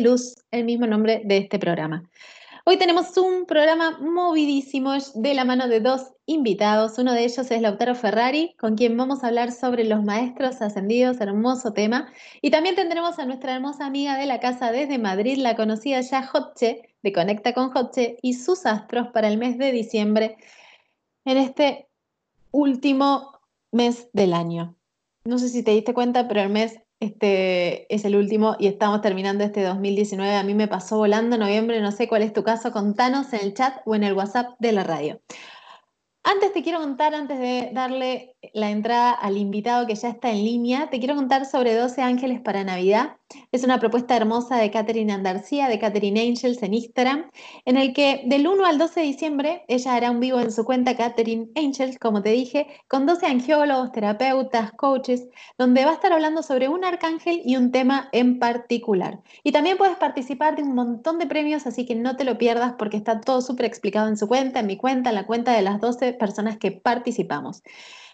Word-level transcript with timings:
Luz, 0.00 0.34
el 0.50 0.64
mismo 0.64 0.86
nombre 0.86 1.20
de 1.24 1.36
este 1.36 1.58
programa. 1.58 2.08
Hoy 2.64 2.78
tenemos 2.78 3.16
un 3.18 3.44
programa 3.44 3.98
movidísimo 4.00 4.92
de 5.14 5.34
la 5.34 5.44
mano 5.44 5.68
de 5.68 5.80
dos 5.80 6.12
invitados. 6.24 6.98
Uno 6.98 7.12
de 7.12 7.24
ellos 7.24 7.50
es 7.50 7.60
Lautaro 7.60 7.94
Ferrari, 7.94 8.54
con 8.58 8.76
quien 8.76 8.96
vamos 8.96 9.22
a 9.22 9.28
hablar 9.28 9.52
sobre 9.52 9.84
los 9.84 10.02
maestros 10.02 10.62
ascendidos, 10.62 11.20
hermoso 11.20 11.72
tema. 11.72 12.10
Y 12.40 12.50
también 12.50 12.76
tendremos 12.76 13.18
a 13.18 13.26
nuestra 13.26 13.54
hermosa 13.54 13.84
amiga 13.84 14.16
de 14.16 14.26
la 14.26 14.40
casa 14.40 14.72
desde 14.72 14.98
Madrid, 14.98 15.36
la 15.36 15.54
conocida 15.54 16.00
ya 16.00 16.26
Hotche, 16.26 16.82
de 17.02 17.12
Conecta 17.12 17.52
con 17.52 17.70
Hotche, 17.70 18.16
y 18.22 18.34
sus 18.34 18.64
astros 18.64 19.08
para 19.08 19.28
el 19.28 19.36
mes 19.36 19.58
de 19.58 19.70
diciembre, 19.70 20.36
en 21.26 21.36
este 21.36 21.88
último 22.52 23.38
mes 23.70 24.08
del 24.14 24.32
año. 24.32 24.76
No 25.24 25.38
sé 25.38 25.50
si 25.50 25.62
te 25.62 25.72
diste 25.72 25.92
cuenta, 25.92 26.26
pero 26.26 26.40
el 26.40 26.48
mes 26.48 26.80
este 27.00 27.92
es 27.92 28.04
el 28.04 28.14
último 28.14 28.56
y 28.58 28.66
estamos 28.66 29.00
terminando 29.00 29.42
este 29.42 29.62
2019. 29.62 30.36
A 30.36 30.42
mí 30.42 30.54
me 30.54 30.68
pasó 30.68 30.98
volando 30.98 31.38
noviembre, 31.38 31.80
no 31.80 31.92
sé 31.92 32.08
cuál 32.08 32.22
es 32.22 32.32
tu 32.34 32.44
caso, 32.44 32.72
contanos 32.72 33.32
en 33.32 33.40
el 33.40 33.54
chat 33.54 33.80
o 33.86 33.94
en 33.94 34.04
el 34.04 34.12
WhatsApp 34.12 34.54
de 34.58 34.72
la 34.72 34.84
radio. 34.84 35.20
Antes 36.22 36.52
te 36.52 36.62
quiero 36.62 36.80
contar, 36.80 37.14
antes 37.14 37.38
de 37.38 37.70
darle 37.72 38.36
la 38.54 38.70
entrada 38.70 39.12
al 39.12 39.36
invitado 39.36 39.86
que 39.86 39.94
ya 39.94 40.08
está 40.08 40.30
en 40.30 40.44
línea, 40.44 40.88
te 40.88 40.98
quiero 40.98 41.14
contar 41.14 41.44
sobre 41.44 41.74
12 41.74 42.00
ángeles 42.02 42.40
para 42.40 42.64
Navidad. 42.64 43.16
Es 43.52 43.64
una 43.64 43.78
propuesta 43.78 44.16
hermosa 44.16 44.56
de 44.56 44.70
Catherine 44.70 45.12
Andarcía, 45.12 45.68
de 45.68 45.78
Catherine 45.78 46.20
Angels 46.20 46.62
en 46.62 46.74
Instagram, 46.74 47.30
en 47.64 47.76
el 47.76 47.92
que 47.92 48.22
del 48.26 48.48
1 48.48 48.64
al 48.64 48.78
12 48.78 49.00
de 49.00 49.06
diciembre 49.06 49.64
ella 49.68 49.94
hará 49.94 50.10
un 50.10 50.20
vivo 50.20 50.40
en 50.40 50.50
su 50.50 50.64
cuenta 50.64 50.96
Catherine 50.96 51.48
Angels, 51.54 51.98
como 51.98 52.22
te 52.22 52.30
dije, 52.30 52.66
con 52.88 53.06
12 53.06 53.26
angiólogos, 53.26 53.92
terapeutas, 53.92 54.72
coaches, 54.72 55.28
donde 55.58 55.84
va 55.84 55.92
a 55.92 55.94
estar 55.94 56.12
hablando 56.12 56.42
sobre 56.42 56.68
un 56.68 56.84
arcángel 56.84 57.42
y 57.44 57.56
un 57.56 57.70
tema 57.70 58.08
en 58.12 58.38
particular. 58.38 59.20
Y 59.44 59.52
también 59.52 59.76
puedes 59.76 59.96
participar 59.96 60.56
de 60.56 60.62
un 60.62 60.74
montón 60.74 61.18
de 61.18 61.26
premios, 61.26 61.66
así 61.66 61.86
que 61.86 61.94
no 61.94 62.16
te 62.16 62.24
lo 62.24 62.38
pierdas 62.38 62.74
porque 62.78 62.96
está 62.96 63.20
todo 63.20 63.42
súper 63.42 63.66
explicado 63.66 64.08
en 64.08 64.16
su 64.16 64.26
cuenta, 64.26 64.60
en 64.60 64.66
mi 64.66 64.76
cuenta, 64.76 65.10
en 65.10 65.16
la 65.16 65.26
cuenta 65.26 65.52
de 65.52 65.62
las 65.62 65.80
12 65.80 66.14
personas 66.14 66.56
que 66.56 66.72
participamos. 66.72 67.62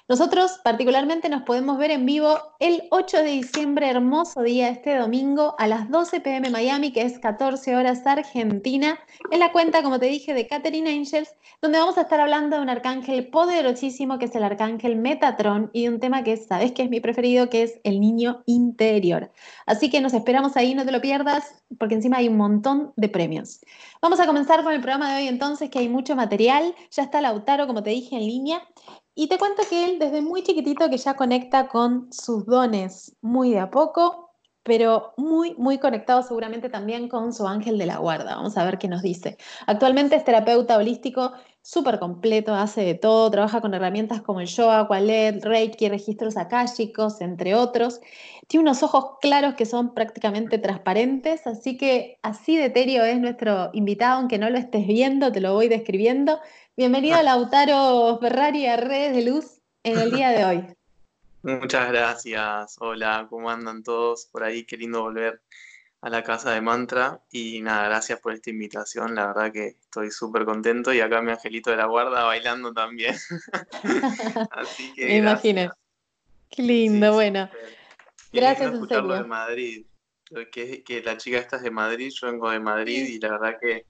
Nosotros 0.09 0.61
particularmente 0.62 1.29
nos 1.29 1.43
podemos 1.43 1.79
ver 1.79 1.91
en 1.91 2.07
vivo 2.07 2.39
el 2.61 2.85
8 2.93 3.25
de 3.25 3.31
diciembre, 3.31 3.91
hermoso 3.91 4.43
día, 4.43 4.69
este 4.69 4.97
domingo 4.97 5.57
a 5.59 5.67
las 5.67 5.91
12 5.91 6.21
pm 6.21 6.49
Miami, 6.51 6.93
que 6.93 7.03
es 7.03 7.19
14 7.19 7.75
horas 7.75 8.07
Argentina, 8.07 9.01
en 9.33 9.41
la 9.41 9.51
cuenta, 9.51 9.83
como 9.83 9.99
te 9.99 10.07
dije, 10.07 10.33
de 10.33 10.47
Catherine 10.47 10.89
Angels, 10.89 11.34
donde 11.61 11.81
vamos 11.81 11.99
a 11.99 12.03
estar 12.03 12.21
hablando 12.21 12.55
de 12.55 12.62
un 12.62 12.69
arcángel 12.69 13.27
poderosísimo 13.31 14.21
que 14.21 14.27
es 14.27 14.34
el 14.37 14.45
arcángel 14.45 14.95
Metatron 14.95 15.71
y 15.73 15.83
de 15.83 15.89
un 15.89 15.99
tema 15.99 16.23
que 16.23 16.37
sabes 16.37 16.71
que 16.71 16.84
es 16.84 16.89
mi 16.89 17.01
preferido, 17.01 17.51
que 17.51 17.65
es 17.65 17.81
el 17.83 18.01
niño 18.01 18.45
interior. 18.47 19.33
Así 19.67 19.91
que 19.91 20.01
nos 20.01 20.15
esperamos 20.15 20.57
ahí, 20.57 20.77
no 20.77 20.84
te 20.84 20.93
lo 20.93 21.01
pierdas, 21.01 21.65
porque 21.81 21.97
encima 21.97 22.19
hay 22.19 22.29
un 22.29 22.37
montón 22.37 22.93
de 22.95 23.09
premios. 23.09 23.59
Vamos 24.01 24.21
a 24.21 24.27
comenzar 24.27 24.62
con 24.62 24.73
el 24.73 24.81
programa 24.81 25.12
de 25.12 25.23
hoy 25.23 25.29
entonces, 25.29 25.69
que 25.69 25.81
hay 25.81 25.89
mucho 25.89 26.15
material. 26.15 26.77
Ya 26.93 27.03
está 27.03 27.21
Lautaro, 27.21 27.67
como 27.67 27.83
te 27.83 27.91
dije, 27.91 28.15
en 28.15 28.23
línea. 28.23 28.62
Y 29.19 29.28
te 29.28 29.39
cuento 29.39 29.62
que 29.67 29.86
él 29.86 29.98
desde 29.98 30.20
muy 30.20 30.42
chiquitito 30.42 30.91
que 30.91 30.98
ya 30.98 31.14
conecta 31.14 31.69
con 31.69 32.12
sus 32.12 32.45
dones 32.45 33.17
muy 33.22 33.50
de 33.50 33.61
a 33.61 33.70
poco, 33.70 34.31
pero 34.62 35.14
muy, 35.17 35.55
muy 35.55 35.78
conectado 35.78 36.22
seguramente 36.22 36.69
también 36.69 37.09
con 37.09 37.33
su 37.33 37.47
ángel 37.47 37.78
de 37.78 37.87
la 37.87 37.97
guarda. 37.97 38.37
Vamos 38.37 38.59
a 38.59 38.64
ver 38.64 38.77
qué 38.77 38.89
nos 38.89 39.00
dice. 39.00 39.39
Actualmente 39.67 40.17
es 40.17 40.25
terapeuta 40.25 40.77
holístico 40.77 41.33
súper 41.62 41.98
completo, 41.98 42.55
hace 42.55 42.83
de 42.83 42.94
todo, 42.94 43.31
trabaja 43.31 43.62
con 43.62 43.72
herramientas 43.72 44.20
como 44.20 44.41
el 44.41 44.48
yoga, 44.48 44.87
Qualet, 44.87 45.42
Reiki, 45.42 45.89
registros 45.89 46.37
akáshicos, 46.37 47.22
entre 47.22 47.55
otros. 47.55 48.00
Tiene 48.48 48.64
unos 48.64 48.83
ojos 48.83 49.19
claros 49.22 49.55
que 49.55 49.64
son 49.64 49.94
prácticamente 49.94 50.59
transparentes, 50.59 51.47
así 51.47 51.78
que 51.78 52.19
así 52.22 52.56
de 52.56 52.67
etérea 52.67 53.11
es 53.11 53.19
nuestro 53.19 53.70
invitado, 53.72 54.19
aunque 54.19 54.39
no 54.39 54.50
lo 54.50 54.59
estés 54.59 54.87
viendo, 54.87 55.33
te 55.33 55.41
lo 55.41 55.55
voy 55.55 55.69
describiendo. 55.69 56.39
Bienvenido 56.79 57.17
a 57.17 57.23
Lautaro 57.23 58.19
Ferrari 58.21 58.67
a 58.67 58.77
Redes 58.77 59.17
de 59.17 59.23
Luz 59.23 59.62
en 59.83 59.99
el 59.99 60.11
día 60.11 60.28
de 60.28 60.45
hoy. 60.45 60.77
Muchas 61.43 61.89
gracias. 61.89 62.77
Hola, 62.81 63.27
¿cómo 63.31 63.49
andan 63.49 63.83
todos 63.83 64.27
por 64.27 64.45
ahí? 64.45 64.65
Qué 64.65 64.77
lindo 64.77 65.00
volver 65.00 65.41
a 66.03 66.11
la 66.11 66.23
casa 66.23 66.50
de 66.53 66.61
Mantra. 66.61 67.23
Y 67.31 67.62
nada, 67.62 67.89
gracias 67.89 68.21
por 68.21 68.34
esta 68.34 68.50
invitación. 68.50 69.15
La 69.15 69.28
verdad 69.28 69.53
que 69.53 69.69
estoy 69.69 70.11
súper 70.11 70.45
contento. 70.45 70.93
Y 70.93 71.00
acá 71.00 71.23
mi 71.23 71.31
angelito 71.31 71.71
de 71.71 71.78
la 71.78 71.87
guarda 71.87 72.25
bailando 72.25 72.75
también. 72.75 73.17
Así 74.50 74.93
que. 74.93 75.06
Me 75.06 75.17
imagino. 75.17 75.73
Qué 76.50 76.62
lindo, 76.62 77.15
bueno. 77.15 77.49
Gracias, 78.34 78.75
en 78.75 78.87
serio. 78.87 79.15
de 79.15 79.25
Madrid. 79.25 79.87
Que, 80.53 80.84
que 80.84 81.03
la 81.03 81.17
chica 81.17 81.39
esta 81.39 81.56
es 81.56 81.62
de 81.62 81.71
Madrid, 81.71 82.12
yo 82.12 82.27
vengo 82.27 82.50
de 82.50 82.61
Madrid 82.61 83.06
y 83.06 83.19
la 83.19 83.31
verdad 83.31 83.56
que 83.59 83.87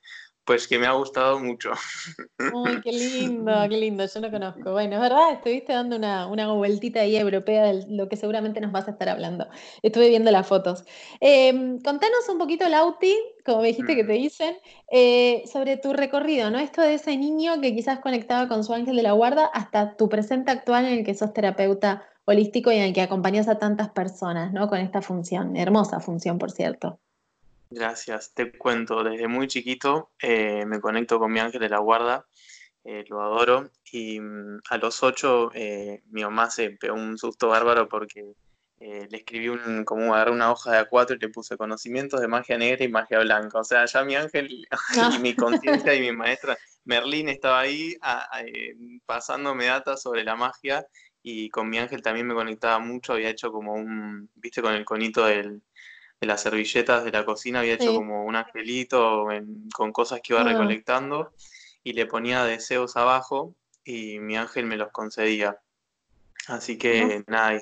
pues 0.46 0.68
que 0.68 0.78
me 0.78 0.86
ha 0.86 0.92
gustado 0.92 1.40
mucho. 1.40 1.72
Uy, 2.54 2.80
qué 2.80 2.92
lindo, 2.92 3.52
qué 3.68 3.76
lindo, 3.76 4.06
yo 4.06 4.20
no 4.20 4.30
conozco. 4.30 4.72
Bueno, 4.72 4.94
es 4.94 5.02
verdad, 5.02 5.32
estuviste 5.32 5.72
dando 5.72 5.96
una, 5.96 6.28
una 6.28 6.52
vueltita 6.52 7.00
ahí 7.00 7.16
europea 7.16 7.64
de 7.64 7.84
lo 7.88 8.08
que 8.08 8.16
seguramente 8.16 8.60
nos 8.60 8.70
vas 8.70 8.86
a 8.86 8.92
estar 8.92 9.08
hablando. 9.08 9.48
Estuve 9.82 10.08
viendo 10.08 10.30
las 10.30 10.46
fotos. 10.46 10.84
Em, 11.20 11.80
contanos 11.80 12.28
un 12.30 12.38
poquito, 12.38 12.68
Lauti, 12.68 13.14
como 13.44 13.60
me 13.60 13.68
dijiste 13.68 13.96
que 13.96 14.04
te 14.04 14.12
dicen, 14.12 14.56
eh, 14.90 15.42
sobre 15.52 15.76
tu 15.78 15.92
recorrido, 15.92 16.48
¿no? 16.50 16.60
Esto 16.60 16.80
de 16.80 16.94
ese 16.94 17.16
niño 17.16 17.60
que 17.60 17.74
quizás 17.74 17.98
conectaba 17.98 18.46
con 18.46 18.62
su 18.62 18.72
ángel 18.72 18.94
de 18.94 19.02
la 19.02 19.12
guarda 19.12 19.46
hasta 19.46 19.96
tu 19.96 20.08
presente 20.08 20.52
actual 20.52 20.86
en 20.86 20.98
el 20.98 21.04
que 21.04 21.14
sos 21.14 21.32
terapeuta 21.32 22.04
holístico 22.24 22.70
y 22.70 22.76
en 22.76 22.82
el 22.82 22.92
que 22.92 23.02
acompañas 23.02 23.48
a 23.48 23.58
tantas 23.58 23.90
personas, 23.90 24.52
¿no? 24.52 24.68
Con 24.68 24.78
esta 24.78 25.02
función, 25.02 25.56
hermosa 25.56 25.98
función, 25.98 26.38
por 26.38 26.52
cierto. 26.52 27.00
Gracias, 27.70 28.32
te 28.32 28.52
cuento, 28.52 29.02
desde 29.02 29.26
muy 29.26 29.48
chiquito 29.48 30.12
eh, 30.20 30.64
me 30.66 30.80
conecto 30.80 31.18
con 31.18 31.32
mi 31.32 31.40
ángel 31.40 31.60
de 31.60 31.68
la 31.68 31.78
guarda, 31.78 32.26
eh, 32.84 33.04
lo 33.08 33.20
adoro, 33.20 33.70
y 33.90 34.20
mm, 34.20 34.60
a 34.70 34.78
los 34.78 35.02
ocho 35.02 35.50
eh, 35.52 36.02
mi 36.10 36.22
mamá 36.22 36.48
se 36.48 36.70
pegó 36.70 36.94
un 36.94 37.18
susto 37.18 37.48
bárbaro 37.48 37.88
porque 37.88 38.34
le 38.78 39.16
escribí 39.16 39.48
un, 39.48 39.84
como 39.86 40.14
agarré 40.14 40.32
una 40.32 40.52
hoja 40.52 40.72
de 40.72 40.80
A4 40.80 41.16
y 41.16 41.18
le 41.18 41.30
puse 41.30 41.56
conocimientos 41.56 42.20
de 42.20 42.28
magia 42.28 42.58
negra 42.58 42.84
y 42.84 42.88
magia 42.88 43.20
blanca, 43.20 43.58
o 43.58 43.64
sea, 43.64 43.86
ya 43.86 44.04
mi 44.04 44.14
ángel 44.14 44.48
y 45.16 45.18
mi 45.18 45.34
conciencia 45.34 45.94
y 45.94 46.00
mi 46.02 46.12
maestra 46.12 46.58
Merlín 46.84 47.30
estaba 47.30 47.60
ahí 47.60 47.96
pasándome 49.06 49.64
data 49.64 49.96
sobre 49.96 50.24
la 50.24 50.36
magia 50.36 50.86
y 51.22 51.48
con 51.48 51.68
mi 51.70 51.78
ángel 51.78 52.02
también 52.02 52.26
me 52.26 52.34
conectaba 52.34 52.78
mucho, 52.78 53.14
había 53.14 53.30
hecho 53.30 53.50
como 53.50 53.72
un, 53.72 54.30
viste, 54.34 54.62
con 54.62 54.74
el 54.74 54.84
conito 54.84 55.24
del 55.24 55.62
de 56.20 56.26
las 56.26 56.42
servilletas 56.42 57.04
de 57.04 57.12
la 57.12 57.24
cocina 57.24 57.60
había 57.60 57.74
hecho 57.74 57.94
como 57.94 58.24
un 58.24 58.36
angelito 58.36 59.26
con 59.74 59.92
cosas 59.92 60.20
que 60.22 60.32
iba 60.32 60.42
ah. 60.42 60.44
recolectando 60.44 61.32
y 61.82 61.92
le 61.92 62.06
ponía 62.06 62.44
deseos 62.44 62.96
abajo 62.96 63.54
y 63.84 64.18
mi 64.18 64.36
ángel 64.36 64.66
me 64.66 64.76
los 64.76 64.90
concedía. 64.90 65.60
Así 66.48 66.78
que 66.78 67.24
nada, 67.26 67.60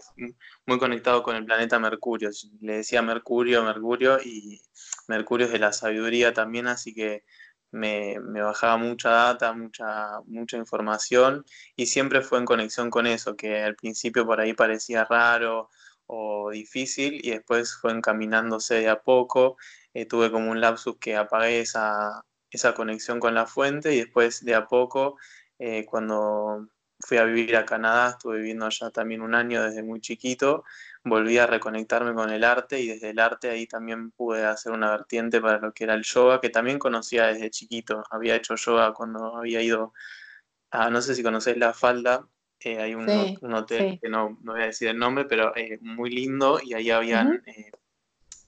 muy 0.67 0.79
conectado 0.79 1.23
con 1.23 1.37
el 1.37 1.45
planeta 1.45 1.79
Mercurio. 1.79 2.31
Le 2.61 2.77
decía 2.77 3.03
Mercurio, 3.03 3.65
Mercurio 3.65 4.19
y 4.23 4.61
Mercurio 5.09 5.47
es 5.47 5.53
de 5.53 5.59
la 5.59 5.73
sabiduría 5.73 6.33
también, 6.33 6.67
así 6.67 6.95
que 6.95 7.25
me, 7.71 8.21
me, 8.21 8.41
bajaba 8.41 8.77
mucha 8.77 9.11
data, 9.11 9.53
mucha, 9.53 10.21
mucha 10.27 10.57
información 10.57 11.45
y 11.75 11.87
siempre 11.87 12.23
fue 12.23 12.39
en 12.39 12.45
conexión 12.45 12.89
con 12.89 13.07
eso, 13.07 13.37
que 13.37 13.63
al 13.63 13.75
principio 13.75 14.25
por 14.25 14.41
ahí 14.41 14.53
parecía 14.55 15.05
raro 15.05 15.71
o 16.07 16.51
difícil 16.51 17.21
y 17.25 17.31
después 17.31 17.77
fue 17.77 17.93
encaminándose 17.93 18.77
de 18.77 18.89
a 18.89 19.03
poco. 19.03 19.57
Eh, 19.95 20.07
tuve 20.07 20.31
como 20.31 20.51
un 20.51 20.61
lapsus 20.61 20.99
que 20.99 21.17
apagué 21.17 21.61
esa, 21.61 22.25
esa, 22.51 22.75
conexión 22.75 23.21
con 23.21 23.35
la 23.35 23.47
fuente 23.47 23.95
y 23.95 23.99
después 23.99 24.45
de 24.45 24.55
a 24.55 24.67
poco, 24.67 25.17
eh, 25.59 25.85
cuando 25.87 26.69
fui 27.01 27.19
a 27.19 27.25
vivir 27.25 27.57
a 27.57 27.65
Canadá, 27.65 28.11
estuve 28.11 28.39
viviendo 28.39 28.67
allá 28.67 28.91
también 28.91 29.23
un 29.23 29.35
año 29.35 29.63
desde 29.63 29.83
muy 29.83 30.01
chiquito, 30.01 30.65
volví 31.05 31.39
a 31.39 31.47
reconectarme 31.47 32.15
con 32.15 32.31
el 32.31 32.45
arte 32.45 32.81
y 32.81 32.89
desde 32.89 33.11
el 33.11 33.19
arte 33.19 33.51
ahí 33.51 33.67
también 33.67 34.11
pude 34.13 34.45
hacer 34.45 34.73
una 34.73 34.91
vertiente 34.91 35.41
para 35.41 35.59
lo 35.59 35.73
que 35.73 35.85
era 35.85 35.95
el 35.95 36.03
yoga, 36.05 36.41
que 36.41 36.51
también 36.51 36.79
conocía 36.79 37.27
desde 37.27 37.51
chiquito. 37.51 38.03
Había 38.11 38.37
hecho 38.37 38.57
yoga 38.57 38.93
cuando 38.95 39.37
había 39.37 39.63
ido 39.63 39.93
a, 40.71 40.91
no 40.91 41.03
sé 41.03 41.15
si 41.15 41.23
conocés 41.23 41.57
la 41.59 41.75
falda, 41.75 42.27
hay 42.71 42.95
un, 42.95 43.09
hotel 43.55 43.99
que 44.01 44.09
no, 44.09 44.39
no, 44.43 44.53
voy 44.53 44.63
a 44.63 44.67
decir 44.67 44.89
el 44.89 44.99
nombre, 44.99 45.25
pero 45.27 45.55
es 45.55 45.81
muy 45.83 46.11
lindo 46.11 46.59
y 46.63 46.75
ahí 46.75 46.91
habían, 46.91 47.43
eh, 47.47 47.71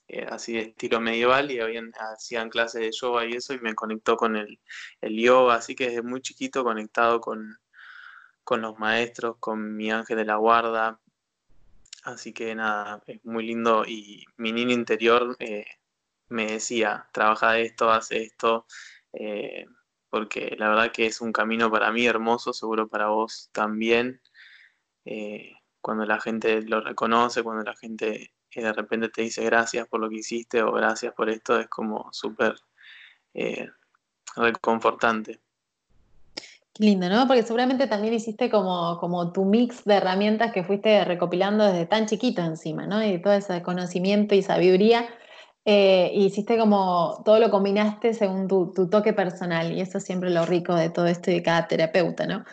eh, 0.07 0.25
así 0.29 0.53
de 0.53 0.59
estilo 0.61 0.99
medieval, 0.99 1.51
y 1.51 1.59
habían, 1.59 1.91
hacían 1.99 2.49
clases 2.49 2.81
de 2.81 2.91
yoga 2.91 3.25
y 3.25 3.33
eso, 3.33 3.53
y 3.53 3.59
me 3.59 3.75
conectó 3.75 4.17
con 4.17 4.35
el, 4.35 4.59
el 5.01 5.17
yoga, 5.17 5.55
así 5.55 5.75
que 5.75 5.89
desde 5.89 6.01
muy 6.01 6.21
chiquito 6.21 6.63
conectado 6.63 7.21
con, 7.21 7.59
con 8.43 8.61
los 8.61 8.79
maestros, 8.79 9.37
con 9.39 9.75
mi 9.75 9.91
ángel 9.91 10.17
de 10.17 10.25
la 10.25 10.37
guarda, 10.37 10.99
así 12.03 12.33
que 12.33 12.55
nada, 12.55 13.03
es 13.05 13.23
muy 13.25 13.45
lindo 13.45 13.85
y 13.85 14.25
mi 14.37 14.51
niño 14.51 14.73
interior 14.73 15.35
eh, 15.39 15.65
me 16.29 16.47
decía, 16.53 17.07
trabaja 17.11 17.59
esto, 17.59 17.91
hace 17.91 18.23
esto, 18.23 18.65
porque 20.09 20.55
la 20.57 20.69
verdad 20.69 20.91
que 20.91 21.05
es 21.05 21.21
un 21.21 21.31
camino 21.31 21.71
para 21.71 21.91
mí 21.91 22.05
hermoso, 22.05 22.53
seguro 22.53 22.87
para 22.87 23.07
vos 23.07 23.49
también. 23.51 24.21
Eh, 25.05 25.53
cuando 25.81 26.05
la 26.05 26.19
gente 26.19 26.61
lo 26.63 26.81
reconoce, 26.81 27.43
cuando 27.43 27.63
la 27.63 27.75
gente 27.75 28.31
y 28.57 28.61
de 28.61 28.73
repente 28.73 29.09
te 29.09 29.21
dice 29.21 29.43
gracias 29.43 29.87
por 29.87 29.99
lo 29.99 30.09
que 30.09 30.17
hiciste 30.17 30.63
o 30.63 30.71
gracias 30.71 31.13
por 31.13 31.29
esto, 31.29 31.59
es 31.59 31.67
como 31.67 32.09
súper 32.11 32.55
eh, 33.35 33.69
reconfortante. 34.35 35.39
Qué 36.73 36.83
lindo, 36.83 37.07
¿no? 37.07 37.27
Porque 37.27 37.43
seguramente 37.43 37.85
también 37.85 38.15
hiciste 38.15 38.49
como, 38.49 38.97
como 38.99 39.31
tu 39.31 39.45
mix 39.45 39.85
de 39.85 39.95
herramientas 39.95 40.51
que 40.53 40.63
fuiste 40.63 41.05
recopilando 41.05 41.65
desde 41.65 41.85
tan 41.85 42.07
chiquito 42.07 42.41
encima, 42.41 42.87
¿no? 42.87 43.03
Y 43.05 43.21
todo 43.21 43.33
ese 43.33 43.61
conocimiento 43.61 44.33
y 44.33 44.41
sabiduría. 44.41 45.07
Eh, 45.69 46.11
hiciste 46.13 46.57
como 46.57 47.21
todo 47.25 47.41
lo 47.41 47.51
combinaste 47.51 48.13
según 48.13 48.47
tu, 48.47 48.71
toque 48.89 49.11
personal, 49.11 49.73
y 49.73 49.81
eso 49.81 49.97
es 49.97 50.05
siempre 50.05 50.29
lo 50.29 50.45
rico 50.45 50.73
de 50.73 50.89
todo 50.89 51.07
esto 51.07 51.29
y 51.29 51.33
de 51.33 51.43
cada 51.43 51.67
terapeuta, 51.67 52.25
¿no? 52.25 52.45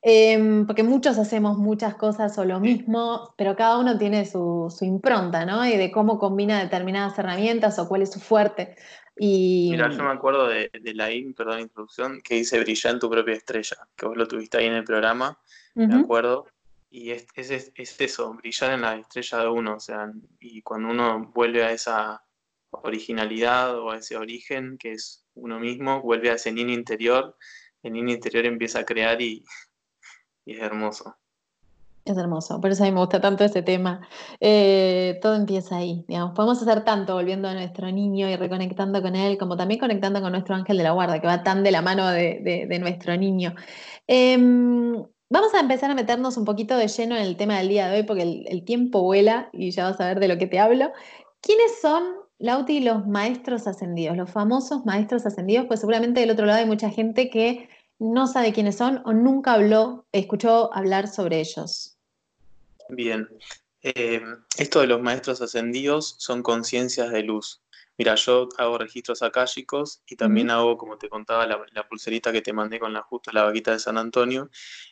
Em, 0.00 0.66
porque 0.66 0.82
muchos 0.82 1.18
hacemos 1.18 1.58
muchas 1.58 1.96
cosas 1.96 2.38
o 2.38 2.46
lo 2.46 2.60
mismo, 2.60 3.34
pero 3.36 3.56
cada 3.56 3.76
uno 3.76 3.98
tiene 3.98 4.24
su, 4.24 4.74
su 4.74 4.86
impronta, 4.86 5.44
¿no? 5.44 5.66
Y 5.66 5.76
de 5.76 5.92
cómo 5.92 6.18
combina 6.18 6.62
determinadas 6.62 7.18
herramientas 7.18 7.78
o 7.78 7.86
cuál 7.86 8.00
es 8.00 8.10
su 8.10 8.20
fuerte. 8.20 8.74
Mira, 9.16 9.90
yo 9.90 10.02
me 10.02 10.10
acuerdo 10.10 10.48
de, 10.48 10.70
la 10.94 11.12
in, 11.12 11.34
perdón, 11.34 11.60
introducción, 11.60 12.22
que 12.22 12.36
dice 12.36 12.58
brillar 12.58 12.94
en 12.94 13.00
tu 13.00 13.10
propia 13.10 13.34
estrella, 13.34 13.76
que 13.94 14.06
vos 14.06 14.16
lo 14.16 14.26
tuviste 14.26 14.56
ahí 14.56 14.64
en 14.68 14.76
el 14.76 14.84
programa, 14.84 15.38
me 15.74 15.94
acuerdo. 15.94 16.46
Y 16.88 17.10
es, 17.10 17.26
es, 17.34 17.70
es, 17.74 18.00
eso, 18.00 18.32
brillar 18.32 18.72
en 18.72 18.80
la 18.80 18.96
estrella 18.96 19.40
de 19.40 19.48
uno, 19.48 19.76
o 19.76 19.80
sea, 19.80 20.10
y 20.40 20.62
cuando 20.62 20.88
uno 20.88 21.30
vuelve 21.34 21.64
a 21.64 21.72
esa 21.72 22.22
originalidad 22.72 23.78
o 23.78 23.90
a 23.90 23.98
ese 23.98 24.16
origen 24.16 24.76
que 24.78 24.92
es 24.92 25.24
uno 25.34 25.60
mismo, 25.60 26.02
vuelve 26.02 26.30
a 26.30 26.34
ese 26.34 26.52
niño 26.52 26.72
interior, 26.72 27.36
el 27.82 27.92
niño 27.92 28.12
interior 28.12 28.46
empieza 28.46 28.80
a 28.80 28.84
crear 28.84 29.20
y 29.20 29.44
es 30.46 30.60
hermoso. 30.60 31.16
Es 32.04 32.18
hermoso, 32.18 32.60
por 32.60 32.72
eso 32.72 32.82
a 32.82 32.86
mí 32.86 32.92
me 32.92 32.98
gusta 32.98 33.20
tanto 33.20 33.44
este 33.44 33.62
tema. 33.62 34.00
Eh, 34.40 35.20
todo 35.22 35.36
empieza 35.36 35.76
ahí, 35.76 36.04
digamos. 36.08 36.32
Podemos 36.34 36.60
hacer 36.60 36.84
tanto 36.84 37.14
volviendo 37.14 37.46
a 37.46 37.54
nuestro 37.54 37.92
niño 37.92 38.28
y 38.28 38.34
reconectando 38.34 39.00
con 39.02 39.14
él, 39.14 39.38
como 39.38 39.56
también 39.56 39.78
conectando 39.78 40.20
con 40.20 40.32
nuestro 40.32 40.56
ángel 40.56 40.78
de 40.78 40.82
la 40.82 40.90
guarda, 40.90 41.20
que 41.20 41.28
va 41.28 41.44
tan 41.44 41.62
de 41.62 41.70
la 41.70 41.80
mano 41.80 42.08
de, 42.08 42.76
nuestro 42.80 43.16
niño. 43.16 43.54
Em, 44.08 44.94
vamos 45.30 45.54
a 45.54 45.60
empezar 45.60 45.92
a 45.92 45.94
meternos 45.94 46.36
un 46.36 46.44
poquito 46.44 46.76
de 46.76 46.88
lleno 46.88 47.14
en 47.14 47.22
el 47.22 47.36
tema 47.36 47.58
del 47.58 47.68
día 47.68 47.88
de 47.88 47.98
hoy, 47.98 48.02
porque 48.02 48.22
el 48.48 48.64
tiempo 48.64 49.02
vuela 49.02 49.48
y 49.52 49.70
ya 49.70 49.84
vas 49.88 50.00
a 50.00 50.06
ver 50.08 50.18
de 50.18 50.26
lo 50.26 50.38
que 50.38 50.48
te 50.48 50.58
hablo. 50.58 50.90
¿Quiénes 51.40 51.80
son, 51.80 52.02
Lauti, 52.42 52.80
los 52.80 53.06
maestros 53.06 53.68
ascendidos, 53.68 54.16
los 54.16 54.28
famosos 54.28 54.84
maestros 54.84 55.24
ascendidos? 55.24 55.66
Pues 55.66 55.78
seguramente 55.78 56.18
del 56.18 56.32
otro 56.32 56.44
lado 56.44 56.58
hay 56.58 56.66
mucha 56.66 56.90
gente 56.90 57.30
que 57.30 57.68
no 58.00 58.26
sabe 58.26 58.52
quiénes 58.52 58.76
son 58.76 59.00
o 59.04 59.12
nunca 59.12 59.52
habló, 59.52 60.06
escuchó 60.10 60.74
hablar 60.74 61.06
sobre 61.06 61.38
ellos. 61.38 61.96
Bien. 62.88 63.28
Eh, 63.82 64.20
esto 64.58 64.80
de 64.80 64.88
los 64.88 65.00
maestros 65.00 65.40
ascendidos 65.40 66.16
son 66.18 66.42
conciencias 66.42 67.12
de 67.12 67.22
luz. 67.22 67.62
Mira, 67.98 68.14
yo 68.14 68.48
hago 68.56 68.78
registros 68.78 69.22
akáshicos 69.22 70.02
y 70.06 70.16
también 70.16 70.50
hago, 70.50 70.78
como 70.78 70.96
te 70.96 71.10
contaba, 71.10 71.46
la, 71.46 71.88
pulserita 71.88 72.32
que 72.32 72.40
te 72.40 72.54
mandé 72.54 72.80
con 72.80 72.94
la 72.94 73.02
justa 73.02 73.32
la 73.32 73.44
vaquita 73.44 73.72
de 73.72 73.78
San 73.78 73.98
Antonio. 73.98 74.48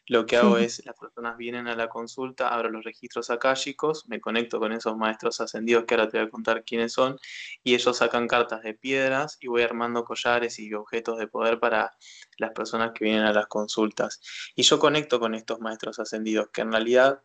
Lo 0.07 0.27
que 0.27 0.37
hago 0.37 0.59
es, 0.59 0.85
las 0.85 0.95
personas 0.99 1.39
vienen 1.39 1.67
a 1.67 1.75
la 1.75 1.89
consulta, 1.89 2.49
abro 2.49 2.69
los 2.69 2.85
registros 2.85 3.31
akáshicos, 3.31 4.07
me 4.09 4.21
conecto 4.21 4.59
con 4.59 4.73
esos 4.73 4.97
maestros 4.97 5.41
ascendidos 5.41 5.85
que 5.85 5.95
ahora 5.95 6.09
te 6.09 6.19
voy 6.19 6.27
a 6.27 6.31
contar 6.31 6.63
quiénes 6.65 6.93
son, 6.93 7.19
y 7.65 7.75
ellos 7.75 7.97
sacan 7.97 8.29
cartas 8.29 8.63
de 8.63 8.75
piedras 8.75 9.39
y 9.41 9.49
voy 9.49 9.63
armando 9.63 10.05
collares 10.05 10.59
y 10.59 10.73
objetos 10.75 11.19
de 11.19 11.27
poder 11.27 11.59
para 11.59 11.93
las 12.37 12.51
personas 12.53 12.93
que 12.95 13.05
vienen 13.05 13.25
a 13.25 13.33
las 13.33 13.47
consultas. 13.47 14.21
Y 14.55 14.63
yo 14.63 14.79
conecto 14.79 15.19
con 15.21 15.35
estos 15.35 15.61
maestros 15.61 15.99
ascendidos, 15.99 16.49
que 16.53 16.61
en 16.61 16.73
realidad 16.73 17.23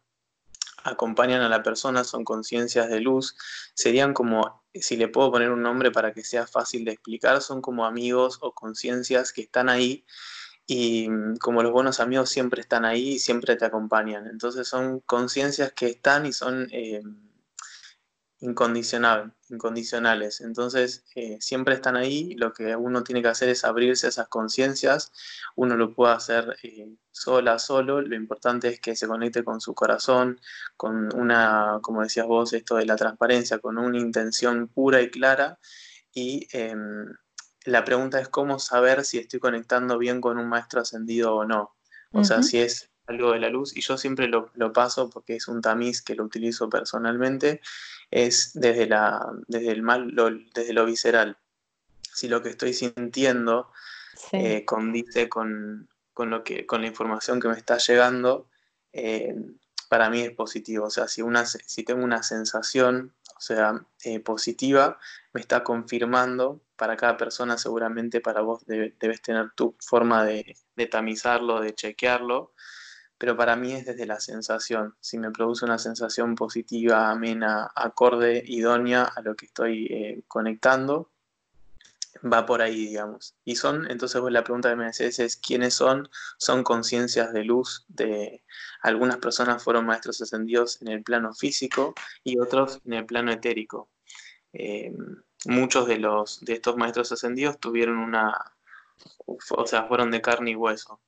acompañan 0.84 1.42
a 1.42 1.50
la 1.50 1.64
persona, 1.64 2.04
son 2.04 2.24
conciencias 2.24 2.90
de 2.90 3.00
luz, 3.00 3.36
serían 3.74 4.14
como, 4.14 4.64
si 4.74 4.98
le 4.98 5.08
puedo 5.08 5.32
poner 5.32 5.52
un 5.52 5.62
nombre 5.62 5.92
para 5.92 6.14
que 6.14 6.24
sea 6.24 6.46
fácil 6.48 6.86
de 6.86 6.92
explicar, 6.92 7.42
son 7.42 7.62
como 7.62 7.86
amigos 7.86 8.40
o 8.42 8.54
conciencias 8.54 9.34
que 9.34 9.42
están 9.42 9.70
ahí 9.70 10.06
y 10.68 11.10
mm, 11.10 11.38
como 11.38 11.64
los 11.64 11.72
buenos 11.72 12.00
amigos 12.00 12.30
siempre 12.30 12.62
están 12.62 12.86
ahí 12.86 13.14
y 13.14 13.20
siempre 13.20 13.56
te 13.56 13.66
acompañan. 13.66 14.28
Entonces 14.28 14.68
son 14.68 15.00
conciencias 15.02 15.74
que 15.74 15.88
están 15.88 16.26
y 16.26 16.34
son... 16.34 16.68
Eh, 16.72 17.02
incondicional, 18.40 19.34
incondicionales. 19.50 20.42
Entonces, 20.42 21.06
eh, 21.16 21.38
siempre 21.40 21.76
están 21.76 21.96
ahí. 21.96 22.36
Lo 22.36 22.54
que 22.54 22.76
uno 22.76 23.04
tiene 23.04 23.22
que 23.22 23.30
hacer 23.30 23.50
es 23.50 23.64
abrirse 23.64 24.08
a 24.08 24.10
esas 24.10 24.28
conciencias. 24.28 25.12
Uno 25.56 25.76
lo 25.76 25.94
puede 25.94 26.14
hacer 26.14 26.58
eh, 26.64 26.90
sola, 27.12 27.60
solo. 27.60 28.02
Lo 28.02 28.16
importante 28.16 28.68
es 28.70 28.80
que 28.80 28.96
se 28.96 29.08
conecte 29.08 29.44
con 29.44 29.62
su 29.62 29.74
corazón, 29.74 30.40
con 30.78 31.14
una, 31.16 31.80
como 31.82 32.02
decías 32.02 32.28
vos, 32.28 32.54
esto 32.54 32.76
de 32.76 32.86
la 32.86 32.96
transparencia, 32.96 33.60
con 33.60 33.78
una 33.78 33.98
intención 33.98 34.68
pura 34.68 35.02
y 35.02 35.10
clara. 35.10 35.60
Y 36.14 36.48
em, 36.52 37.08
la 37.66 37.84
pregunta 37.84 38.20
es 38.20 38.30
cómo 38.30 38.60
saber 38.60 39.04
si 39.06 39.18
estoy 39.18 39.40
conectando 39.40 39.98
bien 39.98 40.22
con 40.22 40.38
un 40.38 40.48
maestro 40.48 40.82
ascendido 40.82 41.36
o 41.36 41.46
no. 41.46 41.76
O 42.12 42.24
sea, 42.24 42.42
si 42.44 42.60
es 42.60 42.92
algo 43.08 43.34
de 43.34 43.40
la 43.40 43.50
luz, 43.50 43.76
y 43.76 43.82
yo 43.82 43.98
siempre 43.98 44.28
lo, 44.28 44.50
lo, 44.54 44.72
paso 44.72 45.10
porque 45.10 45.36
es 45.36 45.50
un 45.50 45.62
tamiz 45.62 46.02
que 46.02 46.16
lo 46.16 46.24
utilizo 46.24 46.70
personalmente, 46.70 47.60
es 48.12 48.52
desde, 48.54 48.88
la, 48.88 49.26
desde 49.48 49.72
el 49.72 49.82
mal, 49.82 50.10
lo, 50.10 50.30
desde 50.54 50.74
lo 50.74 50.86
visceral. 50.86 51.38
Si 52.02 52.28
lo 52.28 52.42
que 52.42 52.50
estoy 52.50 52.74
sintiendo 52.74 53.72
eh, 54.32 54.64
condice 54.66 55.28
con, 55.28 55.90
lo 56.18 56.44
que, 56.44 56.66
con 56.66 56.82
la 56.82 56.88
información 56.88 57.40
que 57.40 57.48
me 57.48 57.58
está 57.58 57.78
llegando, 57.78 58.50
eh, 58.94 59.36
para 59.90 60.10
mí 60.10 60.22
es 60.22 60.32
positivo. 60.32 60.86
O 60.86 60.90
sea, 60.90 61.08
si, 61.08 61.22
una, 61.22 61.46
si 61.46 61.84
tengo 61.84 62.04
una 62.04 62.24
sensación, 62.24 63.14
o 63.38 63.42
sea, 63.42 63.86
eh, 64.04 64.20
positiva, 64.20 64.98
me 65.34 65.42
está 65.42 65.64
confirmando, 65.64 66.62
para 66.76 66.98
cada 66.98 67.18
persona 67.18 67.58
seguramente 67.58 68.20
para 68.20 68.42
vos 68.42 68.66
debes 68.66 69.22
tener 69.22 69.52
tu 69.56 69.76
forma 69.80 70.26
de, 70.26 70.58
de 70.76 70.88
tamizarlo, 70.88 71.62
de 71.62 71.74
chequearlo, 71.74 72.54
pero 73.26 73.38
para 73.38 73.56
mí 73.56 73.74
es 73.74 73.88
desde 73.88 74.06
la 74.06 74.20
sensación. 74.20 74.94
Si 75.00 75.18
me 75.18 75.32
produce 75.32 75.66
una 75.66 75.80
sensación 75.80 76.36
positiva, 76.36 77.10
amena, 77.10 77.72
acorde, 77.74 78.44
idónea 78.46 79.02
a 79.02 79.20
lo 79.24 79.36
que 79.36 79.48
estoy 79.48 79.88
eh, 79.88 80.22
conectando, 80.28 81.10
va 82.24 82.46
por 82.46 82.62
ahí, 82.62 82.86
digamos. 82.86 83.34
Y 83.44 83.56
son, 83.56 83.90
entonces 83.90 84.22
vos 84.22 84.32
la 84.32 84.44
pregunta 84.44 84.70
que 84.70 84.76
me 84.76 84.86
haces 84.86 85.18
es, 85.18 85.38
¿quiénes 85.38 85.74
son? 85.74 86.08
Son 86.38 86.64
conciencias 86.64 87.34
de 87.34 87.44
luz 87.46 87.84
de 87.88 88.44
algunas 88.84 89.18
personas 89.18 89.64
fueron 89.64 89.88
maestros 89.88 90.22
ascendidos 90.22 90.80
en 90.84 90.90
el 90.90 91.02
plano 91.02 91.34
físico 91.34 91.96
y 92.24 92.38
otros 92.38 92.80
en 92.86 92.94
el 92.94 93.08
plano 93.08 93.32
etérico. 93.32 93.90
Eh, 94.54 94.96
muchos 95.46 95.88
de 95.88 95.98
los 95.98 96.46
de 96.46 96.54
estos 96.54 96.78
maestros 96.78 97.12
ascendidos 97.12 97.60
tuvieron 97.60 97.98
una, 97.98 98.54
o 99.26 99.66
sea, 99.66 99.86
fueron 99.86 100.12
de 100.12 100.22
carne 100.22 100.52
y 100.52 100.56
hueso. 100.56 101.02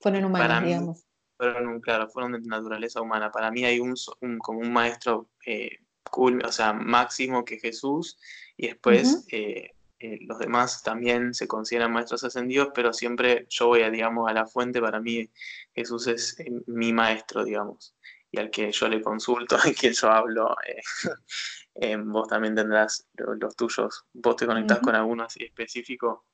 Fueron 0.00 0.26
humanos, 0.26 0.64
digamos. 0.64 1.09
Fueron, 1.40 1.80
claro, 1.80 2.06
fueron 2.10 2.32
de 2.32 2.40
naturaleza 2.40 3.00
humana. 3.00 3.32
Para 3.32 3.50
mí 3.50 3.64
hay 3.64 3.80
un, 3.80 3.94
como 4.40 4.58
un 4.58 4.70
maestro 4.70 5.30
eh, 5.46 5.78
cool, 6.10 6.44
o 6.44 6.52
sea, 6.52 6.74
máximo 6.74 7.46
que 7.46 7.58
Jesús, 7.58 8.18
y 8.58 8.66
después 8.66 9.24
eh, 9.32 9.70
eh, 10.00 10.18
los 10.26 10.38
demás 10.38 10.82
también 10.82 11.32
se 11.32 11.48
consideran 11.48 11.94
maestros 11.94 12.24
ascendidos, 12.24 12.72
pero 12.74 12.92
siempre 12.92 13.46
yo 13.48 13.68
voy, 13.68 13.80
a, 13.80 13.90
digamos, 13.90 14.28
a 14.28 14.34
la 14.34 14.46
fuente. 14.46 14.82
Para 14.82 15.00
mí 15.00 15.30
Jesús 15.74 16.08
es 16.08 16.36
mi 16.66 16.92
maestro, 16.92 17.42
digamos, 17.42 17.94
y 18.30 18.38
al 18.38 18.50
que 18.50 18.70
yo 18.70 18.86
le 18.86 19.00
consulto, 19.00 19.56
al 19.64 19.74
que 19.74 19.94
yo 19.94 20.10
hablo. 20.10 20.54
vos 22.04 22.28
también 22.28 22.54
tendrás 22.54 23.08
los, 23.14 23.56
tuyos. 23.56 24.04
¿Vos 24.12 24.36
te 24.36 24.46
conectás 24.46 24.80
con 24.80 24.94
alguno 24.94 25.22
así 25.22 25.42
específico? 25.42 26.26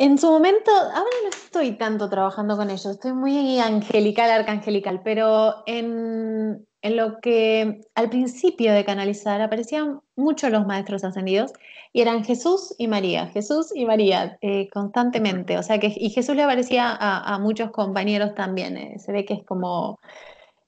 En 0.00 0.16
su 0.16 0.28
momento, 0.28 0.70
ahora 0.70 1.10
no 1.24 1.28
estoy 1.30 1.72
tanto 1.72 2.08
trabajando 2.08 2.56
con 2.56 2.70
ellos, 2.70 2.86
estoy 2.86 3.12
muy 3.14 3.58
angelical, 3.58 4.30
arcangelical, 4.30 5.00
pero 5.02 5.64
en, 5.66 6.64
lo 6.84 7.18
que 7.20 7.80
al 7.96 8.08
principio 8.08 8.72
de 8.72 8.84
canalizar 8.84 9.40
aparecían 9.40 10.00
muchos 10.14 10.52
los 10.52 10.64
maestros 10.68 11.02
ascendidos 11.02 11.52
y 11.92 12.00
eran 12.00 12.24
Jesús 12.24 12.76
y 12.78 12.86
María, 12.86 13.26
Jesús 13.26 13.72
y 13.74 13.86
María 13.86 14.38
eh, 14.40 14.68
constantemente, 14.72 15.58
o 15.58 15.64
sea 15.64 15.80
que 15.80 15.92
y 15.96 16.10
Jesús 16.10 16.36
le 16.36 16.44
aparecía 16.44 16.96
a, 16.96 17.36
muchos 17.40 17.72
compañeros 17.72 18.36
también, 18.36 18.76
eh, 18.76 19.00
se 19.00 19.10
ve 19.10 19.24
que 19.24 19.34
es 19.34 19.42
como, 19.44 19.98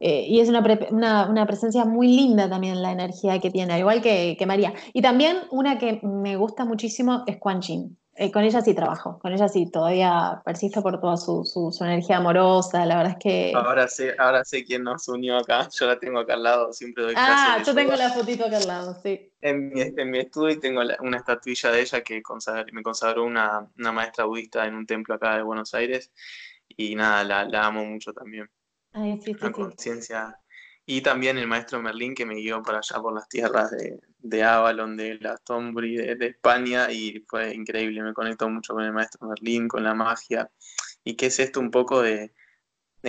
eh, 0.00 0.24
y 0.26 0.40
es 0.40 0.48
una, 0.48 0.60
una, 1.30 1.46
presencia 1.46 1.84
muy 1.84 2.08
linda 2.08 2.50
también 2.50 2.82
la 2.82 2.90
energía 2.90 3.38
que 3.38 3.52
tiene, 3.52 3.78
igual 3.78 4.02
que, 4.02 4.34
que 4.36 4.46
María. 4.46 4.74
Y 4.92 5.02
también 5.02 5.36
una 5.52 5.78
que 5.78 6.00
me 6.02 6.36
gusta 6.36 6.64
muchísimo 6.64 7.22
es 7.28 7.36
Quan 7.38 7.60
Yin. 7.60 7.96
Eh, 8.22 8.30
con 8.30 8.44
ella 8.44 8.60
sí 8.60 8.74
trabajo, 8.74 9.18
con 9.18 9.32
ella 9.32 9.48
sí, 9.48 9.70
todavía 9.70 10.42
persisto 10.44 10.82
por 10.82 11.00
toda 11.00 11.16
su, 11.16 11.42
su, 11.42 11.74
energía 11.82 12.18
amorosa, 12.18 12.84
la 12.84 12.98
verdad 12.98 13.12
es 13.12 13.18
que... 13.18 13.52
Ahora 13.54 13.88
sé, 13.88 14.14
ahora 14.18 14.44
sé 14.44 14.62
quién 14.62 14.82
nos 14.82 15.08
unió 15.08 15.38
acá, 15.38 15.70
yo 15.80 15.86
la 15.86 15.98
tengo 15.98 16.18
acá 16.18 16.34
al 16.34 16.42
lado, 16.42 16.70
siempre 16.74 17.02
doy 17.02 17.14
Ah, 17.16 17.62
yo 17.64 17.74
tengo 17.74 17.96
la 17.96 18.10
fotito 18.10 18.44
acá 18.44 18.58
al 18.58 18.66
lado, 18.66 19.00
sí. 19.02 19.32
En 19.40 19.70
mi, 19.70 19.80
en 19.80 20.10
mi 20.10 20.18
estudio 20.18 20.60
tengo 20.60 20.82
una 21.00 21.16
estatuilla 21.16 21.70
de 21.70 21.80
ella 21.80 22.02
que 22.02 22.20
me 22.72 22.82
consagró 22.82 23.24
una, 23.24 23.66
una, 23.78 23.90
maestra 23.90 24.26
budista 24.26 24.66
en 24.66 24.74
un 24.74 24.84
templo 24.84 25.14
acá 25.14 25.36
de 25.36 25.42
Buenos 25.42 25.72
Aires 25.72 26.12
y 26.68 26.94
nada, 26.96 27.24
la, 27.24 27.46
la 27.46 27.68
amo 27.68 27.86
mucho 27.86 28.12
también. 28.12 28.50
Ay, 28.92 29.18
sí, 29.24 29.32
sí, 29.32 29.38
una 29.40 29.50
conciencia 29.50 30.38
Y 30.86 31.02
también 31.02 31.38
el 31.38 31.46
maestro 31.46 31.80
Merlín 31.80 32.14
que 32.14 32.26
me 32.26 32.34
guió 32.34 32.62
para 32.62 32.78
allá 32.78 33.00
por 33.00 33.14
las 33.14 33.28
tierras 33.28 33.70
de, 33.70 34.00
de 34.18 34.42
Avalon, 34.42 34.96
de 34.96 35.18
la 35.20 35.36
Tombri, 35.38 35.96
de, 35.96 36.26
España, 36.26 36.90
y 36.90 37.24
fue 37.28 37.54
increíble. 37.54 38.02
Me 38.02 38.14
conectó 38.14 38.48
mucho 38.48 38.74
con 38.74 38.84
el 38.84 38.92
maestro 38.92 39.28
Merlín, 39.28 39.68
con 39.68 39.84
la 39.84 39.94
magia. 39.94 40.50
¿Y 41.04 41.14
qué 41.16 41.26
es 41.26 41.38
esto 41.38 41.60
un 41.60 41.70
poco 41.70 42.02
de, 42.02 42.34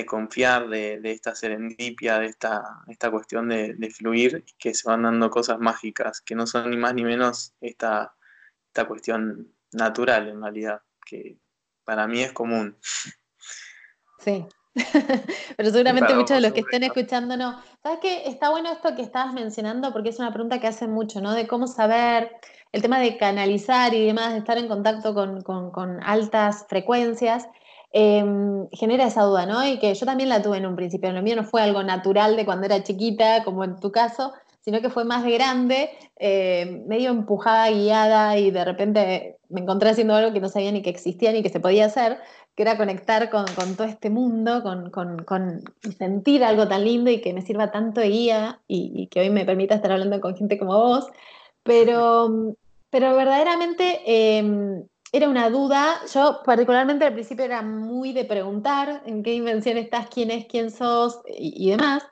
confiar, 0.06 0.70
de, 0.70 1.00
esta 1.04 1.36
serendipia, 1.36 2.20
de 2.20 2.28
esta, 2.28 2.64
esta 2.88 3.12
cuestión 3.12 3.50
de, 3.50 3.94
fluir, 3.96 4.46
que 4.58 4.74
se 4.74 4.88
van 4.88 5.04
dando 5.04 5.30
cosas 5.30 5.60
mágicas, 5.60 6.22
que 6.22 6.36
no 6.36 6.48
son 6.48 6.70
ni 6.70 6.78
más 6.78 6.94
ni 6.94 7.04
menos 7.04 7.54
esta, 7.62 8.16
esta 8.68 8.88
cuestión 8.88 9.54
natural 9.72 10.30
en 10.30 10.42
realidad, 10.42 10.82
que 11.06 11.38
para 11.84 12.08
mí 12.08 12.22
es 12.22 12.32
común. 12.32 12.78
Sí, 14.20 14.46
Pero 15.58 15.70
seguramente 15.70 16.14
muchos 16.14 16.38
de 16.38 16.42
los 16.42 16.54
que 16.54 16.62
estén 16.62 16.84
escuchando 16.84 17.36
no. 17.36 17.60
¿Sabes 17.84 18.00
qué? 18.02 18.24
Está 18.28 18.50
bueno 18.50 18.72
esto 18.72 18.96
que 18.96 19.02
estabas 19.02 19.34
mencionando 19.34 19.92
porque 19.92 20.10
es 20.10 20.20
una 20.20 20.32
pregunta 20.32 20.60
que 20.60 20.68
hacen 20.68 20.92
mucho, 20.92 21.22
¿no? 21.22 21.34
De 21.34 21.48
cómo 21.48 21.68
saber 21.68 22.32
el 22.72 22.82
tema 22.82 23.00
de 23.00 23.18
canalizar 23.18 23.94
y 23.94 24.06
demás, 24.06 24.32
de 24.32 24.40
estar 24.40 24.58
en 24.58 24.68
contacto 24.68 25.14
con, 25.14 26.00
altas 26.04 26.66
frecuencias. 26.70 27.48
Em, 27.94 28.70
genera 28.72 29.06
esa 29.06 29.24
duda, 29.24 29.46
¿no? 29.46 29.68
Y 29.68 29.78
que 29.78 29.94
yo 29.94 30.06
también 30.06 30.30
la 30.30 30.42
tuve 30.42 30.58
en 30.58 30.66
un 30.66 30.78
principio. 30.78 31.12
Lo 31.12 31.22
mío 31.22 31.36
no 31.36 31.44
fue 31.44 31.62
algo 31.62 31.84
natural 31.84 32.38
de 32.38 32.46
cuando 32.46 32.66
era 32.66 32.82
chiquita, 32.84 33.44
como 33.44 33.66
en 33.66 33.78
tu 33.78 33.92
caso, 33.92 34.32
sino 34.62 34.82
que 34.82 34.90
fue 34.90 35.06
más 35.06 35.24
grande, 35.26 35.90
eh, 36.18 36.84
medio 36.88 37.10
empujada, 37.10 37.70
guiada 37.72 38.38
y 38.38 38.52
de 38.52 38.64
repente 38.64 39.38
me 39.50 39.62
encontré 39.62 39.90
haciendo 39.90 40.16
algo 40.16 40.32
que 40.32 40.40
no 40.40 40.50
sabía 40.50 40.72
ni 40.72 40.82
que 40.82 40.90
existía 40.90 41.32
ni 41.32 41.44
que 41.44 41.50
se 41.50 41.60
podía 41.60 41.86
hacer 41.86 42.20
que 42.56 42.64
era 42.64 42.78
conectar 42.78 43.30
con, 43.30 43.46
todo 43.76 43.88
este 43.88 44.10
mundo, 44.10 44.62
con, 44.92 45.64
sentir 45.98 46.44
algo 46.44 46.68
tan 46.68 46.84
lindo 46.84 47.10
y 47.10 47.22
que 47.22 47.34
me 47.34 47.42
sirva 47.42 47.72
tanto 47.72 48.02
de 48.02 48.10
guía 48.10 48.62
y, 48.68 49.08
que 49.08 49.22
hoy 49.22 49.30
me 49.30 49.46
permita 49.46 49.76
estar 49.76 49.92
hablando 49.92 50.20
con 50.20 50.36
gente 50.36 50.58
como 50.60 50.78
vos. 50.78 51.08
Pero, 51.64 52.56
pero 52.90 53.16
verdaderamente 53.16 54.02
em, 54.06 54.84
era 55.14 55.30
una 55.30 55.50
duda. 55.50 56.02
Yo 56.14 56.42
particularmente 56.44 57.06
al 57.06 57.14
principio 57.14 57.46
era 57.46 57.62
muy 57.62 58.12
de 58.12 58.26
preguntar 58.26 59.02
en 59.06 59.24
qué 59.24 59.32
dimensión 59.32 59.78
estás, 59.78 60.08
quién 60.08 60.32
es, 60.32 60.46
quién 60.46 60.72
sos 60.72 61.22
y, 61.28 61.68
y 61.68 61.72
demás. 61.72 62.04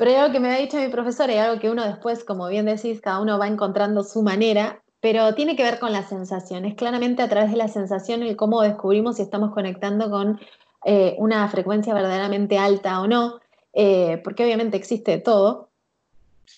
Pero 0.00 0.10
hay 0.10 0.16
algo 0.16 0.32
que 0.32 0.40
me 0.40 0.48
había 0.48 0.62
dicho 0.62 0.78
mi 0.78 0.88
profesor 0.88 1.30
y 1.30 1.36
algo 1.36 1.60
que 1.60 1.70
uno 1.70 1.84
después, 1.84 2.24
como 2.24 2.48
bien 2.48 2.66
decís, 2.66 3.00
cada 3.00 3.20
uno 3.20 3.38
va 3.38 3.46
encontrando 3.46 4.02
su 4.02 4.22
manera 4.22 4.82
pero 5.00 5.34
tiene 5.34 5.56
que 5.56 5.62
ver 5.62 5.78
con 5.78 5.92
la 5.92 6.06
sensación. 6.06 6.64
Es 6.64 6.74
claramente 6.74 7.22
a 7.22 7.28
través 7.28 7.50
de 7.50 7.56
la 7.56 7.68
sensación 7.68 8.22
el 8.22 8.36
cómo 8.36 8.62
descubrimos 8.62 9.16
si 9.16 9.22
estamos 9.22 9.52
conectando 9.52 10.10
con 10.10 10.38
eh, 10.84 11.16
una 11.18 11.48
frecuencia 11.48 11.94
verdaderamente 11.94 12.58
alta 12.58 13.00
o 13.00 13.06
no, 13.06 13.40
eh, 13.72 14.20
porque 14.22 14.44
obviamente 14.44 14.76
existe 14.76 15.18
todo, 15.18 15.70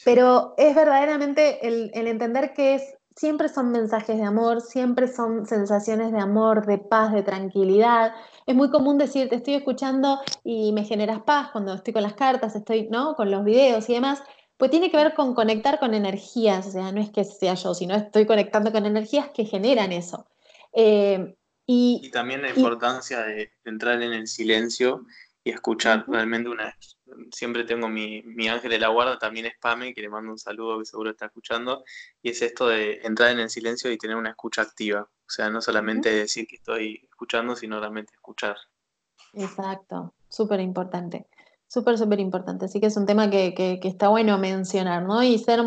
pero 0.04 0.54
es 0.56 0.74
verdaderamente 0.74 1.66
el, 1.66 1.90
entender 1.94 2.52
que 2.52 2.74
es, 2.74 2.96
siempre 3.16 3.48
son 3.48 3.70
mensajes 3.70 4.16
de 4.16 4.24
amor, 4.24 4.60
siempre 4.60 5.08
son 5.08 5.46
sensaciones 5.46 6.12
de 6.12 6.18
amor, 6.18 6.66
de 6.66 6.78
paz, 6.78 7.12
de 7.12 7.22
tranquilidad. 7.22 8.14
Es 8.46 8.54
muy 8.54 8.70
común 8.70 8.98
decir, 8.98 9.28
te 9.28 9.36
estoy 9.36 9.54
escuchando 9.54 10.20
y 10.44 10.72
me 10.72 10.84
generas 10.84 11.22
paz 11.22 11.50
cuando 11.52 11.74
estoy 11.74 11.92
con 11.92 12.02
las 12.02 12.14
cartas, 12.14 12.54
estoy, 12.56 12.88
¿no? 12.88 13.14
Con 13.14 13.30
los 13.30 13.44
videos 13.44 13.88
y 13.88 13.94
demás, 13.94 14.22
pues 14.56 14.70
tiene 14.70 14.90
que 14.90 14.96
ver 14.96 15.14
con 15.14 15.34
conectar 15.34 15.78
con 15.78 15.94
energías, 15.94 16.66
o 16.66 16.70
sea, 16.70 16.92
no 16.92 17.00
es 17.00 17.10
que 17.10 17.24
sea 17.24 17.54
yo, 17.54 17.74
sino 17.74 17.94
estoy 17.94 18.26
conectando 18.26 18.72
con 18.72 18.86
energías 18.86 19.30
que 19.30 19.44
generan 19.44 19.92
eso. 19.92 20.26
Eh, 20.72 21.36
y, 21.66 22.10
también 22.10 22.42
la 22.42 22.50
importancia 22.50 23.20
de 23.20 23.52
entrar 23.64 24.02
en 24.02 24.12
el 24.12 24.26
silencio 24.26 25.06
y 25.44 25.50
escuchar 25.50 26.04
realmente 26.08 26.48
una 26.48 26.76
siempre 27.32 27.64
tengo 27.64 27.88
mi, 27.88 28.22
ángel 28.48 28.70
de 28.70 28.78
la 28.78 28.88
guarda, 28.88 29.18
también 29.18 29.46
es 29.46 29.54
Pame, 29.60 29.94
que 29.94 30.02
le 30.02 30.08
mando 30.08 30.32
un 30.32 30.38
saludo 30.38 30.78
que 30.78 30.84
seguro 30.84 31.10
está 31.10 31.26
escuchando, 31.26 31.84
y 32.22 32.30
es 32.30 32.42
esto 32.42 32.68
de 32.68 33.00
entrar 33.02 33.30
en 33.30 33.40
el 33.40 33.50
silencio 33.50 33.90
y 33.90 33.98
tener 33.98 34.16
una 34.16 34.30
escucha 34.30 34.62
activa. 34.62 35.02
O 35.02 35.30
sea, 35.30 35.50
no 35.50 35.60
solamente 35.62 36.10
decir 36.10 36.46
que 36.46 36.56
estoy 36.56 37.00
escuchando, 37.08 37.56
sino 37.56 37.80
realmente 37.80 38.12
escuchar. 38.14 38.56
Exacto, 39.32 40.14
súper 40.28 40.60
importante. 40.60 41.26
Súper, 41.72 41.96
súper 41.96 42.20
importante. 42.20 42.66
Así 42.66 42.80
que 42.80 42.86
es 42.88 42.96
un 42.98 43.06
tema 43.06 43.30
que, 43.30 43.80
está 43.82 44.08
bueno 44.08 44.36
mencionar, 44.36 45.04
¿no? 45.04 45.22
Y 45.22 45.38
ser. 45.38 45.60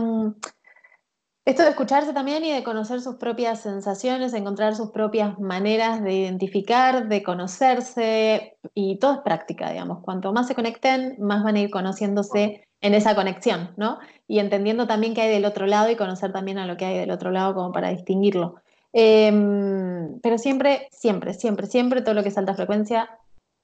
Esto 1.46 1.62
de 1.62 1.70
escucharse 1.70 2.12
también 2.12 2.44
y 2.44 2.52
de 2.52 2.64
conocer 2.64 3.02
sus 3.02 3.18
propias 3.18 3.62
sensaciones, 3.62 4.34
encontrar 4.34 4.76
sus 4.76 4.90
propias 4.90 5.40
maneras 5.40 6.04
de 6.04 6.12
identificar, 6.14 7.08
de 7.08 7.22
conocerse, 7.22 8.58
y 8.74 8.98
todo 8.98 9.14
es 9.14 9.20
práctica, 9.20 9.70
digamos. 9.70 10.00
Cuanto 10.04 10.34
más 10.34 10.48
se 10.48 10.56
conecten, 10.56 11.18
más 11.20 11.44
van 11.44 11.56
a 11.56 11.60
ir 11.60 11.70
conociéndose 11.70 12.68
en 12.82 12.96
esa 12.96 13.14
conexión, 13.14 13.76
¿no? 13.78 14.00
Y 14.28 14.40
entendiendo 14.40 14.88
también 14.88 15.14
qué 15.14 15.22
hay 15.22 15.30
del 15.30 15.46
otro 15.46 15.68
lado 15.68 15.92
y 15.92 15.96
conocer 15.96 16.34
también 16.34 16.58
a 16.58 16.66
lo 16.66 16.78
que 16.78 16.86
hay 16.86 16.98
del 16.98 17.12
otro 17.12 17.30
lado 17.30 17.54
como 17.54 17.72
para 17.72 17.90
distinguirlo. 17.90 18.56
Em, 18.92 20.20
pero 20.22 20.40
siempre, 20.40 20.88
siempre, 20.92 21.36
siempre, 21.36 21.68
siempre 21.68 22.02
todo 22.02 22.16
lo 22.16 22.24
que 22.24 22.30
es 22.30 22.38
alta 22.40 22.56
frecuencia 22.56 23.20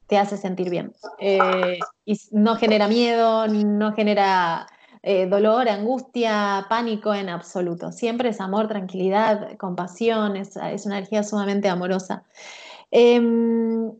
te 0.06 0.20
hace 0.20 0.38
sentir 0.38 0.70
bien. 0.70 0.94
Eh, 1.20 1.80
y 2.06 2.20
no 2.32 2.58
genera 2.58 2.88
miedo, 2.88 3.48
no 3.48 3.94
genera 3.94 4.68
eh, 5.04 5.26
dolor, 5.26 5.68
angustia, 5.68 6.66
pánico 6.70 7.14
en 7.14 7.30
absoluto. 7.30 7.92
Siempre 7.92 8.30
es 8.30 8.40
amor, 8.40 8.68
tranquilidad, 8.68 9.58
compasión, 9.58 10.36
es, 10.36 10.56
una 10.86 10.98
energía 10.98 11.24
sumamente 11.24 11.70
amorosa. 11.70 12.24
Em, 12.92 13.92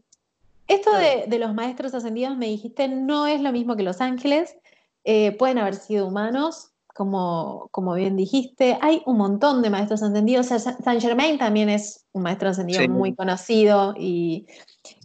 esto 0.68 0.92
de, 1.28 1.40
los 1.40 1.54
maestros 1.54 1.94
ascendidos, 1.94 2.38
me 2.38 2.48
dijiste, 2.48 2.88
no 2.88 3.28
es 3.28 3.42
lo 3.42 3.52
mismo 3.52 3.76
que 3.76 3.84
los 3.84 4.02
ángeles. 4.02 4.58
Eh, 5.04 5.32
pueden 5.38 5.58
haber 5.58 5.76
sido 5.76 6.08
humanos, 6.08 6.71
como, 6.94 7.70
como 7.72 7.94
bien 7.96 8.16
dijiste. 8.16 8.78
Hay 8.82 9.02
un 9.06 9.18
montón 9.18 9.62
de 9.62 9.70
maestros 9.70 10.04
ascendidos. 10.04 10.48
Saint 10.48 11.02
Germain 11.02 11.38
también 11.38 11.70
es 11.70 12.06
un 12.12 12.24
maestro 12.24 12.50
ascendido 12.50 12.88
muy 12.90 13.16
conocido 13.16 13.94
y 13.98 14.46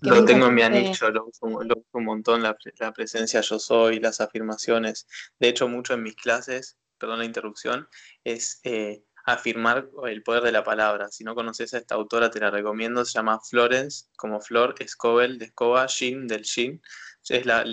lo 0.03 0.25
tengo 0.25 0.47
en 0.47 0.55
mi 0.55 0.63
anillo, 0.63 1.11
lo 1.11 1.27
uso, 1.27 1.47
un 1.47 2.05
montón, 2.05 2.43
la, 2.43 2.57
presencia 2.93 3.41
yo 3.41 3.59
soy, 3.59 4.01
las 4.01 4.21
afirmaciones. 4.21 5.07
De 5.39 5.49
hecho, 5.49 5.69
mucho 5.69 5.95
en 5.95 6.03
mis 6.03 6.17
clases, 6.17 6.77
perdón 6.99 7.21
la 7.21 7.25
interrupción, 7.25 7.89
es 8.25 8.61
eh, 8.65 9.05
afirmar 9.25 9.89
el 10.07 10.23
poder 10.23 10.43
de 10.45 10.53
la 10.53 10.65
palabra. 10.65 11.09
Si 11.09 11.25
no 11.25 11.35
conoces 11.35 11.75
a 11.75 11.79
esta 11.79 11.95
autora, 11.95 12.31
te 12.31 12.41
la 12.41 12.51
recomiendo. 12.51 13.05
Se 13.05 13.19
llama 13.19 13.41
Florence, 13.41 14.07
como 14.17 14.41
Flor, 14.41 14.75
Escobel, 14.79 15.39
de 15.39 15.47
escoba, 15.47 15.87
Shin, 15.87 16.27
del 16.27 16.43
Shin. 16.43 16.81
Es 17.29 17.45
la, 17.45 17.65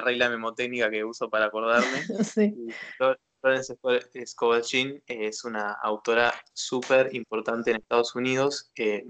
regla 0.00 0.28
memotécnica 0.28 0.90
que 0.90 1.04
uso 1.04 1.30
para 1.30 1.46
acordarme. 1.46 2.02
Florence 3.40 3.76
Escobel 4.14 4.62
Shin 4.62 5.02
es 5.06 5.44
una 5.44 5.72
autora 5.72 6.32
súper 6.52 7.14
importante 7.14 7.70
en 7.70 7.78
Estados 7.78 8.14
Unidos. 8.14 8.70
Eh, 8.76 9.06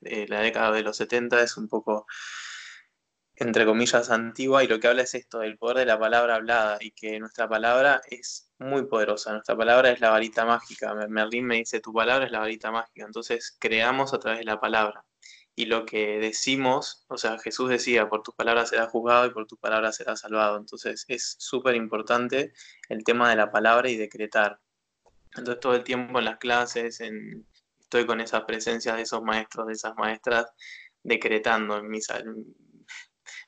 la 0.00 0.40
década 0.40 0.72
de 0.72 0.82
los 0.82 0.96
70 0.96 1.42
es 1.42 1.56
un 1.56 1.68
poco, 1.68 2.06
entre 3.36 3.64
comillas, 3.66 4.10
antigua 4.10 4.64
y 4.64 4.68
lo 4.68 4.80
que 4.80 4.88
habla 4.88 5.02
es 5.02 5.14
esto, 5.14 5.40
del 5.40 5.58
poder 5.58 5.78
de 5.78 5.86
la 5.86 5.98
palabra 5.98 6.36
hablada 6.36 6.78
y 6.80 6.92
que 6.92 7.18
nuestra 7.20 7.48
palabra 7.48 8.00
es 8.08 8.50
muy 8.58 8.86
poderosa, 8.86 9.32
nuestra 9.32 9.56
palabra 9.56 9.90
es 9.90 10.00
la 10.00 10.10
varita 10.10 10.44
mágica. 10.44 10.94
Merlín 11.08 11.46
me 11.46 11.56
dice, 11.56 11.80
tu 11.80 11.92
palabra 11.92 12.26
es 12.26 12.32
la 12.32 12.40
varita 12.40 12.70
mágica, 12.70 13.04
entonces 13.04 13.56
creamos 13.60 14.14
a 14.14 14.18
través 14.18 14.40
de 14.40 14.46
la 14.46 14.60
palabra. 14.60 15.04
Y 15.60 15.66
lo 15.66 15.84
que 15.84 16.18
decimos, 16.18 17.04
o 17.08 17.18
sea, 17.18 17.38
Jesús 17.38 17.68
decía, 17.68 18.08
por 18.08 18.22
tus 18.22 18.34
palabras 18.34 18.70
serás 18.70 18.88
juzgado 18.88 19.26
y 19.26 19.30
por 19.30 19.46
tus 19.46 19.58
palabras 19.58 19.94
serás 19.94 20.20
salvado. 20.20 20.56
Entonces 20.56 21.04
es 21.06 21.36
súper 21.38 21.74
importante 21.74 22.54
el 22.88 23.04
tema 23.04 23.28
de 23.28 23.36
la 23.36 23.50
palabra 23.52 23.90
y 23.90 23.98
decretar. 23.98 24.58
Entonces 25.36 25.60
todo 25.60 25.74
el 25.74 25.84
tiempo 25.84 26.18
en 26.18 26.24
las 26.24 26.38
clases, 26.38 27.00
en, 27.00 27.46
estoy 27.78 28.06
con 28.06 28.22
esa 28.22 28.46
presencia 28.46 28.94
de 28.94 29.02
esos 29.02 29.22
maestros, 29.22 29.66
de 29.66 29.74
esas 29.74 29.94
maestras, 29.96 30.46
decretando 31.02 31.76
en 31.76 31.90
mis, 31.90 32.08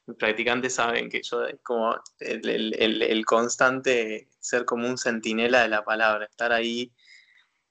mis 0.07 0.17
practicantes 0.19 0.75
saben 0.75 1.09
que 1.09 1.23
yo 1.23 1.47
es 1.47 1.61
como 1.63 1.99
el, 2.19 3.25
constante 3.25 4.29
ser 4.39 4.67
como 4.67 4.87
un 4.87 4.99
centinela 4.99 5.63
de 5.63 5.69
la 5.69 5.83
palabra, 5.83 6.27
estar 6.27 6.53
ahí 6.53 6.93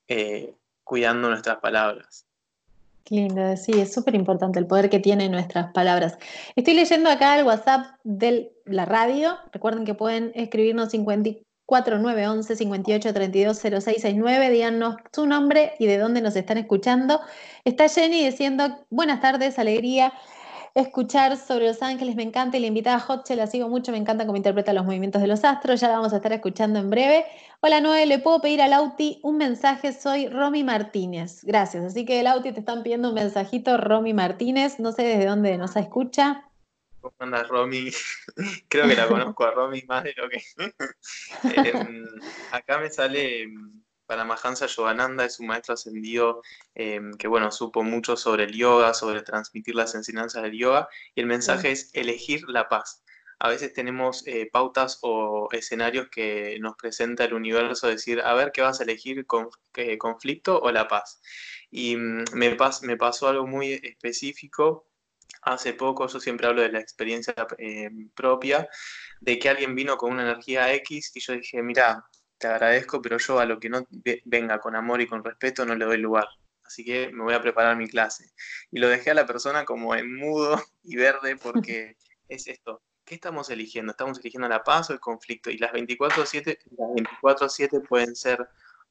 eh, 0.07 0.55
cuidando 0.83 1.29
nuestras 1.29 1.57
palabras. 1.57 2.25
Lindo, 3.10 3.58
sí, 3.58 3.74
es 3.74 3.93
súper 3.93 4.15
importante 4.15 4.60
el 4.60 4.67
poder 4.67 4.89
que 4.89 5.00
tienen 5.00 5.31
nuestras 5.31 5.72
palabras. 5.74 6.17
Estoy 6.55 6.75
leyendo 6.75 7.10
acá 7.10 7.38
el 7.38 7.46
WhatsApp 7.46 7.88
de 8.03 8.53
la 8.65 8.86
radio. 8.86 9.38
Recuerden 9.51 9.86
que 9.86 9.93
pueden 9.93 10.31
escribirnos 10.36 10.91
54 10.91 11.46
4911 11.72 12.55
58 12.58 13.13
32 13.13 13.58
0669. 13.58 14.50
Díganos 14.50 14.96
su 15.13 15.25
nombre 15.25 15.74
y 15.79 15.88
de 15.88 15.98
dónde 15.98 16.22
nos 16.22 16.36
están 16.36 16.58
escuchando. 16.58 17.22
Está 17.63 17.88
Jenny 17.88 18.25
diciendo, 18.25 18.86
buenas 18.89 19.22
tardes, 19.22 19.58
alegría 19.58 20.12
escuchar 20.75 21.38
sobre 21.38 21.68
los 21.68 21.82
ángeles, 21.82 22.16
me 22.16 22.24
encanta. 22.24 22.58
Y 22.58 22.62
la 22.62 22.68
invitada 22.68 23.00
Hotche 23.00 23.36
la 23.36 23.48
sigo 23.48 23.70
mucho, 23.70 23.92
me 23.92 23.98
encanta 23.98 24.25
cómo 24.25 24.38
interpreta 24.38 24.74
los 24.74 24.86
movimientos 24.86 25.22
de 25.22 25.28
los 25.28 25.44
astros. 25.44 25.80
Ya 25.80 25.88
la 25.88 25.96
vamos 25.96 26.13
a 26.13 26.18
estar 26.18 26.34
escuchando 26.34 26.80
en 26.80 26.90
breve. 26.90 27.25
Hola 27.62 27.82
Noé, 27.82 28.06
¿le 28.06 28.20
puedo 28.20 28.42
pedir 28.42 28.62
a 28.62 28.68
Lauti 28.68 29.20
un 29.24 29.38
mensaje? 29.38 29.94
Soy 29.94 30.28
Romy 30.28 30.63
Martínez. 30.63 31.44
Gracias. 31.44 31.86
Así 31.86 32.06
que 32.06 32.24
Lauti 32.24 32.51
te 32.51 32.60
están 32.60 32.84
pidiendo 32.84 33.10
un 33.10 33.16
mensajito, 33.16 33.78
Romy 33.78 34.13
Martínez. 34.13 34.80
No 34.80 34.92
sé 34.92 35.04
desde 35.04 35.25
dónde 35.25 35.58
nos 35.58 35.75
escucha. 35.75 36.48
¿Cómo 37.01 37.16
andas, 37.20 37.48
Romy? 37.48 37.90
Creo 38.70 38.88
que 38.88 38.96
la 38.96 39.08
conozco 39.08 39.44
a 39.44 39.51
Romy 39.51 39.84
más 39.88 40.04
de 40.04 40.13
lo 40.16 40.30
que... 40.30 40.42
Em, 41.44 42.06
acá 42.51 42.78
me 42.78 42.90
sale 42.90 43.48
para 44.12 44.25
Mahansa 44.25 44.65
Yogananda, 44.65 45.24
es 45.24 45.39
un 45.39 45.48
maestro 45.48 45.74
ascendido 45.74 46.41
em, 46.75 47.13
que, 47.13 47.30
bueno, 47.30 47.50
supo 47.50 47.82
mucho 47.82 48.18
sobre 48.18 48.44
el 48.44 48.51
yoga, 48.51 48.94
sobre 48.94 49.22
transmitir 49.22 49.74
las 49.74 49.96
enseñanzas 49.96 50.44
del 50.44 50.58
yoga, 50.58 50.89
y 51.15 51.22
el 51.22 51.27
mensaje 51.27 51.72
es 51.72 51.91
elegir 51.94 52.44
la 52.50 52.68
paz. 52.68 53.06
A 53.39 53.48
veces 53.48 53.72
tenemos 53.72 54.27
eh, 54.27 54.50
pautas 54.51 55.00
o 55.01 55.48
escenarios 55.53 56.10
que 56.10 56.58
nos 56.60 56.75
presenta 56.75 57.24
el 57.24 57.34
universo, 57.34 57.88
decir, 57.88 58.20
a 58.22 58.34
ver, 58.34 58.51
¿qué 58.51 58.62
vas 58.62 58.82
a 58.82 58.84
elegir, 58.84 59.25
conflicto 59.25 60.60
o 60.62 60.72
la 60.72 60.89
paz? 60.89 61.22
Y 61.70 61.96
mm, 61.96 62.25
me, 62.34 62.58
me 62.82 62.98
pasó 62.98 63.30
algo 63.30 63.48
muy 63.48 63.80
específico 63.82 64.88
hace 65.44 65.74
poco, 65.74 66.08
yo 66.08 66.20
siempre 66.20 66.48
hablo 66.48 66.62
de 66.62 66.72
la 66.72 66.80
experiencia 66.82 67.34
eh, 67.58 67.89
propia, 68.13 68.68
de 69.22 69.39
que 69.39 69.50
alguien 69.50 69.74
vino 69.74 69.96
con 69.96 70.12
una 70.12 70.24
energía 70.24 70.74
X 70.74 71.12
y 71.15 71.22
yo 71.22 71.34
dije, 71.34 71.62
mira, 71.63 72.03
te 72.41 72.48
agradezco, 72.48 73.01
pero 73.01 73.17
yo 73.17 73.39
a 73.39 73.45
lo 73.45 73.60
que 73.60 73.69
no 73.69 73.88
venga 74.25 74.60
con 74.60 74.75
amor 74.75 75.00
y 75.01 75.07
con 75.07 75.24
respeto 75.24 75.65
no 75.65 75.75
le 75.75 75.86
doy 75.86 75.98
lugar. 75.98 76.27
Así 76.63 76.83
que 76.83 77.12
me 77.12 77.24
voy 77.24 77.33
a 77.33 77.41
preparar 77.41 77.77
mi 77.77 77.88
clase. 77.88 78.31
Y 78.71 78.79
lo 78.79 78.89
dejé 78.89 79.12
a 79.12 79.13
la 79.13 79.25
persona 79.25 79.63
como 79.65 79.95
en 79.95 80.15
mudo 80.15 80.62
y 80.83 80.95
verde 80.95 81.38
porque 81.38 81.98
es 82.27 82.48
esto. 82.48 82.81
¿Qué 83.05 83.15
estamos 83.15 83.50
eligiendo? 83.50 83.91
¿Estamos 83.91 84.19
eligiendo 84.19 84.48
la 84.48 84.63
paz 84.63 84.89
o 84.89 84.93
el 84.93 85.00
conflicto? 85.00 85.50
Y 85.50 85.57
las 85.57 85.71
24-7 85.71 86.60
24 86.95 87.48
pueden 87.88 88.15
ser 88.15 88.48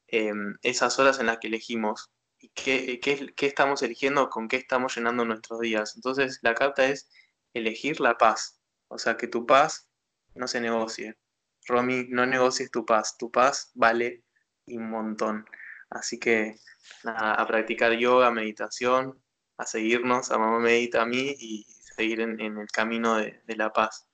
em, 0.08 0.56
esas 0.62 0.98
horas 0.98 1.20
en 1.20 1.26
las 1.26 1.38
que 1.38 1.48
elegimos 1.48 2.10
qué, 2.54 3.00
qué, 3.00 3.46
estamos 3.46 3.82
eligiendo, 3.82 4.28
con 4.30 4.48
qué 4.48 4.56
estamos 4.56 4.96
llenando 4.96 5.24
nuestros 5.24 5.60
días. 5.60 5.94
Entonces 5.96 6.38
la 6.42 6.54
carta 6.54 6.86
es 6.86 7.08
elegir 7.54 8.00
la 8.00 8.16
paz, 8.16 8.60
o 8.88 8.98
sea, 8.98 9.16
que 9.16 9.26
tu 9.26 9.46
paz 9.46 9.88
no 10.34 10.48
se 10.48 10.60
negocie. 10.60 11.16
Romy, 11.70 12.06
no 12.08 12.26
negocies 12.26 12.70
tu 12.70 12.84
paz, 12.84 13.16
tu 13.16 13.30
paz 13.30 13.70
vale 13.74 14.22
un 14.66 14.90
montón. 14.90 15.46
Así 15.88 16.18
que 16.18 16.56
a 17.04 17.44
practicar 17.46 17.92
yoga, 17.92 18.30
meditación, 18.30 19.18
a 19.56 19.66
seguirnos, 19.66 20.30
a 20.30 20.38
Mamá 20.38 20.58
Medita 20.58 21.02
a 21.02 21.06
mí 21.06 21.34
y 21.38 21.64
seguir 21.96 22.20
en, 22.20 22.40
el 22.40 22.66
camino 22.68 23.16
de 23.16 23.56
la 23.56 23.72
paz. 23.72 24.10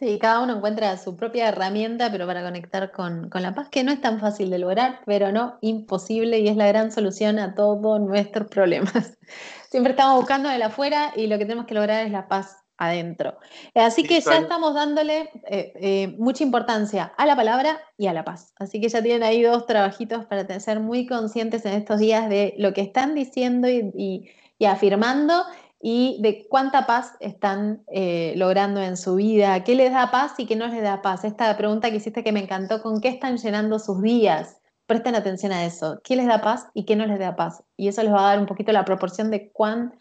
Sí, 0.00 0.18
cada 0.18 0.40
uno 0.40 0.56
encuentra 0.56 0.96
su 0.96 1.14
propia 1.14 1.48
herramienta, 1.48 2.10
pero 2.10 2.26
para 2.26 2.42
conectar 2.42 2.90
con, 2.90 3.28
la 3.34 3.54
paz, 3.54 3.68
que 3.68 3.84
no 3.84 3.92
es 3.92 4.00
tan 4.00 4.18
fácil 4.18 4.48
de 4.48 4.58
lograr, 4.58 5.00
pero 5.04 5.30
no 5.30 5.58
imposible 5.60 6.38
y 6.38 6.48
es 6.48 6.56
la 6.56 6.66
gran 6.68 6.90
solución 6.90 7.38
a 7.38 7.54
todos 7.54 8.00
nuestros 8.00 8.48
problemas. 8.48 9.18
Siempre 9.68 9.90
estamos 9.90 10.16
buscando 10.16 10.48
de 10.48 10.62
afuera 10.62 11.12
y 11.16 11.26
lo 11.26 11.36
que 11.36 11.44
tenemos 11.44 11.66
que 11.66 11.74
lograr 11.74 12.06
es 12.06 12.12
la 12.12 12.28
paz 12.28 12.59
adentro. 12.80 13.38
Así 13.74 14.02
que 14.02 14.20
ya 14.20 14.38
estamos 14.38 14.74
dándole 14.74 15.30
eh, 15.48 15.72
eh, 15.76 16.14
mucha 16.18 16.42
importancia 16.42 17.12
a 17.16 17.26
la 17.26 17.36
palabra 17.36 17.78
y 17.96 18.08
a 18.08 18.12
la 18.12 18.24
paz. 18.24 18.52
Así 18.58 18.80
que 18.80 18.88
ya 18.88 19.02
tienen 19.02 19.22
ahí 19.22 19.42
dos 19.42 19.66
trabajitos 19.66 20.24
para 20.24 20.58
ser 20.58 20.80
muy 20.80 21.06
conscientes 21.06 21.64
en 21.66 21.74
estos 21.74 22.00
días 22.00 22.28
de 22.28 22.54
lo 22.56 22.72
que 22.72 22.80
están 22.80 23.14
diciendo 23.14 23.68
y, 23.68 24.32
y 24.58 24.64
afirmando 24.64 25.44
y 25.82 26.18
de 26.20 26.46
cuánta 26.48 26.86
paz 26.86 27.14
están 27.20 27.82
eh, 27.88 28.34
logrando 28.36 28.82
en 28.82 28.96
su 28.96 29.14
vida, 29.16 29.62
qué 29.64 29.74
les 29.74 29.92
da 29.92 30.10
paz 30.10 30.34
y 30.38 30.46
qué 30.46 30.56
no 30.56 30.66
les 30.66 30.82
da 30.82 31.02
paz. 31.02 31.24
Esta 31.24 31.56
pregunta 31.56 31.90
que 31.90 31.96
hiciste 31.96 32.24
que 32.24 32.32
me 32.32 32.40
encantó, 32.40 32.82
¿con 32.82 33.00
qué 33.00 33.08
están 33.08 33.38
llenando 33.38 33.78
sus 33.78 34.02
días? 34.02 34.58
Presten 34.86 35.14
atención 35.14 35.52
a 35.52 35.64
eso, 35.64 36.00
qué 36.04 36.16
les 36.16 36.26
da 36.26 36.40
paz 36.40 36.68
y 36.74 36.84
qué 36.84 36.96
no 36.96 37.06
les 37.06 37.18
da 37.18 37.36
paz. 37.36 37.62
Y 37.76 37.88
eso 37.88 38.02
les 38.02 38.12
va 38.12 38.20
a 38.20 38.30
dar 38.30 38.40
un 38.40 38.46
poquito 38.46 38.72
la 38.72 38.84
proporción 38.84 39.30
de 39.30 39.50
cuán 39.52 39.94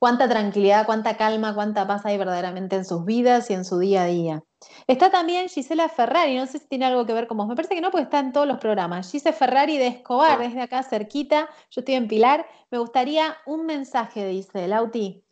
cuánta 0.00 0.28
tranquilidad, 0.28 0.86
cuánta 0.86 1.18
calma, 1.18 1.54
cuánta 1.54 1.86
paz 1.86 2.06
hay 2.06 2.16
verdaderamente 2.16 2.74
en 2.74 2.86
sus 2.86 3.04
vidas 3.04 3.50
y 3.50 3.52
en 3.52 3.66
su 3.66 3.78
día 3.78 4.04
a 4.04 4.06
día. 4.06 4.42
Está 4.86 5.10
también 5.10 5.50
Gisela 5.50 5.90
Ferrari, 5.90 6.36
no 6.36 6.46
sé 6.46 6.58
si 6.58 6.66
tiene 6.68 6.86
algo 6.86 7.04
que 7.04 7.12
ver 7.12 7.26
con 7.26 7.36
vos, 7.36 7.46
me 7.46 7.54
parece 7.54 7.74
que 7.74 7.82
no, 7.82 7.90
porque 7.90 8.04
está 8.04 8.18
en 8.18 8.32
todos 8.32 8.48
los 8.48 8.58
programas. 8.58 9.10
Gisela 9.12 9.36
Ferrari 9.36 9.76
de 9.76 9.88
Escobar, 9.88 10.40
ah. 10.40 10.42
desde 10.42 10.62
acá 10.62 10.82
cerquita, 10.82 11.50
yo 11.70 11.82
estoy 11.82 11.94
en 11.94 12.08
Pilar. 12.08 12.48
Me 12.70 12.78
gustaría 12.78 13.36
un 13.44 13.66
mensaje, 13.66 14.26
dice 14.26 14.66
Lauti. 14.66 15.22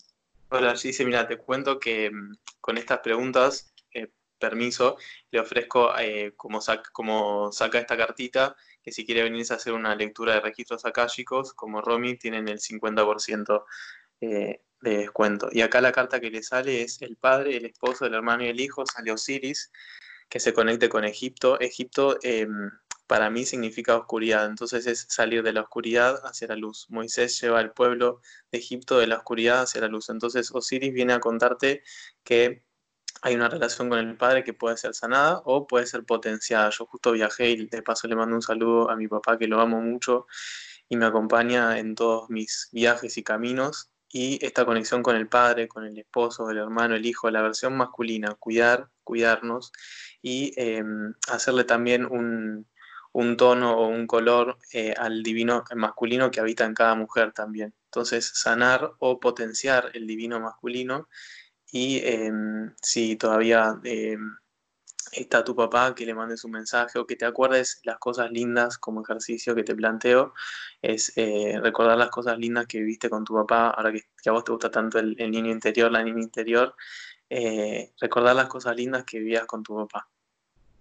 Hola 0.51 0.77
Gisela, 0.77 1.09
mira, 1.09 1.27
te 1.27 1.39
cuento 1.39 1.81
que 1.81 2.11
mm, 2.11 2.37
con 2.61 2.77
estas 2.77 2.99
preguntas, 2.99 3.73
eh, 3.95 4.09
permiso, 4.39 4.99
le 5.31 5.41
ofrezco 5.41 5.99
eh, 5.99 6.35
como, 6.37 6.61
como 6.93 7.53
saca 7.53 7.79
esta 7.79 7.97
cartita, 7.97 8.55
que 8.83 8.93
si 8.93 9.07
quiere 9.07 9.23
venirse 9.23 9.55
a 9.55 9.57
hacer 9.57 9.73
una 9.73 9.95
lectura 9.95 10.35
de 10.35 10.41
registros 10.41 10.85
akáshicos, 10.85 11.55
como 11.55 11.81
Romy, 11.81 12.19
tienen 12.19 12.49
el 12.49 12.61
50% 12.61 13.65
eh, 14.21 14.61
de 14.81 14.99
descuento. 14.99 15.49
Y 15.53 15.63
acá 15.63 15.81
la 15.81 15.93
carta 15.93 16.21
que 16.21 16.31
le 16.31 16.43
sale 16.43 16.83
es 16.83 17.03
el 17.03 17.17
padre, 17.17 17.57
el 17.57 17.67
esposo, 17.67 18.07
el 18.07 18.15
hermano 18.15 18.45
y 18.45 18.49
el 18.49 18.61
hijo, 18.61 18.85
sale 18.87 19.13
Osiris, 19.13 19.73
que 20.29 20.41
se 20.41 20.53
conecte 20.53 20.89
con 20.89 21.05
Egipto. 21.05 21.59
Egipto 21.61 22.19
em, 22.23 22.71
para 23.07 23.31
mí 23.31 23.45
significa 23.45 23.97
oscuridad, 23.97 24.47
entonces 24.47 24.87
es 24.87 25.07
salir 25.09 25.43
de 25.43 25.53
la 25.53 25.63
oscuridad 25.63 26.21
hacia 26.25 26.49
la 26.49 26.57
luz. 26.57 26.87
Moisés 26.91 27.41
lleva 27.41 27.59
al 27.59 27.73
pueblo 27.73 28.21
de 28.53 28.59
Egipto 28.59 28.99
de 28.99 29.07
la 29.07 29.17
oscuridad 29.17 29.63
hacia 29.63 29.81
la 29.81 29.89
luz. 29.89 30.11
Entonces 30.11 30.51
Osiris 30.53 30.93
viene 30.93 31.15
a 31.15 31.21
contarte 31.21 31.83
que 32.23 32.65
hay 33.23 33.35
una 33.35 33.49
relación 33.49 33.89
con 33.89 33.99
el 33.99 34.17
padre 34.17 34.45
que 34.45 34.53
puede 34.53 34.77
ser 34.77 34.95
sanada 34.95 35.43
o 35.45 35.67
puede 35.67 35.87
ser 35.87 36.05
potenciada. 36.05 36.71
Yo 36.71 36.87
justo 36.87 37.13
viajé 37.13 37.51
y 37.51 37.67
de 37.67 37.83
paso 37.83 38.07
le 38.09 38.17
mando 38.17 38.37
un 38.37 38.43
saludo 38.43 38.91
a 38.91 38.97
mi 38.97 39.09
papá 39.09 39.39
que 39.39 39.49
lo 39.49 39.61
amo 39.61 39.81
mucho 39.81 40.27
y 40.89 40.97
me 40.97 41.07
acompaña 41.07 41.79
en 41.79 41.95
todos 41.95 42.31
mis 42.31 42.69
viajes 42.73 43.17
y 43.19 43.23
caminos 43.23 43.91
y 44.11 44.45
esta 44.45 44.65
conexión 44.65 45.03
con 45.03 45.17
el 45.17 45.29
padre, 45.29 45.69
con 45.69 45.85
el 45.85 45.99
esposo, 45.99 46.51
el 46.51 46.59
hermano, 46.59 46.95
el 46.95 47.05
hijo, 47.05 47.31
la 47.31 47.43
versión 47.43 47.77
masculina, 47.77 48.35
cuidar, 48.39 48.89
cuidarnos 49.05 49.73
y 50.23 50.53
em, 50.57 51.15
hacerle 51.29 51.65
también 51.65 52.07
un, 52.07 52.67
tono 53.37 53.77
o 53.77 53.89
un 53.89 54.07
color 54.07 54.59
eh, 54.73 54.95
al 54.97 55.23
divino 55.23 55.65
masculino 55.75 56.31
que 56.31 56.41
habita 56.41 56.65
en 56.65 56.75
cada 56.75 56.95
mujer 56.95 57.33
también. 57.33 57.75
Entonces, 57.87 58.31
sanar 58.35 58.93
o 58.99 59.19
potenciar 59.21 59.91
el 59.95 60.07
divino 60.07 60.41
masculino 60.41 61.09
y 61.71 62.01
em, 62.05 62.75
si 62.81 63.17
todavía 63.17 63.79
em, 63.85 64.37
está 65.13 65.45
tu 65.45 65.55
papá, 65.55 65.95
que 65.95 66.07
le 66.07 66.15
mandes 66.15 66.45
un 66.45 66.53
mensaje 66.53 66.99
o 66.99 67.07
que 67.07 67.17
te 67.17 67.25
acuerdes 67.25 67.81
las 67.85 67.99
cosas 67.99 68.31
lindas 68.31 68.79
como 68.79 69.03
ejercicio 69.03 69.55
que 69.55 69.65
te 69.65 69.75
planteo, 69.75 70.35
es 70.83 71.13
eh, 71.17 71.59
recordar 71.63 71.99
las 71.99 72.11
cosas 72.11 72.39
lindas 72.39 72.67
que 72.67 72.79
viviste 72.79 73.11
con 73.11 73.25
tu 73.25 73.35
papá, 73.35 73.71
ahora 73.71 73.93
que, 73.93 74.03
a 74.29 74.33
vos 74.33 74.45
te 74.45 74.53
gusta 74.53 74.71
tanto 74.71 74.99
el, 74.99 75.17
niño 75.17 75.51
interior, 75.51 75.91
la 75.91 76.03
niña 76.03 76.23
interior, 76.23 76.75
eh, 77.31 77.93
recordar 78.01 78.37
las 78.37 78.49
cosas 78.49 78.77
lindas 78.77 79.05
que 79.05 79.19
vivías 79.19 79.47
con 79.47 79.63
tu 79.63 79.77
papá. 79.77 80.09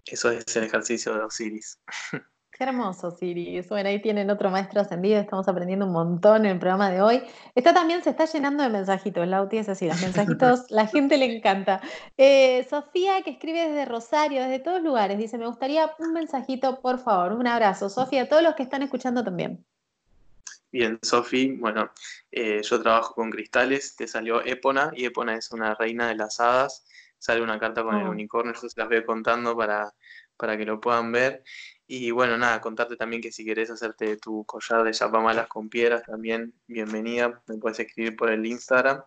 Eso 0.05 0.31
es 0.31 0.55
el 0.55 0.63
ejercicio 0.63 1.13
de 1.13 1.21
Osiris. 1.21 1.79
Qué 2.57 2.63
hermoso, 2.63 3.11
Siri. 3.11 3.61
Bueno, 3.69 3.89
ahí 3.89 4.01
tienen 4.01 4.31
otro 4.31 4.49
maestro 4.49 4.81
ascendido, 4.81 5.19
estamos 5.19 5.47
aprendiendo 5.47 5.85
un 5.85 5.91
montón 5.91 6.43
en 6.43 6.53
el 6.53 6.59
programa 6.59 6.89
de 6.89 7.03
hoy. 7.03 7.21
Está 7.53 7.71
también, 7.71 8.03
se 8.03 8.09
está 8.09 8.25
llenando 8.25 8.63
de 8.63 8.69
mensajitos, 8.69 9.27
Lauti 9.27 9.59
es 9.59 9.69
así, 9.69 9.87
los 9.87 10.01
mensajitos, 10.01 10.71
la 10.71 10.87
gente 10.87 11.17
le 11.17 11.37
encanta. 11.37 11.81
Eh, 12.17 12.65
Sofía, 12.67 13.21
que 13.21 13.29
escribe 13.29 13.67
desde 13.67 13.85
Rosario, 13.85 14.41
desde 14.41 14.57
todos 14.57 14.81
lugares, 14.81 15.19
dice, 15.19 15.37
me 15.37 15.45
gustaría 15.45 15.91
un 15.99 16.13
mensajito, 16.13 16.81
por 16.81 16.97
favor, 16.97 17.33
un 17.33 17.45
abrazo. 17.45 17.89
Sofía, 17.89 18.23
a 18.23 18.27
todos 18.27 18.41
los 18.41 18.55
que 18.55 18.63
están 18.63 18.81
escuchando 18.81 19.23
también. 19.23 19.63
Bien, 20.71 20.97
Sofi, 21.03 21.51
bueno, 21.57 21.91
eh, 22.31 22.63
yo 22.63 22.81
trabajo 22.81 23.13
con 23.13 23.29
cristales, 23.29 23.95
te 23.95 24.07
salió 24.07 24.43
Épona, 24.43 24.91
y 24.95 25.05
Épona 25.05 25.35
es 25.35 25.51
una 25.51 25.75
reina 25.75 26.07
de 26.07 26.15
las 26.15 26.39
hadas, 26.39 26.85
sale 27.19 27.41
una 27.41 27.59
carta 27.59 27.83
con 27.83 27.95
el 27.95 28.07
oh. 28.07 28.11
unicornio, 28.11 28.53
yo 28.53 28.67
se 28.67 28.79
las 28.79 28.89
voy 28.89 29.05
contando 29.05 29.55
para, 29.55 29.93
para 30.37 30.57
que 30.57 30.65
lo 30.65 30.81
puedan 30.81 31.11
ver. 31.11 31.43
Y 31.89 32.11
bueno, 32.11 32.37
nada, 32.37 32.59
contarte 32.59 32.97
también 32.97 33.21
que 33.21 33.31
si 33.31 33.45
querés 33.45 33.71
hacerte 33.71 34.17
tu 34.17 34.43
collar 34.45 34.83
de 34.83 34.91
yapamalas 34.91 35.47
con 35.47 35.69
piedras, 35.69 36.03
también 36.03 36.53
bienvenida, 36.67 37.41
me 37.47 37.57
puedes 37.57 37.79
escribir 37.79 38.17
por 38.17 38.29
el 38.29 38.45
Instagram. 38.45 39.03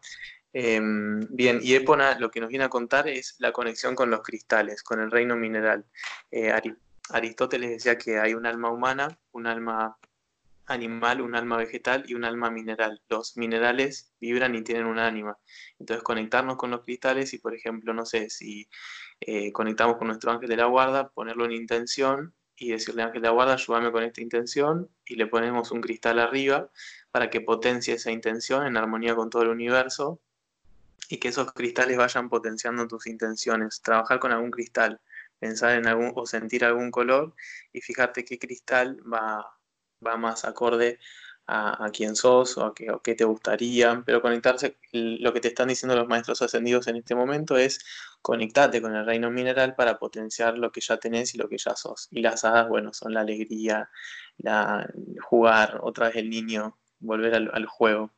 Em, 0.54 1.20
bien, 1.30 1.60
y 1.62 1.74
Epona 1.74 2.18
lo 2.18 2.30
que 2.30 2.40
nos 2.40 2.48
viene 2.48 2.64
a 2.64 2.70
contar 2.70 3.06
es 3.06 3.36
la 3.38 3.52
conexión 3.52 3.94
con 3.94 4.10
los 4.10 4.22
cristales, 4.22 4.82
con 4.82 5.00
el 5.00 5.10
reino 5.10 5.36
mineral. 5.36 5.84
Eh, 6.30 6.52
Aristóteles 7.10 7.70
decía 7.70 7.98
que 7.98 8.18
hay 8.18 8.32
un 8.32 8.46
alma 8.46 8.70
humana, 8.70 9.18
un 9.32 9.46
alma 9.46 9.98
animal, 10.66 11.20
un 11.20 11.34
alma 11.34 11.58
vegetal 11.58 12.04
y 12.06 12.14
un 12.14 12.24
alma 12.24 12.50
mineral. 12.50 13.02
Los 13.10 13.36
minerales 13.36 14.12
vibran 14.20 14.54
y 14.54 14.62
tienen 14.62 14.86
un 14.86 14.98
ánima. 14.98 15.36
Entonces 15.78 16.02
conectarnos 16.02 16.56
con 16.56 16.70
los 16.70 16.82
cristales 16.82 17.34
y, 17.34 17.38
por 17.38 17.54
ejemplo, 17.54 17.92
no 17.92 18.06
sé, 18.06 18.30
si 18.30 18.68
eh, 19.20 19.52
conectamos 19.52 19.98
con 19.98 20.06
nuestro 20.08 20.32
ángel 20.32 20.48
de 20.48 20.56
la 20.56 20.66
guarda, 20.66 21.10
ponerlo 21.10 21.44
en 21.44 21.52
intención 21.52 22.34
y 22.60 22.72
decirle 22.72 23.02
Ángel 23.02 23.22
de 23.22 23.28
la 23.28 23.32
guarda, 23.32 23.54
ayúdame 23.54 23.90
con 23.90 24.04
esta 24.04 24.20
intención 24.20 24.90
y 25.06 25.16
le 25.16 25.26
ponemos 25.26 25.70
un 25.70 25.80
cristal 25.80 26.18
arriba 26.18 26.70
para 27.10 27.30
que 27.30 27.40
potencie 27.40 27.94
esa 27.94 28.12
intención 28.12 28.66
en 28.66 28.76
armonía 28.76 29.16
con 29.16 29.30
todo 29.30 29.42
el 29.42 29.48
universo 29.48 30.20
y 31.08 31.16
que 31.16 31.28
esos 31.28 31.52
cristales 31.54 31.96
vayan 31.96 32.28
potenciando 32.28 32.86
tus 32.86 33.06
intenciones. 33.06 33.80
Trabajar 33.80 34.18
con 34.18 34.32
algún 34.32 34.50
cristal, 34.50 35.00
pensar 35.38 35.78
en 35.78 35.86
algún 35.86 36.12
o 36.14 36.26
sentir 36.26 36.66
algún 36.66 36.90
color 36.90 37.34
y 37.72 37.80
fijarte 37.80 38.26
qué 38.26 38.38
cristal 38.38 39.00
va, 39.10 39.58
va 40.06 40.16
más 40.18 40.44
acorde 40.44 40.98
a, 41.46 41.90
quién 41.92 42.14
sos 42.14 42.56
o 42.58 42.64
a 42.64 42.74
qué, 42.74 43.14
te 43.14 43.24
gustaría, 43.24 44.02
pero 44.06 44.22
conectarse, 44.22 44.78
lo 44.92 45.32
que 45.32 45.40
te 45.40 45.48
están 45.48 45.68
diciendo 45.68 45.96
los 45.96 46.06
maestros 46.08 46.42
ascendidos 46.42 46.86
en 46.86 46.96
este 46.96 47.14
momento 47.14 47.56
es 47.56 47.80
conectarte 48.22 48.80
con 48.80 48.94
el 48.94 49.04
reino 49.04 49.30
mineral 49.30 49.74
para 49.74 49.98
potenciar 49.98 50.58
lo 50.58 50.70
que 50.70 50.80
ya 50.80 50.98
tenés 50.98 51.34
y 51.34 51.38
lo 51.38 51.48
que 51.48 51.58
ya 51.58 51.74
sos. 51.74 52.08
Y 52.10 52.22
las 52.22 52.44
hadas, 52.44 52.68
bueno, 52.68 52.92
son 52.92 53.14
la 53.14 53.22
alegría, 53.22 53.90
la, 54.38 54.88
jugar, 55.22 55.80
otra 55.82 56.08
vez 56.08 56.16
el 56.16 56.30
niño, 56.30 56.78
volver 57.00 57.34
al 57.34 57.66
juego. 57.66 58.12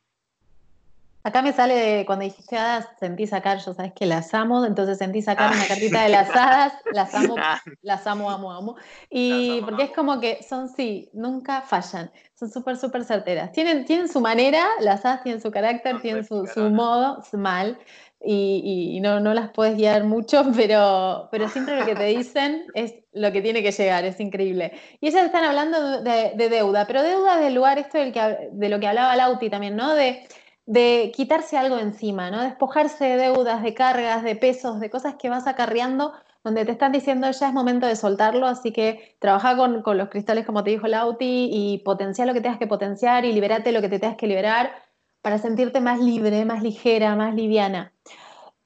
Acá 1.24 1.40
me 1.40 1.52
sale, 1.52 2.04
cuando 2.04 2.24
dijiste 2.24 2.56
hadas, 2.56 2.88
sentí 2.98 3.28
sacar, 3.28 3.58
yo 3.58 3.74
sabes 3.74 3.92
que 3.92 4.06
las 4.06 4.34
amo, 4.34 4.64
entonces 4.64 4.98
sentí 4.98 5.22
sacar 5.22 5.52
una 5.54 5.66
cartita 5.66 6.02
de 6.02 6.08
las 6.08 6.30
hadas, 6.30 6.72
las 6.92 7.14
amo, 7.14 7.36
las 7.82 8.06
amo, 8.08 8.28
amo, 8.28 8.52
amo. 8.52 8.76
Y 9.08 9.60
porque 9.62 9.84
es 9.84 9.90
como 9.92 10.18
que 10.18 10.42
son, 10.42 10.68
sí, 10.68 11.10
nunca 11.12 11.62
fallan, 11.62 12.10
son 12.34 12.50
súper, 12.50 12.76
súper 12.76 13.04
certeras. 13.04 13.52
Tienen, 13.52 13.84
tienen 13.84 14.08
su 14.08 14.20
manera, 14.20 14.66
las 14.80 15.04
hadas 15.04 15.22
tienen 15.22 15.40
su 15.40 15.52
carácter, 15.52 16.00
tienen 16.00 16.24
su, 16.24 16.44
su 16.46 16.70
modo, 16.70 17.22
mal, 17.34 17.78
y, 18.24 18.94
y, 18.96 19.00
no, 19.00 19.20
no 19.20 19.34
las 19.34 19.50
puedes 19.50 19.76
guiar 19.76 20.04
mucho, 20.04 20.44
pero, 20.56 21.28
pero 21.30 21.48
siempre 21.48 21.78
lo 21.78 21.86
que 21.86 21.94
te 21.94 22.04
dicen 22.04 22.66
es 22.74 22.94
lo 23.12 23.30
que 23.30 23.42
tiene 23.42 23.62
que 23.62 23.70
llegar, 23.70 24.04
es 24.04 24.18
increíble. 24.18 24.72
Y 25.00 25.08
ellas 25.08 25.26
están 25.26 25.44
hablando 25.44 26.02
de, 26.02 26.32
de 26.34 26.48
deuda, 26.48 26.86
pero 26.86 27.02
deuda 27.02 27.38
del 27.38 27.54
lugar, 27.54 27.78
esto 27.78 27.98
del 27.98 28.12
que, 28.12 28.48
de 28.50 28.68
lo 28.68 28.80
que 28.80 28.86
hablaba 28.88 29.14
Lauti 29.14 29.50
también, 29.50 29.76
¿no? 29.76 29.94
De 29.94 30.26
de 30.66 31.12
quitarse 31.14 31.56
algo 31.56 31.78
encima, 31.78 32.30
¿no? 32.30 32.42
Despojarse 32.42 33.04
de 33.04 33.16
deudas, 33.16 33.62
de 33.62 33.74
cargas, 33.74 34.22
de 34.22 34.36
pesos, 34.36 34.80
de 34.80 34.90
cosas 34.90 35.16
que 35.16 35.28
vas 35.28 35.46
acarreando, 35.46 36.12
donde 36.44 36.64
te 36.64 36.72
están 36.72 36.92
diciendo 36.92 37.30
ya 37.30 37.48
es 37.48 37.54
momento 37.54 37.86
de 37.86 37.96
soltarlo, 37.96 38.46
así 38.46 38.72
que 38.72 39.16
trabaja 39.20 39.56
con, 39.56 39.82
los 39.96 40.08
cristales 40.08 40.46
como 40.46 40.64
te 40.64 40.70
dijo 40.70 40.88
Lauti 40.88 41.48
y 41.52 41.78
potencia 41.78 42.26
lo 42.26 42.34
que 42.34 42.40
tengas 42.40 42.58
que 42.58 42.66
potenciar 42.66 43.24
y 43.24 43.32
liberate 43.32 43.72
lo 43.72 43.80
que 43.80 43.88
te 43.88 43.98
tengas 43.98 44.16
que 44.16 44.26
liberar 44.26 44.72
para 45.20 45.38
sentirte 45.38 45.80
más 45.80 46.00
libre, 46.00 46.44
más 46.44 46.62
ligera, 46.62 47.14
más 47.16 47.34
liviana. 47.34 47.92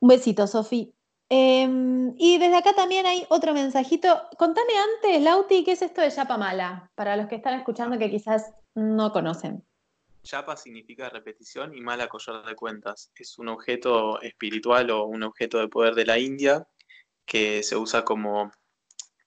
Un 0.00 0.09
besito, 0.09 0.46
Sofi. 0.46 0.94
Em, 1.28 2.14
y 2.16 2.38
desde 2.38 2.56
acá 2.56 2.72
también 2.74 3.04
hay 3.06 3.26
otro 3.28 3.52
mensajito. 3.52 4.22
Contame 4.38 4.72
antes, 4.94 5.22
Lauti, 5.22 5.64
¿qué 5.64 5.72
es 5.72 5.82
esto 5.82 6.00
de 6.00 6.11
Yapamala? 6.11 6.90
Para 6.94 7.16
los 7.16 7.26
que 7.26 7.37
están 7.37 7.54
escuchando 7.54 7.98
que 7.98 8.11
quizás 8.11 8.54
no 8.74 9.12
conocen. 9.12 9.64
Chapa 10.27 10.57
significa 10.57 11.09
repetición 11.09 11.73
y 11.73 11.81
mala 11.81 12.09
collar 12.09 12.45
de 12.45 12.57
cuentas. 12.57 13.12
Es 13.15 13.39
un 13.39 13.49
objeto 13.49 14.21
espiritual 14.23 14.91
o 14.91 15.05
un 15.05 15.23
objeto 15.23 15.59
de 15.61 15.69
poder 15.69 15.95
de 15.95 16.05
la 16.05 16.19
India 16.19 16.67
que 17.25 17.62
se 17.62 17.77
usa 17.77 18.05
como, 18.05 18.53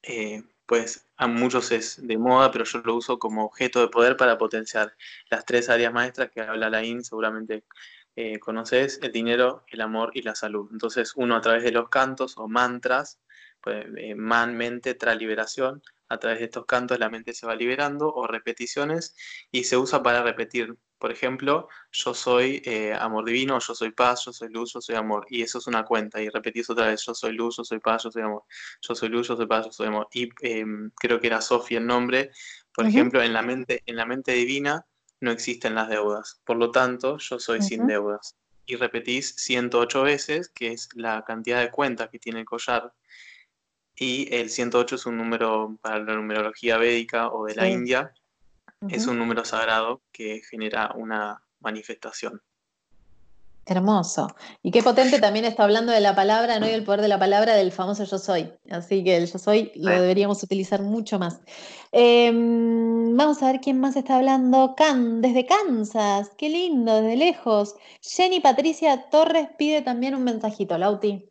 eh, 0.04 0.44
pues 0.66 1.08
a 1.16 1.28
muchos 1.28 1.72
es 1.72 2.06
de 2.06 2.18
moda, 2.18 2.52
pero 2.52 2.66
yo 2.66 2.80
lo 2.80 2.96
uso 2.96 3.18
como 3.18 3.46
objeto 3.46 3.80
de 3.80 3.88
poder 3.88 4.18
para 4.18 4.38
potenciar 4.38 4.94
las 5.30 5.46
tres 5.46 5.70
áreas 5.70 5.94
maestras 5.94 6.32
que 6.32 6.42
habla 6.42 6.70
la 6.70 6.84
IN, 6.84 7.04
seguramente 7.04 7.64
eh, 8.18 8.40
conoces, 8.40 9.00
el 9.02 9.14
dinero, 9.14 9.64
el 9.70 9.82
amor 9.82 10.12
y 10.16 10.22
la 10.24 10.36
salud. 10.36 10.70
Entonces 10.72 11.14
uno 11.16 11.38
a 11.38 11.42
través 11.42 11.64
de 11.64 11.72
los 11.72 11.90
cantos 11.90 12.38
o 12.38 12.50
mantras, 12.50 13.22
pues, 13.62 13.86
eh, 13.98 14.16
man, 14.16 14.56
mente, 14.58 14.96
trae 14.96 15.16
liberación, 15.16 15.82
a 16.10 16.18
través 16.18 16.40
de 16.40 16.46
estos 16.46 16.66
cantos 16.66 17.00
la 17.00 17.10
mente 17.10 17.34
se 17.34 17.46
va 17.46 17.56
liberando 17.56 18.14
o 18.14 18.28
repeticiones 18.28 19.16
y 19.52 19.64
se 19.66 19.78
usa 19.78 20.04
para 20.04 20.24
repetir 20.24 20.76
por 21.00 21.14
ejemplo, 21.14 21.70
yo 21.92 22.14
soy 22.14 22.62
eh, 22.66 22.94
amor 22.94 23.24
divino, 23.24 23.58
yo 23.60 23.74
soy 23.74 23.92
paz, 23.92 24.26
yo 24.26 24.34
soy 24.34 24.50
luz, 24.50 24.74
yo 24.74 24.82
soy 24.82 24.96
amor. 24.96 25.26
Y 25.30 25.42
eso 25.42 25.58
es 25.58 25.68
una 25.68 25.86
cuenta. 25.86 26.22
Y 26.22 26.28
repetís 26.28 26.70
otra 26.70 26.88
vez, 26.88 27.06
yo 27.06 27.16
soy 27.16 27.32
luz, 27.32 27.56
yo 27.56 27.64
soy 27.64 27.80
paz, 27.80 28.04
yo 28.04 28.12
soy 28.12 28.22
amor. 28.22 28.44
Yo 28.82 28.94
soy 28.94 29.08
luz, 29.08 29.30
yo 29.30 29.38
soy 29.38 29.48
paz, 29.48 29.66
yo 29.66 29.72
soy 29.72 29.88
amor. 29.88 30.10
Y 30.14 30.30
em, 30.42 30.92
creo 30.96 31.22
que 31.22 31.28
era 31.28 31.40
Sofía 31.40 31.78
el 31.78 31.88
nombre. 31.88 32.32
Por 32.76 32.86
ejemplo, 32.86 33.24
en 33.24 33.32
la, 33.32 33.42
mente, 33.42 33.82
en 33.86 33.96
la 33.96 34.06
mente 34.06 34.34
divina 34.34 34.86
no 35.22 35.32
existen 35.32 35.74
las 35.74 35.88
deudas. 35.88 36.42
Por 36.44 36.58
lo 36.58 36.70
tanto, 36.70 37.18
yo 37.18 37.40
soy 37.40 37.62
sin 37.62 37.88
deudas. 37.88 38.36
Y 38.66 38.76
repetís 38.76 39.36
108 39.38 40.04
veces, 40.04 40.50
que 40.50 40.74
es 40.74 40.90
la 40.96 41.24
cantidad 41.24 41.62
de 41.62 41.72
cuentas 41.72 42.10
que 42.10 42.20
tiene 42.20 42.42
el 42.42 42.46
collar. 42.46 42.94
Y 43.96 44.34
el 44.36 44.50
108 44.50 44.96
es 44.96 45.06
un 45.06 45.18
número 45.18 45.78
para 45.82 46.00
la 46.00 46.16
numerología 46.16 46.78
védica 46.78 47.30
o 47.30 47.46
de 47.46 47.56
la 47.56 47.70
India 47.70 48.14
es 48.88 49.08
un 49.08 49.20
número 49.20 49.44
sagrado 49.44 50.02
que 50.12 50.42
genera 50.50 50.94
una 50.96 51.44
manifestación. 51.60 52.42
Hermoso. 53.66 54.36
Y 54.64 54.72
qué 54.72 54.82
potente 54.82 55.20
también 55.22 55.46
está 55.46 55.64
hablando 55.64 55.92
de 55.92 56.00
la 56.00 56.16
palabra, 56.16 56.60
¿no? 56.60 56.68
Y 56.68 56.72
el 56.72 56.84
poder 56.84 57.02
de 57.02 57.08
la 57.08 57.20
palabra 57.20 57.54
del 57.54 57.72
famoso 57.72 58.04
yo 58.04 58.18
soy. 58.18 58.52
Así 58.72 59.04
que 59.04 59.18
el 59.18 59.32
yo 59.32 59.38
soy 59.38 59.72
lo 59.76 59.92
deberíamos 59.92 60.42
utilizar 60.42 60.82
mucho 60.82 61.20
más. 61.20 61.40
Em, 61.92 63.16
vamos 63.16 63.44
a 63.44 63.52
ver 63.52 63.60
quién 63.62 63.80
más 63.80 63.96
está 63.96 64.18
hablando. 64.18 64.74
Can, 64.76 65.22
desde 65.22 65.46
Kansas. 65.46 66.32
Qué 66.38 66.50
lindo, 66.50 67.02
desde 67.02 67.18
lejos. 67.18 67.76
Jenny 68.02 68.40
Patricia 68.40 69.10
Torres 69.12 69.50
pide 69.58 69.82
también 69.82 70.16
un 70.16 70.24
mensajito, 70.24 70.78
Lauti. 70.78 71.30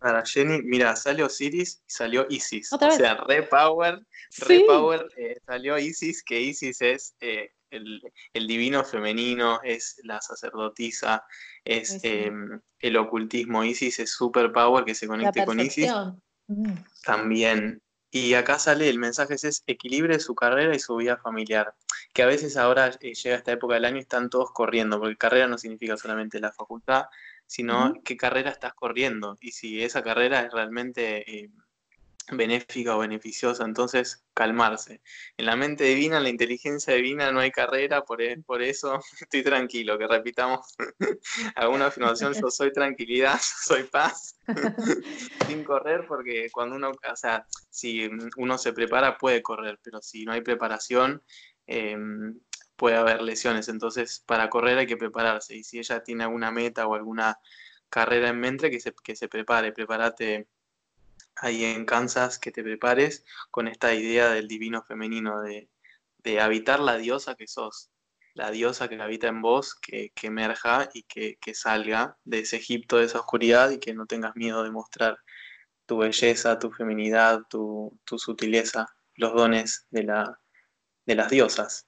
Para 0.00 0.24
Jenny, 0.24 0.62
mira, 0.62 0.94
salió 0.96 1.26
Osiris 1.26 1.82
y 1.86 1.90
salió 1.90 2.26
Isis. 2.28 2.72
O 2.72 2.78
sea, 2.78 3.14
Repower 3.14 4.04
Repower 4.38 5.08
eh, 5.16 5.38
salió 5.46 5.78
Isis, 5.78 6.22
que 6.22 6.40
Isis 6.40 6.80
es 6.82 7.14
eh, 7.20 7.50
el, 7.70 8.46
divino 8.46 8.84
femenino, 8.84 9.60
es 9.62 10.00
la 10.04 10.20
sacerdotisa, 10.20 11.24
es 11.64 12.00
em, 12.02 12.60
el 12.80 12.96
ocultismo. 12.96 13.64
Isis 13.64 13.98
es 13.98 14.10
super 14.10 14.52
power 14.52 14.84
que 14.84 14.94
se 14.94 15.06
conecte 15.06 15.44
con 15.44 15.60
Isis. 15.60 15.90
Mm. 16.48 16.74
También. 17.04 17.82
Y 18.10 18.34
acá 18.34 18.58
sale 18.58 18.88
el 18.88 18.98
mensaje 18.98 19.34
es 19.34 19.62
equilibre 19.66 20.20
su 20.20 20.34
carrera 20.34 20.74
y 20.74 20.78
su 20.78 20.96
vida 20.96 21.16
familiar. 21.18 21.74
Que 22.14 22.22
a 22.22 22.26
veces 22.26 22.56
ahora 22.56 22.92
eh, 23.00 23.14
llega 23.14 23.36
esta 23.36 23.52
época 23.52 23.74
del 23.74 23.84
año 23.84 23.96
y 23.96 24.00
están 24.00 24.30
todos 24.30 24.52
corriendo, 24.52 24.98
porque 24.98 25.16
carrera 25.16 25.48
no 25.48 25.58
significa 25.58 25.96
solamente 25.96 26.40
la 26.40 26.52
facultad, 26.52 27.06
sino 27.46 27.94
qué 28.04 28.16
carrera 28.16 28.50
estás 28.50 28.74
corriendo. 28.74 29.36
Y 29.40 29.52
si 29.52 29.82
esa 29.82 30.02
carrera 30.02 30.42
es 30.42 30.52
realmente 30.52 31.50
benéfica 32.32 32.96
o 32.96 32.98
beneficiosa, 32.98 33.64
entonces 33.64 34.24
calmarse. 34.34 35.00
En 35.36 35.46
la 35.46 35.56
mente 35.56 35.84
divina, 35.84 36.16
en 36.16 36.24
la 36.24 36.28
inteligencia 36.28 36.94
divina 36.94 37.30
no 37.30 37.40
hay 37.40 37.50
carrera, 37.50 38.02
por, 38.02 38.20
e, 38.20 38.38
por 38.42 38.62
eso 38.62 39.00
estoy 39.20 39.42
tranquilo, 39.42 39.98
que 39.98 40.06
repitamos 40.06 40.74
alguna 41.54 41.86
afirmación, 41.86 42.32
yo 42.34 42.50
soy 42.50 42.72
tranquilidad, 42.72 43.38
soy 43.64 43.84
paz, 43.84 44.38
sin 45.46 45.62
correr, 45.64 46.06
porque 46.08 46.48
cuando 46.52 46.76
uno, 46.76 46.90
o 46.90 47.16
sea, 47.16 47.46
si 47.70 48.08
uno 48.36 48.58
se 48.58 48.72
prepara 48.72 49.18
puede 49.18 49.42
correr, 49.42 49.78
pero 49.82 50.02
si 50.02 50.24
no 50.24 50.32
hay 50.32 50.40
preparación, 50.40 51.22
em, 51.66 52.40
puede 52.76 52.96
haber 52.96 53.22
lesiones, 53.22 53.68
entonces 53.68 54.22
para 54.26 54.50
correr 54.50 54.78
hay 54.78 54.86
que 54.86 54.96
prepararse, 54.96 55.54
y 55.56 55.64
si 55.64 55.78
ella 55.78 56.02
tiene 56.02 56.24
alguna 56.24 56.50
meta 56.50 56.86
o 56.86 56.94
alguna 56.94 57.38
carrera 57.88 58.30
en 58.30 58.40
mente, 58.40 58.70
que 58.70 58.80
se, 58.80 58.92
que 59.04 59.14
se 59.14 59.28
prepare, 59.28 59.72
prepárate 59.72 60.48
ahí 61.36 61.64
en 61.64 61.84
Kansas 61.84 62.38
que 62.38 62.52
te 62.52 62.62
prepares 62.62 63.24
con 63.50 63.68
esta 63.68 63.94
idea 63.94 64.30
del 64.30 64.48
divino 64.48 64.82
femenino, 64.82 65.42
de, 65.42 65.68
habitar 66.40 66.80
la 66.80 66.96
diosa 66.96 67.36
que 67.36 67.46
sos, 67.46 67.90
la 68.34 68.50
diosa 68.50 68.88
que 68.88 69.00
habita 69.00 69.28
en 69.28 69.42
vos, 69.42 69.76
que, 69.76 70.12
emerja 70.22 70.88
y 70.92 71.04
que, 71.04 71.54
salga 71.54 72.18
de 72.24 72.40
ese 72.40 72.56
Egipto, 72.56 72.98
de 72.98 73.04
esa 73.04 73.20
oscuridad 73.20 73.70
y 73.70 73.78
que 73.78 73.94
no 73.94 74.06
tengas 74.06 74.34
miedo 74.34 74.64
de 74.64 74.72
mostrar 74.72 75.18
tu 75.86 75.98
belleza, 75.98 76.58
tu 76.58 76.72
feminidad, 76.72 77.42
tu, 77.48 77.96
tu 78.04 78.18
sutileza, 78.18 78.88
los 79.14 79.34
dones 79.34 79.86
de, 79.90 80.02
la, 80.02 80.40
de 81.06 81.14
las 81.14 81.30
diosas. 81.30 81.85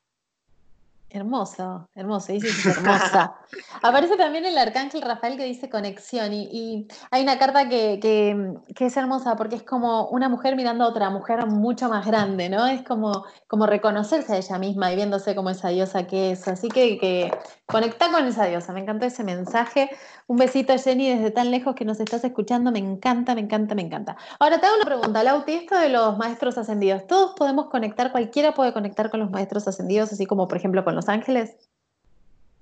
Hermoso, 1.11 1.89
hermoso, 1.95 2.33
dice 2.33 2.49
hermosa. 2.71 3.35
Aparece 3.83 4.17
también 4.19 4.45
el 4.45 4.59
arcángel 4.59 5.01
Rafael 5.01 5.39
que 5.39 5.45
dice 5.45 5.71
conexión 5.71 6.35
y, 6.35 6.87
hay 7.11 7.23
una 7.23 7.39
carta 7.39 7.67
que, 7.69 7.99
que, 7.99 8.87
es 8.87 8.97
hermosa 8.97 9.35
porque 9.37 9.57
es 9.57 9.63
como 9.63 10.09
una 10.09 10.29
mujer 10.29 10.55
mirando 10.55 10.85
a 10.85 10.89
otra 10.89 11.09
mujer 11.09 11.47
mucho 11.47 11.89
más 11.89 12.05
grande, 12.05 12.51
¿no? 12.51 12.67
Es 12.67 12.83
como, 12.83 13.25
como 13.47 13.67
reconocerse 13.67 14.35
a 14.35 14.37
ella 14.37 14.59
misma 14.59 14.93
y 14.93 14.97
viéndose 14.97 15.35
como 15.35 15.49
esa 15.49 15.71
diosa 15.71 16.07
que 16.07 16.33
es. 16.33 16.47
Así 16.47 16.69
que, 16.69 16.99
que 16.99 17.31
conecta 17.65 18.13
con 18.13 18.27
esa 18.27 18.45
diosa, 18.45 18.75
me 18.75 18.81
encantó 18.81 19.07
ese 19.07 19.25
mensaje. 19.25 19.89
Un 20.27 20.37
besito 20.37 20.77
Jenny 20.77 21.09
desde 21.09 21.31
tan 21.31 21.51
lejos 21.51 21.75
que 21.75 21.87
nos 21.87 22.01
estás 22.01 22.23
escuchando, 22.25 22.71
me 22.71 22.81
encanta, 22.81 23.35
me 23.35 23.41
encanta, 23.41 23.75
me 23.75 23.81
encanta. 23.81 24.17
Ahora 24.39 24.61
te 24.61 24.67
hago 24.67 24.77
una 24.77 24.85
pregunta, 24.85 25.23
Lauti, 25.23 25.53
esto 25.53 25.79
de 25.79 25.89
los 25.89 26.19
maestros 26.19 26.59
ascendidos, 26.59 27.07
¿todos 27.07 27.33
podemos 27.35 27.69
conectar, 27.71 28.13
cualquiera 28.13 28.53
puede 28.53 28.75
conectar 28.75 29.11
con 29.11 29.21
los 29.21 29.31
maestros 29.31 29.67
ascendidos, 29.67 30.13
así 30.13 30.27
como 30.27 30.47
por 30.47 30.59
ejemplo 30.59 30.85
con 30.85 30.98
los 30.99 31.09
ángeles? 31.09 31.71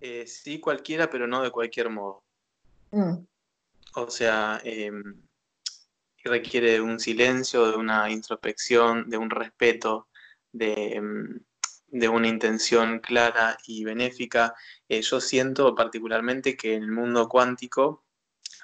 Eh, 0.01 0.27
sí, 0.27 0.61
cualquiera, 0.61 1.09
pero 1.09 1.27
no 1.27 1.43
de 1.43 1.51
cualquier 1.51 1.89
modo. 1.89 2.23
Mm. 2.91 3.25
O 3.95 4.11
sea, 4.11 4.61
em, 4.63 5.23
requiere 6.23 6.73
de 6.73 6.81
un 6.83 7.01
silencio, 7.01 7.71
de 7.71 7.77
una 7.77 8.11
introspección, 8.11 9.09
de 9.09 9.17
un 9.17 9.31
respeto, 9.31 10.09
de, 10.53 10.97
em, 10.97 11.41
de 11.87 12.09
una 12.09 12.29
intención 12.29 12.99
clara 12.99 13.57
y 13.67 13.85
benéfica. 13.85 14.55
Eh, 14.87 15.01
yo 15.01 15.19
siento 15.19 15.75
particularmente 15.75 16.57
que 16.59 16.75
en 16.75 16.83
el 16.83 16.91
mundo 16.93 17.31
cuántico 17.31 18.05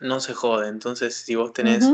no 0.01 0.21
se 0.21 0.35
jode. 0.35 0.69
Entonces, 0.69 1.15
si 1.15 1.35
vos 1.35 1.55
tenés 1.55 1.87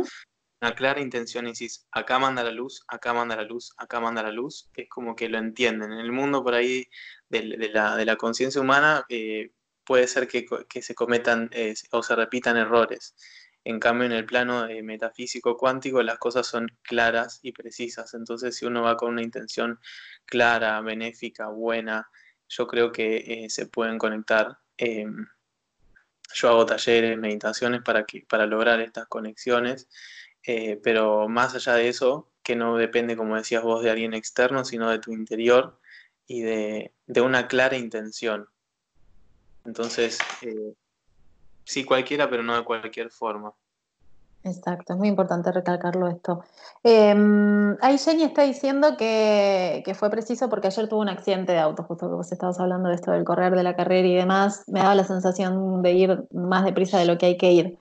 una 0.61 0.75
clara 0.75 1.01
intención 1.01 1.47
y 1.47 1.53
decís, 1.53 1.87
acá 1.93 2.19
manda 2.19 2.43
la 2.43 2.51
luz, 2.51 2.85
acá 2.89 3.13
manda 3.13 3.37
la 3.37 3.45
luz, 3.45 3.73
acá 3.77 4.01
manda 4.01 4.23
la 4.23 4.33
luz, 4.33 4.69
es 4.75 4.89
como 4.89 5.15
que 5.15 5.29
lo 5.29 5.39
entienden. 5.39 5.93
En 5.93 6.01
el 6.01 6.13
mundo 6.13 6.43
por 6.43 6.55
ahí 6.55 6.89
de, 7.29 7.71
la, 7.73 8.17
conciencia 8.17 8.61
humana 8.61 9.05
eh, 9.09 9.53
puede 9.85 10.09
ser 10.09 10.29
que, 10.29 10.47
se 10.83 10.95
cometan 10.95 11.49
eh, 11.53 11.75
o 11.93 12.03
se 12.03 12.17
repitan 12.17 12.57
errores. 12.57 13.15
En 13.65 13.81
cambio, 13.81 14.07
en 14.07 14.13
el 14.13 14.25
plano 14.25 14.67
metafísico 14.83 15.57
cuántico 15.57 16.03
las 16.03 16.19
cosas 16.19 16.47
son 16.47 16.69
claras 16.83 17.41
y 17.43 17.53
precisas. 17.53 18.15
Entonces, 18.15 18.57
si 18.57 18.67
uno 18.67 18.83
va 18.83 18.97
con 18.97 19.13
una 19.13 19.23
intención 19.23 19.79
clara, 20.25 20.81
benéfica, 20.81 21.49
buena, 21.49 22.09
yo 22.49 22.67
creo 22.67 22.93
que 22.93 23.47
se 23.51 23.67
pueden 23.67 23.99
conectar 23.99 24.59
em, 24.79 25.27
yo 26.35 26.49
hago 26.49 26.67
talleres, 26.67 27.19
meditaciones 27.19 27.83
para, 27.83 28.05
que, 28.05 28.25
para 28.29 28.47
lograr 28.47 28.81
estas 28.81 29.07
conexiones, 29.07 29.89
eh, 30.51 30.81
pero 30.83 31.29
más 31.29 31.55
allá 31.55 31.75
de 31.75 31.89
eso, 31.89 32.31
que 32.43 32.57
no 32.57 32.77
depende, 32.77 33.19
como 33.19 33.37
decías 33.37 33.63
vos, 33.63 33.83
de 33.83 33.91
alguien 33.91 34.15
externo, 34.15 34.65
sino 34.65 34.89
de 34.89 34.99
tu 34.99 35.13
interior 35.13 35.79
y 36.27 36.41
de, 36.41 36.91
una 37.23 37.49
clara 37.49 37.77
intención. 37.77 38.49
Entonces, 39.67 40.17
eh, 40.41 40.73
sí 41.65 41.85
cualquiera, 41.85 42.31
pero 42.31 42.43
no 42.43 42.57
de 42.57 42.65
cualquier 42.65 43.11
forma. 43.11 43.53
Exacto, 44.43 44.95
es 44.95 44.99
muy 44.99 45.09
importante 45.09 45.53
recalcarlo 45.53 46.09
esto. 46.09 46.43
Eh, 46.83 47.15
ahí 47.83 47.99
Jenny 47.99 48.23
está 48.23 48.45
diciendo 48.45 48.97
que, 48.97 49.83
fue 49.99 50.09
preciso 50.09 50.49
porque 50.49 50.69
ayer 50.69 50.89
tuvo 50.89 51.03
un 51.03 51.11
accidente 51.11 51.53
de 51.53 51.59
auto, 51.59 51.83
justo 51.83 52.09
que 52.09 52.15
vos 52.15 52.33
estabas 52.33 52.59
hablando 52.59 52.89
de 52.89 52.95
esto 52.95 53.11
del 53.11 53.25
correr 53.25 53.55
de 53.55 53.65
la 53.65 53.77
carrera 53.77 54.09
y 54.09 54.15
demás, 54.15 54.65
me 54.67 54.81
daba 54.81 54.95
la 54.95 55.05
sensación 55.05 55.83
de 55.83 55.93
ir 55.93 56.27
más 56.33 56.65
deprisa 56.65 56.99
de 56.99 57.05
lo 57.05 57.19
que 57.19 57.27
hay 57.27 57.37
que 57.37 57.53
ir. 57.53 57.79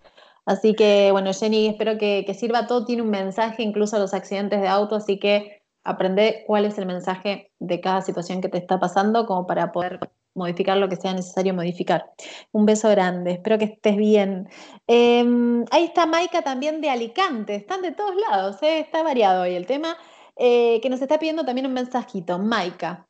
Así 0.48 0.76
que, 0.76 1.10
bueno, 1.12 1.34
Jenny, 1.34 1.68
espero 1.68 1.98
que, 1.98 2.34
sirva. 2.34 2.68
Todo 2.68 2.86
tiene 2.86 3.02
un 3.02 3.10
mensaje, 3.10 3.64
incluso 3.64 4.00
los 4.00 4.14
accidentes 4.14 4.62
de 4.62 4.70
auto, 4.70 4.96
así 4.96 5.20
que 5.20 5.62
aprende 5.84 6.46
cuál 6.48 6.64
es 6.64 6.78
el 6.78 6.86
mensaje 6.86 7.52
de 7.60 7.82
cada 7.82 8.02
situación 8.02 8.40
que 8.40 8.48
te 8.48 8.58
está 8.58 8.80
pasando 8.80 9.26
como 9.26 9.46
para 9.46 9.74
poder 9.74 10.00
modificar 10.36 10.78
lo 10.78 10.88
que 10.88 10.96
sea 10.96 11.14
necesario 11.14 11.54
modificar. 11.54 12.06
Un 12.54 12.66
beso 12.66 12.90
grande, 12.90 13.32
espero 13.32 13.58
que 13.58 13.66
estés 13.66 13.98
bien. 13.98 14.48
Em, 14.88 15.66
ahí 15.70 15.84
está 15.84 16.06
Maika 16.06 16.42
también 16.44 16.80
de 16.80 16.92
Alicante, 16.92 17.56
están 17.56 17.82
de 17.82 17.92
todos 17.92 18.16
lados, 18.16 18.64
¿eh? 18.64 18.80
está 18.80 19.04
variado 19.04 19.44
hoy 19.44 19.54
el 19.54 19.66
tema, 19.66 19.98
eh, 20.38 20.80
que 20.82 20.90
nos 20.90 21.02
está 21.02 21.20
pidiendo 21.20 21.44
también 21.44 21.68
un 21.68 21.74
mensajito. 21.74 22.40
Maika. 22.40 23.06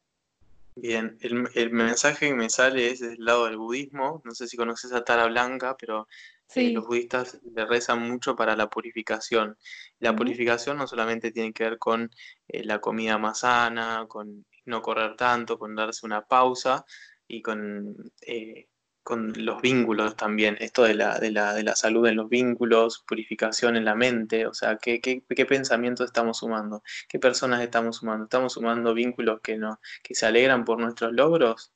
Bien, 0.76 1.18
el, 1.22 1.72
mensaje 1.72 2.30
que 2.30 2.36
me 2.36 2.50
sale 2.50 2.92
es 2.92 3.00
del 3.00 3.24
lado 3.24 3.46
del 3.46 3.58
budismo, 3.58 4.22
no 4.24 4.32
sé 4.32 4.48
si 4.48 4.58
conoces 4.58 4.92
a 4.94 5.04
Tara 5.04 5.26
Blanca, 5.26 5.76
pero 5.76 6.08
eh, 6.56 6.72
los 6.72 6.88
budistas 6.88 7.40
le 7.54 7.66
rezan 7.66 8.08
mucho 8.10 8.36
para 8.36 8.56
la 8.56 8.70
purificación. 8.70 9.58
La 10.00 10.16
purificación 10.16 10.78
no 10.78 10.88
solamente 10.88 11.32
tiene 11.32 11.54
que 11.54 11.64
ver 11.64 11.78
con 11.78 12.10
la 12.48 12.80
comida 12.80 13.18
más 13.18 13.40
sana, 13.40 14.06
con 14.08 14.46
no 14.66 14.82
correr 14.82 15.16
tanto, 15.16 15.58
con 15.58 15.76
darse 15.76 16.06
una 16.06 16.26
pausa, 16.26 16.86
y 17.28 17.42
con, 17.42 17.96
eh, 18.22 18.68
con 19.04 19.34
los 19.46 19.62
vínculos 19.62 20.16
también, 20.16 20.58
esto 20.60 20.84
de 20.84 20.96
la, 20.96 21.20
de, 21.20 21.32
la, 21.32 21.54
de 21.54 21.64
la, 21.64 21.76
salud 21.76 22.08
en 22.08 22.16
los 22.16 22.30
vínculos, 22.30 23.04
purificación 23.08 23.76
en 23.76 23.86
la 23.86 23.96
mente, 23.96 24.48
o 24.48 24.54
sea, 24.54 24.78
¿qué, 24.78 25.02
qué, 25.02 25.24
qué 25.28 25.46
pensamientos 25.46 26.06
estamos 26.08 26.40
sumando? 26.40 26.84
¿Qué 27.08 27.20
personas 27.20 27.62
estamos 27.62 27.98
sumando? 27.98 28.26
¿Estamos 28.26 28.54
sumando 28.54 28.94
vínculos 28.94 29.42
que, 29.42 29.58
no, 29.58 29.80
que 30.04 30.16
se 30.16 30.26
alegran 30.26 30.66
por 30.66 30.80
nuestros 30.80 31.14
logros? 31.14 31.74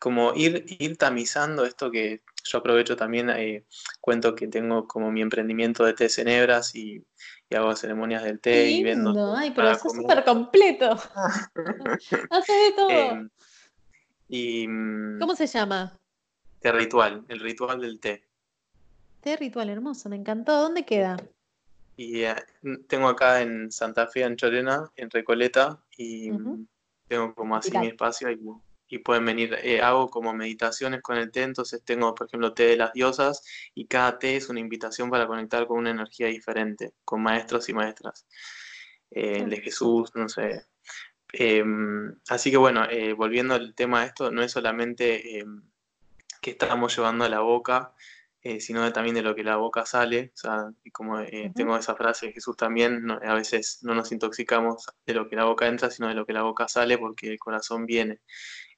Como 0.00 0.32
ir, 0.34 0.64
ir 0.66 0.96
tamizando 0.96 1.64
esto 1.66 1.90
que 1.90 2.22
yo 2.44 2.58
aprovecho 2.58 2.96
también, 2.96 3.30
eh, 3.30 3.64
cuento 4.00 4.34
que 4.34 4.48
tengo 4.48 4.86
como 4.86 5.10
mi 5.10 5.22
emprendimiento 5.22 5.84
de 5.84 5.94
té 5.94 6.08
cenebras 6.08 6.74
y, 6.74 7.04
y 7.48 7.54
hago 7.54 7.74
ceremonias 7.76 8.22
del 8.22 8.40
té 8.40 8.70
y 8.70 8.82
vendo. 8.82 9.34
Ay, 9.34 9.52
pero 9.54 9.70
eso 9.70 9.88
es 9.88 9.94
súper 9.94 10.24
completo. 10.24 10.90
Hace 12.30 12.52
de 12.52 12.72
todo. 12.72 12.90
Em, 12.90 13.30
Mm, 14.30 15.18
¿Cómo 15.18 15.34
se 15.34 15.46
llama? 15.46 15.98
Té 16.60 16.70
ritual, 16.70 17.24
el 17.28 17.40
ritual 17.40 17.80
del 17.80 17.98
té. 17.98 18.24
Té 19.22 19.36
ritual, 19.36 19.68
hermoso, 19.70 20.08
me 20.08 20.16
encantó. 20.16 20.60
¿Dónde 20.60 20.84
queda? 20.84 21.16
Y 21.96 22.22
eh, 22.22 22.36
tengo 22.86 23.08
acá 23.08 23.42
en 23.42 23.72
Santa 23.72 24.06
Fe, 24.06 24.22
en 24.22 24.36
Chorena, 24.36 24.90
en 24.94 25.10
Recoleta, 25.10 25.82
y 25.96 26.30
mm, 26.30 26.66
tengo 27.08 27.34
como 27.34 27.56
así 27.56 27.76
mi 27.76 27.88
espacio 27.88 28.30
y, 28.30 28.40
pueden 28.98 29.24
venir. 29.24 29.56
Eh, 29.62 29.80
hago 29.80 30.08
como 30.10 30.34
meditaciones 30.34 31.02
con 31.02 31.16
el 31.16 31.30
té, 31.30 31.42
entonces 31.42 31.82
tengo, 31.84 32.14
por 32.14 32.26
ejemplo, 32.26 32.52
té 32.54 32.64
de 32.64 32.76
las 32.76 32.92
diosas, 32.92 33.42
y 33.74 33.86
cada 33.86 34.18
té 34.18 34.36
es 34.36 34.48
una 34.48 34.60
invitación 34.60 35.10
para 35.10 35.26
conectar 35.26 35.66
con 35.66 35.78
una 35.78 35.90
energía 35.90 36.26
diferente, 36.26 36.92
con 37.04 37.22
maestros 37.22 37.68
y 37.68 37.74
maestras. 37.74 38.26
Eh, 39.10 39.44
de 39.46 39.60
Jesús, 39.60 40.12
no 40.14 40.28
sé, 40.28 40.66
Em, 41.32 42.16
así 42.28 42.50
que 42.50 42.56
bueno, 42.56 42.84
eh, 42.90 43.12
volviendo 43.12 43.54
al 43.54 43.74
tema 43.74 44.00
de 44.00 44.06
esto, 44.08 44.30
no 44.30 44.42
es 44.42 44.52
solamente 44.52 45.38
em, 45.38 45.62
que 46.40 46.52
estamos 46.52 46.96
llevando 46.96 47.24
a 47.24 47.28
la 47.28 47.40
boca, 47.40 47.94
eh, 48.42 48.60
sino 48.60 48.90
también 48.92 49.14
de 49.14 49.22
lo 49.22 49.34
que 49.34 49.44
la 49.44 49.56
boca 49.56 49.86
sale. 49.86 50.32
O 50.34 50.36
sea, 50.38 50.72
como 50.92 51.20
eh, 51.20 51.52
tengo 51.54 51.76
esa 51.76 51.94
frase 51.96 52.26
de 52.26 52.32
Jesús 52.32 52.56
también, 52.56 53.10
a 53.10 53.34
veces 53.34 53.80
no 53.82 53.94
nos 53.94 54.12
intoxicamos 54.12 54.86
de 55.06 55.14
lo 55.14 55.28
que 55.28 55.36
la 55.36 55.44
boca 55.44 55.66
entra, 55.66 55.90
sino 55.90 56.08
de 56.08 56.14
lo 56.14 56.26
que 56.26 56.32
la 56.32 56.42
boca 56.42 56.68
sale, 56.68 56.98
porque 56.98 57.28
el 57.28 57.38
corazón 57.38 57.86
viene. 57.86 58.20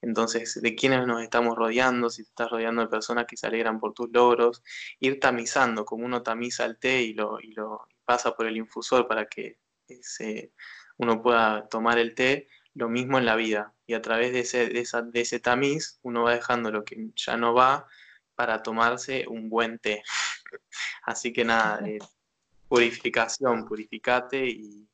Entonces, 0.03 0.61
de 0.61 0.75
quiénes 0.75 1.07
nos 1.07 1.23
estamos 1.23 1.57
rodeando, 1.57 2.11
si 2.11 2.25
te 2.25 2.29
estás 2.29 2.51
rodeando 2.51 2.83
de 2.83 2.89
personas 2.89 3.27
que 3.27 3.37
se 3.37 3.47
alegran 3.47 3.79
por 3.79 3.95
tus 3.95 4.11
logros, 4.13 4.63
ir 4.99 5.21
tamizando, 5.21 5.85
como 5.85 6.05
uno 6.05 6.23
tamiza 6.23 6.65
el 6.65 6.79
té 6.79 7.03
y 7.03 7.15
lo, 7.15 7.41
y 7.41 7.53
lo 7.53 7.87
pasa 8.05 8.35
por 8.35 8.47
el 8.47 8.57
infusor 8.57 9.07
para 9.07 9.27
que 9.27 9.59
se 10.01 10.53
uno 10.97 11.23
pueda 11.23 11.69
tomar 11.69 11.99
el 11.99 12.15
té, 12.15 12.49
lo 12.75 12.89
mismo 12.89 13.19
en 13.19 13.27
la 13.27 13.37
vida. 13.37 13.75
Y 13.87 13.95
a 13.95 14.03
través 14.03 14.33
de 14.33 14.41
ese, 14.41 14.69
de, 14.69 15.21
ese 15.21 15.41
tamiz 15.41 15.99
uno 16.03 16.25
va 16.25 16.35
dejando 16.35 16.71
lo 16.71 16.85
que 16.85 17.11
ya 17.15 17.37
no 17.37 17.55
va 17.55 17.87
para 18.35 18.63
tomarse 18.63 19.25
un 19.29 19.49
buen 19.49 19.79
té. 19.79 20.03
Así 21.05 21.33
que 21.33 21.45
nada, 21.45 21.87
eh, 21.87 21.99
purificación, 22.69 23.67
purificate 23.67 24.47
y, 24.47 24.89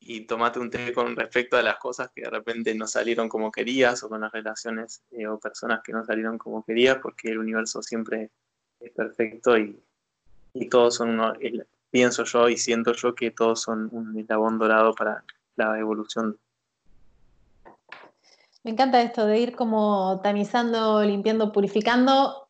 y 0.00 0.22
tomate 0.22 0.58
un 0.58 0.70
té 0.70 0.92
con 0.92 1.14
respecto 1.14 1.56
a 1.56 1.62
las 1.62 1.76
cosas 1.76 2.10
que 2.14 2.22
de 2.22 2.30
repente 2.30 2.74
no 2.74 2.86
salieron 2.86 3.28
como 3.28 3.52
querías 3.52 4.02
o 4.02 4.08
con 4.08 4.22
las 4.22 4.32
relaciones 4.32 5.02
eh, 5.10 5.26
o 5.26 5.38
personas 5.38 5.82
que 5.84 5.92
no 5.92 6.04
salieron 6.04 6.38
como 6.38 6.64
querías, 6.64 6.98
porque 7.02 7.28
el 7.28 7.38
universo 7.38 7.82
siempre 7.82 8.30
es 8.80 8.90
perfecto 8.92 9.58
y, 9.58 9.78
y 10.54 10.68
todos 10.68 10.96
son 10.96 11.10
uno, 11.10 11.34
pienso 11.90 12.24
yo 12.24 12.48
y 12.48 12.56
siento 12.56 12.94
yo 12.94 13.14
que 13.14 13.30
todos 13.30 13.60
son 13.60 13.88
un 13.92 14.18
eslabón 14.18 14.58
dorado 14.58 14.94
para 14.94 15.22
la 15.56 15.78
evolución. 15.78 16.38
Me 18.62 18.72
encanta 18.72 19.02
esto 19.02 19.26
de 19.26 19.38
ir 19.38 19.56
como 19.56 20.20
tamizando, 20.22 21.02
limpiando, 21.02 21.52
purificando 21.52 22.48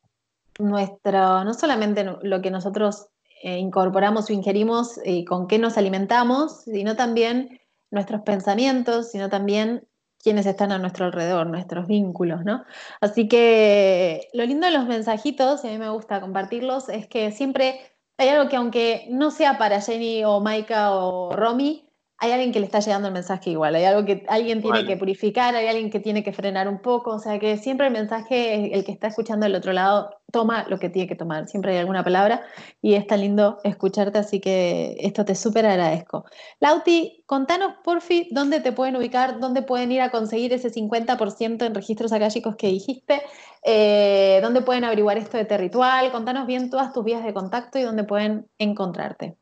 nuestro, 0.59 1.45
no 1.45 1.55
solamente 1.55 2.05
lo 2.23 2.41
que 2.43 2.51
nosotros 2.51 3.10
eh, 3.43 3.59
incorporamos 3.59 4.29
o 4.29 4.33
ingerimos 4.33 5.01
y 5.05 5.25
con 5.25 5.49
qué 5.49 5.59
nos 5.59 5.79
alimentamos, 5.79 6.63
sino 6.65 6.95
también 6.97 7.61
nuestros 7.91 8.21
pensamientos, 8.23 9.11
sino 9.11 9.29
también 9.29 9.87
quienes 10.23 10.45
están 10.47 10.73
a 10.73 10.79
nuestro 10.79 11.07
alrededor, 11.07 11.47
nuestros 11.47 11.87
vínculos, 11.87 12.45
¿no? 12.45 12.65
Así 13.01 13.29
que 13.29 14.29
lo 14.35 14.45
lindo 14.45 14.67
de 14.67 14.75
los 14.75 14.87
mensajitos, 14.87 15.65
y 15.65 15.69
a 15.69 15.71
mí 15.71 15.79
me 15.79 15.89
gusta 15.89 16.21
compartirlos, 16.21 16.91
es 16.91 17.07
que 17.07 17.33
siempre 17.33 17.81
hay 18.19 18.29
algo 18.29 18.51
que 18.51 18.57
aunque 18.57 19.07
no 19.11 19.31
sea 19.31 19.57
para 19.57 19.81
Jenny 19.81 20.25
o 20.25 20.41
Maika 20.41 20.95
o 20.95 21.35
Romy, 21.35 21.91
hay 22.19 22.33
alguien 22.33 22.53
que 22.53 22.61
le 22.61 22.67
está 22.67 22.81
llegando 22.81 23.09
el 23.09 23.15
mensaje 23.15 23.49
igual, 23.49 23.75
hay 23.75 23.85
algo 23.85 24.05
que 24.05 24.27
alguien 24.29 24.61
tiene 24.61 24.85
que 24.85 24.99
purificar, 24.99 25.55
hay 25.57 25.67
alguien 25.67 25.89
que 25.89 26.01
tiene 26.01 26.23
que 26.23 26.35
frenar 26.35 26.69
un 26.69 26.83
poco, 26.83 27.13
o 27.13 27.19
sea 27.19 27.39
que 27.39 27.57
siempre 27.57 27.87
el 27.87 27.95
mensaje, 27.95 28.75
el 28.75 28.85
que 28.85 28.93
está 28.93 29.07
escuchando 29.07 29.45
del 29.45 29.55
otro 29.55 29.73
lado, 29.73 30.20
toma 30.31 30.67
lo 30.69 30.79
que 30.79 30.89
tiene 30.89 31.09
que 31.09 31.17
tomar, 31.17 31.47
siempre 31.49 31.73
hay 31.73 31.79
alguna 31.79 32.05
palabra 32.05 32.43
y 32.81 32.95
es 32.95 33.07
tan 33.07 33.21
lindo 33.21 33.59
escucharte, 33.65 34.19
así 34.19 34.41
que 34.41 34.97
esto 35.01 35.25
te 35.25 35.35
súper 35.35 35.67
agradezco. 35.67 36.25
Lauti, 36.61 37.23
contanos 37.27 37.75
porfi 37.85 38.29
dónde 38.31 38.61
te 38.61 38.73
pueden 38.73 38.97
ubicar, 38.97 39.41
dónde 39.41 39.63
pueden 39.63 39.93
ir 39.93 40.01
a 40.01 40.11
conseguir 40.11 40.53
ese 40.53 40.71
50% 40.71 41.65
en 41.65 41.75
registros 41.75 42.13
akáshicos 42.13 42.57
que 42.57 42.69
dijiste, 42.69 43.23
eh, 43.63 44.41
dónde 44.43 44.63
pueden 44.63 44.85
averiguar 44.85 45.19
esto 45.19 45.37
de 45.37 45.45
Territual, 45.45 46.11
contanos 46.13 46.47
bien 46.47 46.71
todas 46.71 46.93
tus 46.93 47.05
vías 47.05 47.25
de 47.25 47.35
contacto 47.35 47.79
y 47.79 47.83
dónde 47.83 48.05
pueden 48.05 48.47
encontrarte. 48.59 49.37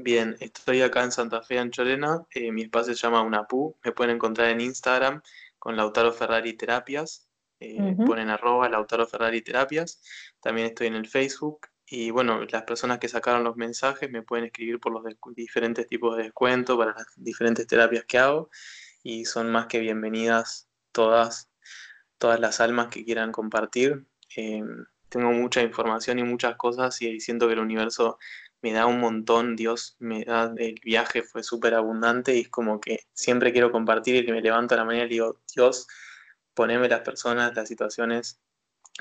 Bien, 0.00 0.36
estoy 0.38 0.80
acá 0.82 1.02
en 1.02 1.10
Santa 1.10 1.42
Fe, 1.42 1.58
en 1.58 1.72
Chorena. 1.72 2.24
Eh, 2.32 2.52
mi 2.52 2.62
espacio 2.62 2.94
se 2.94 3.02
llama 3.02 3.22
UNAPU. 3.22 3.74
Me 3.82 3.90
pueden 3.90 4.14
encontrar 4.14 4.50
en 4.50 4.60
Instagram 4.60 5.20
con 5.58 5.76
Lautaro 5.76 6.12
Ferrari 6.12 6.52
Terapias. 6.52 7.27
Eh, 7.60 7.96
ponen 8.06 8.30
arroba 8.30 8.68
Lautaro 8.68 9.06
Ferrari 9.06 9.42
Terapias. 9.42 10.02
También 10.40 10.68
estoy 10.68 10.88
en 10.88 10.94
el 10.94 11.08
Facebook. 11.08 11.68
Y 11.86 12.10
bueno, 12.10 12.44
las 12.44 12.62
personas 12.64 12.98
que 12.98 13.08
sacaron 13.08 13.44
los 13.44 13.56
mensajes 13.56 14.10
me 14.10 14.22
pueden 14.22 14.46
escribir 14.46 14.78
por 14.78 14.92
los 14.92 15.02
diferentes 15.34 15.86
tipos 15.86 16.16
de 16.16 16.24
descuento 16.24 16.76
para 16.76 16.92
las 16.92 17.06
diferentes 17.16 17.66
terapias 17.66 18.04
que 18.04 18.18
hago. 18.18 18.50
Y 19.02 19.24
son 19.24 19.50
más 19.50 19.66
que 19.66 19.78
bienvenidas 19.78 20.68
todas, 20.92 21.50
todas 22.18 22.40
las 22.40 22.60
almas 22.60 22.88
que 22.88 23.04
quieran 23.04 23.32
compartir. 23.32 24.06
Eh, 24.36 24.62
tengo 25.08 25.32
mucha 25.32 25.62
información 25.62 26.18
y 26.18 26.22
muchas 26.22 26.56
cosas 26.56 27.00
y 27.00 27.20
siento 27.20 27.46
que 27.46 27.54
el 27.54 27.60
universo 27.60 28.18
me 28.60 28.72
da 28.72 28.86
un 28.86 29.00
montón, 29.00 29.56
Dios 29.56 29.96
me 30.00 30.24
da, 30.24 30.52
el 30.56 30.74
viaje 30.84 31.22
fue 31.22 31.42
súper 31.42 31.74
abundante 31.74 32.36
y 32.36 32.40
es 32.40 32.48
como 32.48 32.80
que 32.80 33.00
siempre 33.12 33.52
quiero 33.52 33.70
compartir 33.70 34.16
y 34.16 34.26
que 34.26 34.32
me 34.32 34.42
levanto 34.42 34.74
a 34.74 34.78
la 34.78 34.84
mañana 34.84 35.06
y 35.06 35.10
digo, 35.10 35.40
Dios, 35.54 35.86
poneme 36.58 36.88
las 36.88 37.02
personas, 37.02 37.54
las 37.54 37.68
situaciones 37.68 38.40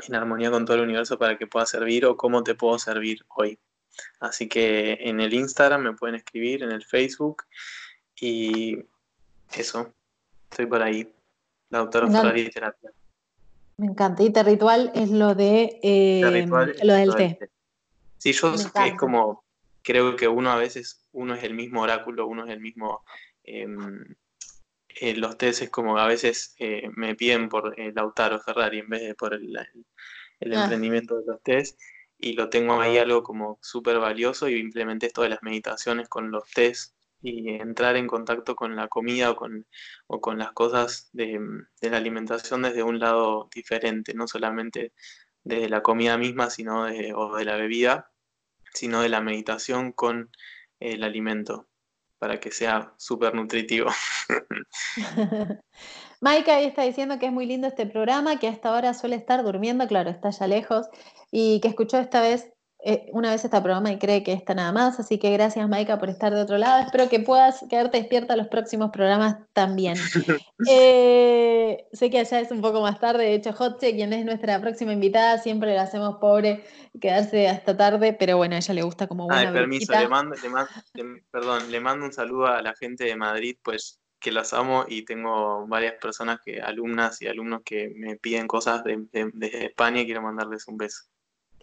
en 0.08 0.14
armonía 0.14 0.52
con 0.52 0.64
todo 0.64 0.78
el 0.78 0.84
universo 0.84 1.18
para 1.18 1.40
que 1.40 1.48
pueda 1.48 1.66
servir 1.66 2.06
o 2.06 2.16
cómo 2.16 2.44
te 2.44 2.54
puedo 2.54 2.78
servir 2.78 3.26
hoy. 3.30 3.58
Así 4.20 4.48
que 4.48 5.00
en 5.02 5.20
el 5.22 5.34
Instagram 5.34 5.82
me 5.82 5.94
pueden 5.94 6.18
escribir, 6.18 6.62
en 6.62 6.72
el 6.72 6.86
Facebook 6.86 7.46
y 8.16 8.78
eso, 9.54 9.92
estoy 10.52 10.68
por 10.68 10.84
ahí. 10.84 11.12
La 11.72 11.80
doctora 11.80 12.08
Ferrari 12.12 12.48
Terapia. 12.52 12.92
Me 13.78 13.88
encanta. 13.88 14.22
Y 14.22 14.32
ritual 14.32 14.92
es 14.94 15.10
lo 15.10 15.34
de 15.34 15.80
eh, 15.82 16.46
lo 16.84 16.94
del 16.94 17.16
té. 17.16 17.50
Sí, 18.20 18.34
yo 18.34 18.54
es 18.54 18.72
como 19.00 19.44
creo 19.82 20.16
que 20.16 20.28
uno 20.28 20.52
a 20.52 20.58
veces, 20.58 21.08
uno 21.12 21.34
es 21.34 21.44
el 21.44 21.56
mismo 21.56 21.82
oráculo, 21.82 22.28
uno 22.28 22.46
es 22.46 22.52
el 22.52 22.60
mismo... 22.60 23.04
Em, 23.44 24.16
eh, 25.02 25.16
los 25.16 25.38
test 25.38 25.62
es 25.62 25.70
como 25.70 25.98
a 25.98 26.08
veces 26.08 26.56
eh, 26.60 26.90
me 26.96 27.16
piden 27.16 27.50
por 27.50 27.80
el 27.80 27.94
Lautaro 27.94 28.40
Ferrari 28.40 28.80
en 28.80 28.90
vez 28.90 29.02
de 29.02 29.16
por 29.16 29.34
el, 29.34 29.56
el, 30.40 30.54
ah. 30.54 30.64
emprendimiento 30.64 31.18
de 31.18 31.26
los 31.26 31.42
test 31.44 31.80
y 32.18 32.34
lo 32.34 32.50
tengo 32.50 32.82
ahí 32.82 32.98
algo 32.98 33.24
como 33.24 33.60
súper 33.62 34.00
valioso 34.00 34.50
y 34.50 34.56
implementé 34.60 35.08
esto 35.08 35.22
de 35.22 35.30
las 35.30 35.44
meditaciones 35.44 36.10
con 36.10 36.32
los 36.32 36.50
test 36.52 36.96
y 37.22 37.50
entrar 37.50 37.96
en 37.96 38.08
contacto 38.08 38.56
con 38.56 38.76
la 38.76 38.88
comida 38.88 39.32
o 39.32 39.36
con, 39.36 39.68
o 40.08 40.22
con 40.22 40.38
las 40.38 40.52
cosas 40.54 41.10
de, 41.14 41.40
de, 41.82 41.90
la 41.90 41.98
alimentación 41.98 42.62
desde 42.62 42.84
un 42.84 43.00
lado 43.00 43.50
diferente, 43.54 44.14
no 44.14 44.28
solamente 44.28 44.94
desde 45.44 45.70
la 45.70 45.82
comida 45.82 46.18
misma 46.18 46.50
sino 46.50 46.86
de, 46.86 47.14
o 47.16 47.36
de 47.36 47.46
la 47.46 47.56
bebida, 47.58 48.12
sino 48.74 49.02
de 49.02 49.10
la 49.10 49.22
meditación 49.22 49.92
con 49.92 50.32
el 50.80 51.04
alimento 51.04 51.68
para 52.20 52.40
que 52.40 52.52
sea 52.52 52.94
súper 52.98 53.34
nutritivo. 53.36 53.90
Maika 56.22 56.56
ahí 56.56 56.66
está 56.66 56.82
diciendo 56.84 57.20
que 57.20 57.28
es 57.28 57.32
muy 57.32 57.46
lindo 57.46 57.68
este 57.68 57.86
programa, 57.86 58.40
que 58.40 58.48
hasta 58.48 58.70
ahora 58.70 58.94
suele 58.94 59.16
estar 59.16 59.44
durmiendo, 59.44 59.88
claro, 59.88 60.10
está 60.10 60.32
ya 60.32 60.48
lejos, 60.48 60.88
y 61.32 61.60
que 61.62 61.68
escuchó 61.68 62.00
esta 62.00 62.22
vez 62.22 62.52
eh, 62.84 63.10
una 63.12 63.32
vez 63.32 63.44
este 63.44 63.60
programa 63.60 63.92
y 63.92 63.98
cree 63.98 64.24
que 64.24 64.34
está 64.34 64.54
nada 64.54 64.72
más. 64.72 65.00
Así 65.00 65.18
que 65.18 65.32
gracias, 65.32 65.68
Maika, 65.68 65.98
por 65.98 66.10
estar 66.10 66.34
de 66.34 66.42
otro 66.42 66.58
lado. 66.58 66.86
Espero 66.86 67.10
que 67.10 67.20
puedas 67.20 67.66
quedarte 67.70 67.98
despierta 67.98 68.36
a 68.36 68.38
los 68.38 68.48
próximos 68.48 68.92
programas 68.92 69.38
también. 69.54 69.96
Eh, 70.70 71.86
sé 71.94 72.10
que 72.10 72.20
allá 72.20 72.40
es 72.40 72.52
un 72.52 72.62
poco 72.62 72.82
más 72.82 73.00
tarde. 73.00 73.26
De 73.26 73.36
hecho, 73.36 73.54
Jotche, 73.54 73.94
quien 73.94 74.12
es 74.12 74.26
nuestra 74.26 74.60
próxima 74.60 74.92
invitada, 74.92 75.38
siempre 75.38 75.70
le 75.70 75.80
hacemos 75.80 76.16
pobre 76.20 76.64
quedarse 77.00 77.48
hasta 77.48 77.78
tarde, 77.78 78.14
pero 78.14 78.38
bueno, 78.38 78.56
a 78.56 78.58
ella 78.58 78.74
le 78.74 78.82
gusta 78.82 79.08
como 79.08 79.28
buena. 79.28 79.50
Ay, 79.50 79.54
permiso, 79.54 79.94
le 79.94 80.08
mando, 80.08 80.36
perdón, 81.32 81.72
le 81.72 81.80
mando 81.80 82.06
un 82.06 82.12
saludo 82.12 82.48
a 82.48 82.62
la 82.64 82.74
gente 82.74 83.06
de 83.06 83.16
Madrid, 83.16 83.56
pues 83.64 84.00
que 84.20 84.32
las 84.32 84.52
amo 84.52 84.86
y 84.88 85.06
tengo 85.06 85.68
varias 85.68 85.94
personas 86.02 86.40
que, 86.44 86.60
alumnas 86.60 87.22
y 87.22 87.28
alumnos 87.28 87.62
que 87.64 87.94
me 87.96 88.18
piden 88.18 88.48
cosas 88.48 88.84
desde 88.84 89.30
de 89.32 89.66
España 89.66 90.02
y 90.02 90.06
quiero 90.06 90.24
mandarles 90.24 90.68
un 90.68 90.78
beso 90.78 91.04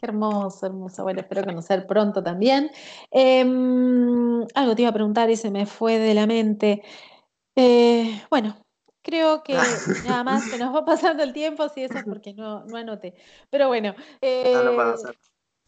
hermoso, 0.05 0.67
hermoso. 0.67 1.03
Bueno, 1.03 1.21
espero 1.21 1.45
conocer 1.45 1.87
pronto 1.87 2.23
también. 2.23 2.71
Em, 3.11 4.43
algo 4.55 4.75
te 4.75 4.83
iba 4.83 4.91
a 4.91 4.95
preguntar 4.95 5.31
y 5.31 5.37
se 5.37 5.51
me 5.51 5.67
fue 5.67 5.99
de 5.99 6.15
la 6.15 6.27
mente. 6.27 6.83
Eh, 7.57 8.23
bueno, 8.31 8.57
creo 9.03 9.43
que 9.43 9.55
nada 10.05 10.25
más 10.25 10.45
se 10.45 10.59
nos 10.59 10.75
va 10.75 10.85
pasando 10.87 11.23
el 11.23 11.33
tiempo, 11.33 11.69
si 11.69 11.83
eso 11.83 11.99
es 11.99 12.05
porque 12.05 12.35
no, 12.35 12.65
no 12.65 12.77
anoté. 12.77 13.15
Pero 13.51 13.69
bueno. 13.69 13.95
Eh, 14.21 14.55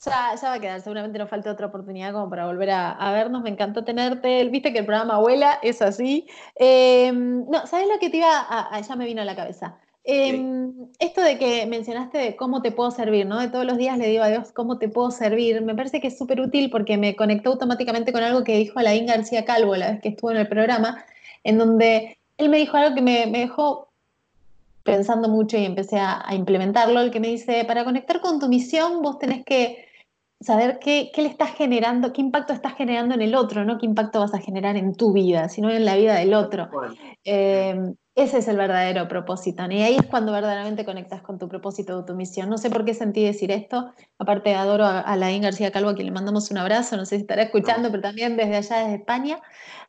ya, 0.05 0.35
ya, 0.35 0.49
va 0.51 0.55
a 0.55 0.61
quedar, 0.61 0.81
seguramente 0.83 1.19
nos 1.19 1.31
falta 1.31 1.51
otra 1.51 1.69
oportunidad 1.69 2.13
como 2.13 2.29
para 2.29 2.47
volver 2.47 2.71
a, 2.71 3.13
vernos. 3.13 3.43
Me 3.43 3.51
encantó 3.51 3.83
tenerte. 3.85 4.45
Viste 4.49 4.73
que 4.73 4.81
el 4.81 4.87
programa 4.87 5.15
Abuela 5.15 5.59
es 5.63 5.81
así. 5.81 6.27
Em, 6.55 7.47
no, 7.49 7.67
¿sabes 7.67 7.89
lo 7.89 7.99
que 7.99 8.11
te 8.11 8.19
iba 8.19 8.47
a, 8.49 8.81
Ya 8.81 8.97
me 8.97 9.07
vino 9.07 9.23
a 9.23 9.25
la 9.25 9.35
cabeza. 9.35 9.79
Em, 10.09 10.87
esto 11.01 11.21
de 11.21 11.37
que 11.37 11.67
mencionaste 11.67 12.17
de 12.19 12.37
cómo 12.37 12.63
te 12.63 12.71
puedo 12.71 12.93
servir, 12.93 13.27
¿no? 13.27 13.41
De 13.41 13.49
todos 13.49 13.65
los 13.65 13.77
días 13.77 13.99
le 13.99 14.07
digo 14.07 14.23
a 14.23 14.29
Dios 14.29 14.53
cómo 14.53 14.79
te 14.79 14.89
puedo 14.89 15.11
servir, 15.11 15.61
me 15.63 15.75
parece 15.75 16.01
que 16.01 16.07
es 16.07 16.17
súper 16.17 16.41
útil 16.41 16.71
porque 16.71 16.97
me 16.97 17.17
conectó 17.17 17.51
automáticamente 17.51 18.13
con 18.13 18.23
algo 18.23 18.45
que 18.45 18.57
dijo 18.57 18.79
Alain 18.79 19.05
García 19.05 19.45
Calvo 19.45 19.75
la 19.75 19.91
vez 19.91 20.01
que 20.01 20.11
estuvo 20.11 20.31
en 20.31 20.37
el 20.37 20.47
programa, 20.47 21.05
en 21.43 21.59
donde 21.59 22.19
él 22.39 22.49
me 22.51 22.59
dijo 22.59 22.77
algo 22.77 22.95
que 22.95 23.03
me, 23.03 23.27
dejó 23.27 23.89
pensando 24.85 25.29
mucho 25.29 25.59
y 25.59 25.65
empecé 25.65 25.99
a, 25.99 26.25
implementarlo, 26.33 27.01
el 27.01 27.11
que 27.11 27.19
me 27.19 27.27
dice, 27.27 27.65
para 27.65 27.85
conectar 27.85 28.21
con 28.21 28.39
tu 28.39 28.49
misión 28.49 29.03
vos 29.03 29.19
tenés 29.19 29.45
que 29.45 29.89
saber 30.41 30.79
qué, 30.79 31.11
le 31.17 31.27
estás 31.27 31.53
generando, 31.57 32.13
qué 32.13 32.21
impacto 32.21 32.53
estás 32.53 32.75
generando 32.77 33.17
en 33.17 33.23
el 33.23 33.35
otro, 33.35 33.65
no 33.65 33.77
qué 33.79 33.87
impacto 33.87 34.21
vas 34.21 34.35
a 34.35 34.39
generar 34.39 34.77
en 34.77 34.95
tu 34.95 35.13
vida, 35.13 35.49
sino 35.49 35.69
en 35.69 35.85
la 35.85 35.97
vida 35.97 36.15
del 36.15 36.33
otro. 36.33 36.71
Ese 38.17 38.39
es 38.39 38.49
el 38.49 38.57
verdadero 38.57 39.09
propósito. 39.09 39.63
Y 39.71 39.83
ahí 39.83 39.97
es 39.97 40.07
cuando 40.07 40.33
verdaderamente 40.33 40.87
conectas 40.87 41.21
con 41.21 41.39
tu 41.39 41.49
propósito 41.49 41.99
o 41.99 42.05
tu 42.07 42.15
misión. 42.15 42.49
No 42.49 42.57
sé 42.57 42.71
por 42.71 42.87
qué 42.87 42.95
sentí 42.95 43.23
decir 43.23 43.53
esto. 43.53 43.93
Aparte, 44.19 44.55
adoro 44.55 44.85
a, 44.87 45.01
a 45.01 45.17
Laín 45.17 45.43
García 45.43 45.71
Calvo, 45.71 45.91
a 45.91 45.95
quien 45.95 46.07
le 46.07 46.13
mandamos 46.13 46.51
un 46.51 46.57
abrazo. 46.57 46.97
No 46.97 47.05
sé 47.05 47.17
si 47.17 47.23
estará 47.23 47.43
escuchando, 47.43 47.91
pero 47.91 48.03
también 48.03 48.39
desde 48.39 48.57
allá, 48.57 48.79
desde 48.79 48.95
España. 48.97 49.39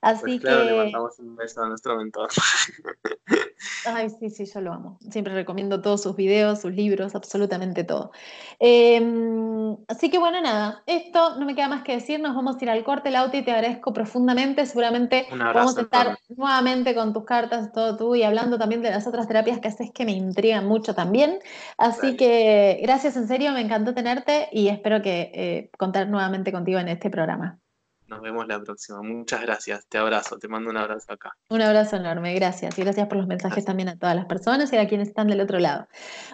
Así 0.02 0.22
pues 0.22 0.42
claro, 0.42 0.60
que. 0.62 0.72
Le 0.72 0.78
mandamos 0.78 1.20
un 1.20 1.36
beso 1.36 1.64
a 1.64 1.70
nuestro 1.70 1.98
mentor. 1.98 2.30
Ay, 3.86 4.10
sí, 4.10 4.30
sí, 4.30 4.46
yo 4.46 4.62
lo 4.62 4.74
amo. 4.74 4.98
Siempre 5.10 5.34
recomiendo 5.34 5.82
todos 5.82 6.04
sus 6.04 6.16
videos, 6.16 6.62
sus 6.62 6.72
libros, 6.72 7.16
absolutamente 7.16 7.84
todo. 7.84 8.12
Em, 8.60 9.76
así 9.88 10.10
que 10.10 10.18
bueno, 10.20 10.42
nada, 10.42 10.84
esto 10.86 11.38
no 11.40 11.46
me 11.46 11.56
queda 11.56 11.68
más 11.68 11.84
que 11.84 11.94
decir. 11.94 12.20
Nos 12.20 12.36
vamos 12.36 12.58
a 12.60 12.64
ir 12.64 12.70
al 12.70 12.84
corte, 12.84 13.12
Lauti, 13.12 13.42
te 13.42 13.52
agradezco 13.52 13.94
profundamente. 13.94 14.66
Seguramente 14.66 15.28
vamos 15.32 15.78
a 15.78 15.82
estar 15.82 16.20
nuevamente 16.30 16.94
con 16.94 17.14
tus 17.14 17.26
cartas, 17.26 17.72
todo 17.72 17.98
tú 17.98 18.16
y 18.16 18.24
hablando 18.24 18.58
también 18.58 18.82
de 18.82 18.92
las 18.92 19.08
otras 19.08 19.28
terapias 19.28 19.60
que 19.60 19.70
haces 19.70 19.92
que 19.92 20.06
me 20.06 20.12
intrigan 20.12 20.66
mucho 20.66 20.94
también. 20.94 21.40
Así 21.78 22.16
que 22.16 22.80
gracias 22.82 23.18
en 23.18 23.28
serio, 23.28 23.52
me 23.52 23.62
encantó 23.62 23.94
tenerte 23.94 24.50
y 24.52 24.68
espero 24.68 25.02
que 25.02 25.32
eh, 25.34 25.72
contar 25.78 26.08
nuevamente 26.08 26.52
contigo 26.52 26.80
en 26.80 26.90
este 26.90 27.10
programa. 27.10 27.60
Nos 28.08 28.22
vemos 28.22 28.48
la 28.48 28.60
próxima. 28.62 29.02
Muchas 29.02 29.41
gracias. 29.41 29.86
Te 29.88 29.98
abrazo. 29.98 30.38
Te 30.38 30.48
mando 30.48 30.70
un 30.70 30.78
abrazo 30.78 31.12
acá. 31.12 31.36
Un 31.50 31.62
abrazo 31.62 31.98
enorme. 31.98 32.34
Gracias. 32.36 32.78
Y 32.78 32.82
gracias 32.82 33.08
por 33.08 33.17
los 33.17 33.28
mensajes 33.28 33.65
también 33.65 33.89
a 33.89 33.98
todas 33.98 34.15
las 34.15 34.26
personas 34.26 34.72
y 34.72 34.78
a 34.78 34.88
quienes 34.88 35.10
están 35.10 35.28
del 35.28 35.41
otro 35.41 35.60
lado. 35.60 35.88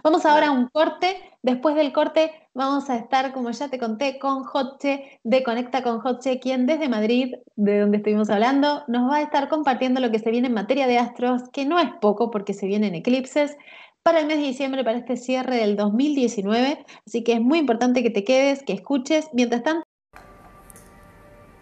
Vamos 0.04 0.26
ahora 0.26 0.48
a 0.48 0.52
un 0.52 0.68
corte. 0.68 1.18
Después 1.42 1.76
del 1.76 1.92
corte 1.92 2.32
vamos 2.54 2.90
a 2.90 2.96
estar, 2.98 3.34
como 3.34 3.52
ya 3.52 3.70
te 3.70 3.80
conté, 3.80 4.20
con 4.20 4.44
Jotche 4.44 5.20
de 5.24 5.44
Conecta 5.44 5.82
con 5.82 6.00
Jotche, 6.00 6.40
quien 6.40 6.66
desde 6.66 6.88
Madrid, 6.88 7.34
de 7.56 7.80
donde 7.80 7.98
estuvimos 7.98 8.30
hablando, 8.30 8.84
nos 8.88 9.12
va 9.12 9.18
a 9.18 9.22
estar 9.22 9.50
compartiendo 9.50 10.00
lo 10.00 10.12
que 10.12 10.20
se 10.20 10.32
viene 10.32 10.48
en 10.48 10.54
materia 10.54 10.88
de 10.88 11.00
astros, 11.00 11.50
que 11.52 11.66
no 11.66 11.80
es 11.80 11.90
poco 12.00 12.32
porque 12.32 12.54
se 12.54 12.68
vienen 12.68 12.96
eclipses 12.96 13.58
para 14.04 14.20
el 14.20 14.28
mes 14.28 14.38
de 14.38 14.44
diciembre, 14.44 14.84
para 14.84 14.98
este 15.00 15.18
cierre 15.18 15.58
del 15.58 15.76
2019. 15.76 16.86
Así 17.08 17.24
que 17.24 17.34
es 17.34 17.42
muy 17.42 17.60
importante 17.60 18.04
que 18.04 18.10
te 18.10 18.24
quedes, 18.24 18.62
que 18.64 18.74
escuches. 18.74 19.30
Mientras 19.34 19.64
tanto, 19.64 19.86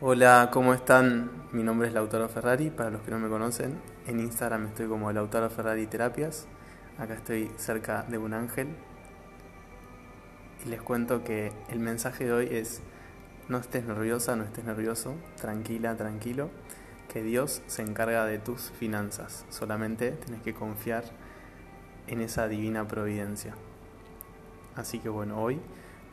Hola, 0.03 0.49
¿cómo 0.51 0.73
están? 0.73 1.29
Mi 1.51 1.61
nombre 1.61 1.87
es 1.87 1.93
Lautaro 1.93 2.27
Ferrari, 2.27 2.71
para 2.71 2.89
los 2.89 3.03
que 3.03 3.11
no 3.11 3.19
me 3.19 3.29
conocen. 3.29 3.79
En 4.07 4.19
Instagram 4.19 4.65
estoy 4.65 4.87
como 4.87 5.11
Lautaro 5.11 5.47
Ferrari 5.51 5.85
Terapias. 5.85 6.47
Acá 6.97 7.13
estoy 7.13 7.51
cerca 7.55 8.01
de 8.09 8.17
un 8.17 8.33
ángel. 8.33 8.69
Y 10.65 10.69
les 10.69 10.81
cuento 10.81 11.23
que 11.23 11.53
el 11.69 11.77
mensaje 11.77 12.25
de 12.25 12.33
hoy 12.33 12.47
es, 12.49 12.81
no 13.47 13.59
estés 13.59 13.85
nerviosa, 13.85 14.35
no 14.35 14.43
estés 14.43 14.65
nervioso, 14.65 15.13
tranquila, 15.39 15.95
tranquilo, 15.95 16.49
que 17.07 17.21
Dios 17.21 17.61
se 17.67 17.83
encarga 17.83 18.25
de 18.25 18.39
tus 18.39 18.71
finanzas. 18.71 19.45
Solamente 19.49 20.13
tienes 20.13 20.41
que 20.41 20.55
confiar 20.55 21.03
en 22.07 22.21
esa 22.21 22.47
divina 22.47 22.87
providencia. 22.87 23.53
Así 24.75 24.97
que 24.97 25.09
bueno, 25.09 25.39
hoy 25.39 25.59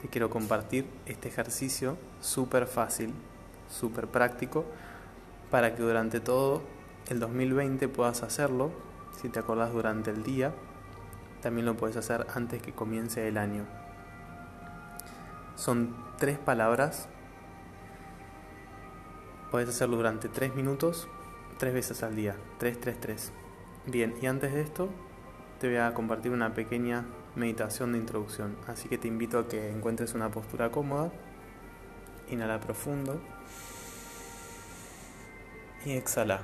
te 0.03 0.09
quiero 0.09 0.29
compartir 0.29 0.85
este 1.07 1.29
ejercicio 1.29 1.97
súper 2.21 2.67
fácil 2.67 3.15
súper 3.69 4.09
práctico 4.09 4.65
para 5.51 5.75
que 5.75 5.83
durante 5.83 6.21
todo 6.21 6.63
el 7.09 7.21
2020 7.21 7.89
puedas 7.89 8.23
hacerlo. 8.23 8.71
Si 9.13 9.29
te 9.29 9.39
acordás 9.39 9.73
durante 9.73 10.11
el 10.11 10.23
día, 10.23 10.53
también 11.41 11.67
lo 11.67 11.77
puedes 11.77 11.97
hacer 11.97 12.27
antes 12.35 12.63
que 12.63 12.73
comience 12.73 13.27
el 13.27 13.39
año. 13.39 13.65
Son 15.55 15.97
tres 16.19 16.39
palabras. 16.39 17.09
Puedes 19.51 19.71
hacerlo 19.71 19.97
durante 19.97 20.29
tres 20.29 20.55
minutos, 20.55 21.09
tres 21.59 21.73
veces 21.73 22.03
al 22.03 22.15
día. 22.15 22.37
Tres, 22.59 22.79
tres, 22.81 23.01
tres. 23.01 23.33
Bien, 23.87 24.15
y 24.21 24.27
antes 24.27 24.53
de 24.53 24.61
esto, 24.61 24.91
te 25.59 25.69
voy 25.69 25.79
a 25.79 25.95
compartir 25.95 26.33
una 26.33 26.55
pequeña 26.55 27.07
meditación 27.35 27.93
de 27.93 27.99
introducción. 27.99 28.57
Así 28.67 28.89
que 28.89 28.99
te 28.99 29.09
invito 29.09 29.39
a 29.39 29.49
que 29.49 29.71
encuentres 29.71 30.15
una 30.15 30.31
postura 30.31 30.71
cómoda. 30.71 31.11
Inhala 32.29 32.61
profundo 32.61 33.19
y 35.85 35.93
exhala. 35.93 36.43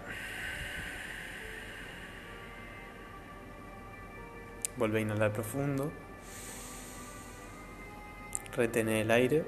Vuelve 4.77 4.99
a 4.99 5.03
inhalar 5.03 5.33
profundo. 5.33 5.93
Retene 8.57 9.01
el 9.03 9.11
aire. 9.11 9.45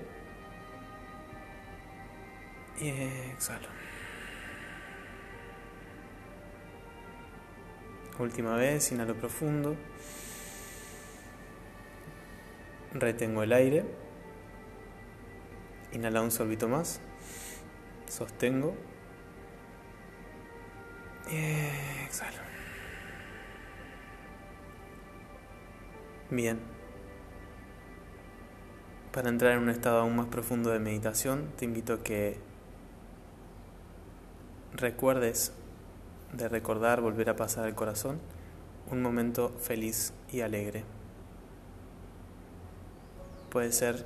Y 2.78 2.89
exhalo. 3.32 3.68
Última 8.18 8.57
vez, 8.57 8.93
inhalo 8.93 9.14
profundo. 9.14 9.76
Retengo 12.95 13.43
el 13.43 13.53
aire. 13.53 13.84
Inhala 15.93 16.22
un 16.22 16.30
sorbito 16.30 16.68
más. 16.68 17.01
Sostengo. 18.09 18.74
Exhalo. 21.28 22.38
Bien. 26.30 26.58
Para 29.12 29.28
entrar 29.30 29.52
en 29.52 29.60
un 29.60 29.70
estado 29.70 30.00
aún 30.00 30.16
más 30.16 30.26
profundo 30.26 30.70
de 30.70 30.78
meditación, 30.78 31.50
te 31.56 31.64
invito 31.64 31.94
a 31.94 32.02
que 32.02 32.38
recuerdes 34.74 35.52
de 36.32 36.48
recordar, 36.48 37.00
volver 37.00 37.30
a 37.30 37.36
pasar 37.36 37.64
al 37.64 37.74
corazón, 37.74 38.20
un 38.90 39.02
momento 39.02 39.50
feliz 39.58 40.12
y 40.30 40.42
alegre. 40.42 40.84
Puede 43.50 43.72
ser 43.72 44.04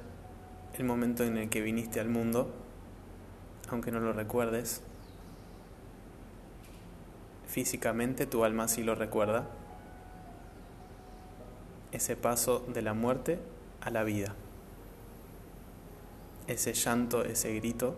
el 0.75 0.85
momento 0.85 1.25
en 1.25 1.37
el 1.37 1.49
que 1.49 1.61
viniste 1.61 1.99
al 1.99 2.09
mundo, 2.09 2.55
aunque 3.69 3.91
no 3.91 4.01
lo 4.01 4.13
recuerdes. 4.13 4.83
Físicamente 7.51 8.27
tu 8.27 8.45
alma 8.45 8.69
sí 8.69 8.85
lo 8.85 8.95
recuerda. 8.95 9.45
Ese 11.91 12.15
paso 12.15 12.65
de 12.69 12.81
la 12.81 12.95
muerte 12.95 13.41
a 13.81 13.91
la 13.91 14.05
vida. 14.05 14.37
Ese 16.47 16.75
llanto, 16.75 17.25
ese 17.25 17.53
grito, 17.57 17.97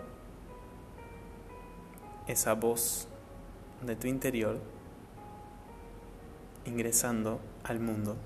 esa 2.26 2.54
voz 2.54 3.08
de 3.82 3.94
tu 3.94 4.06
interior 4.06 4.58
ingresando 6.64 7.38
al 7.62 7.78
mundo. 7.78 8.16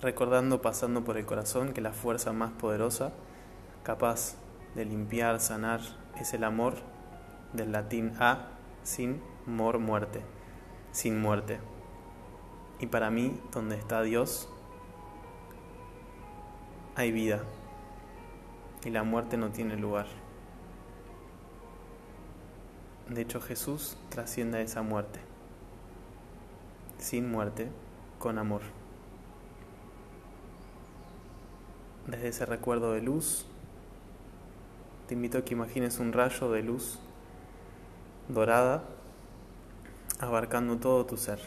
Recordando, 0.00 0.60
pasando 0.60 1.04
por 1.04 1.16
el 1.16 1.24
corazón, 1.24 1.72
que 1.72 1.80
la 1.80 1.92
fuerza 1.92 2.32
más 2.32 2.52
poderosa, 2.52 3.12
capaz 3.82 4.36
de 4.74 4.84
limpiar, 4.84 5.40
sanar, 5.40 5.80
es 6.20 6.34
el 6.34 6.44
amor 6.44 6.74
del 7.54 7.72
latín 7.72 8.12
a, 8.18 8.48
sin 8.82 9.22
mor, 9.46 9.78
muerte, 9.78 10.20
sin 10.92 11.20
muerte. 11.20 11.58
Y 12.78 12.86
para 12.86 13.10
mí, 13.10 13.40
donde 13.52 13.76
está 13.76 14.02
Dios, 14.02 14.50
hay 16.94 17.12
vida 17.12 17.42
y 18.84 18.90
la 18.90 19.02
muerte 19.02 19.36
no 19.36 19.50
tiene 19.50 19.76
lugar. 19.76 20.06
De 23.08 23.22
hecho 23.22 23.40
Jesús 23.40 23.96
trasciende 24.08 24.62
esa 24.62 24.82
muerte, 24.82 25.20
sin 26.98 27.30
muerte, 27.30 27.68
con 28.18 28.38
amor. 28.38 28.62
Desde 32.06 32.28
ese 32.28 32.46
recuerdo 32.46 32.92
de 32.92 33.02
luz, 33.02 33.46
te 35.08 35.14
invito 35.14 35.38
a 35.38 35.44
que 35.44 35.54
imagines 35.54 35.98
un 35.98 36.12
rayo 36.12 36.52
de 36.52 36.62
luz 36.62 37.00
dorada 38.28 38.84
abarcando 40.20 40.76
todo 40.76 41.04
tu 41.04 41.16
ser. 41.16 41.40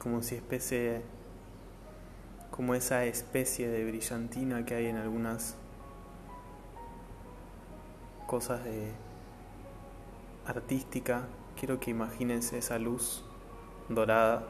como 0.00 0.22
si 0.22 0.34
especie, 0.34 1.02
como 2.50 2.74
esa 2.74 3.04
especie 3.04 3.68
de 3.68 3.84
brillantina 3.84 4.64
que 4.64 4.74
hay 4.74 4.86
en 4.86 4.96
algunas 4.96 5.56
cosas 8.30 8.62
de 8.62 8.92
artística. 10.46 11.26
Quiero 11.56 11.80
que 11.80 11.90
imagines 11.90 12.52
esa 12.52 12.78
luz 12.78 13.24
dorada 13.88 14.44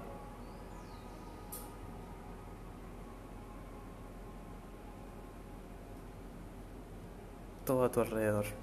todo 7.64 7.84
a 7.84 7.90
tu 7.90 8.02
alrededor. 8.02 8.59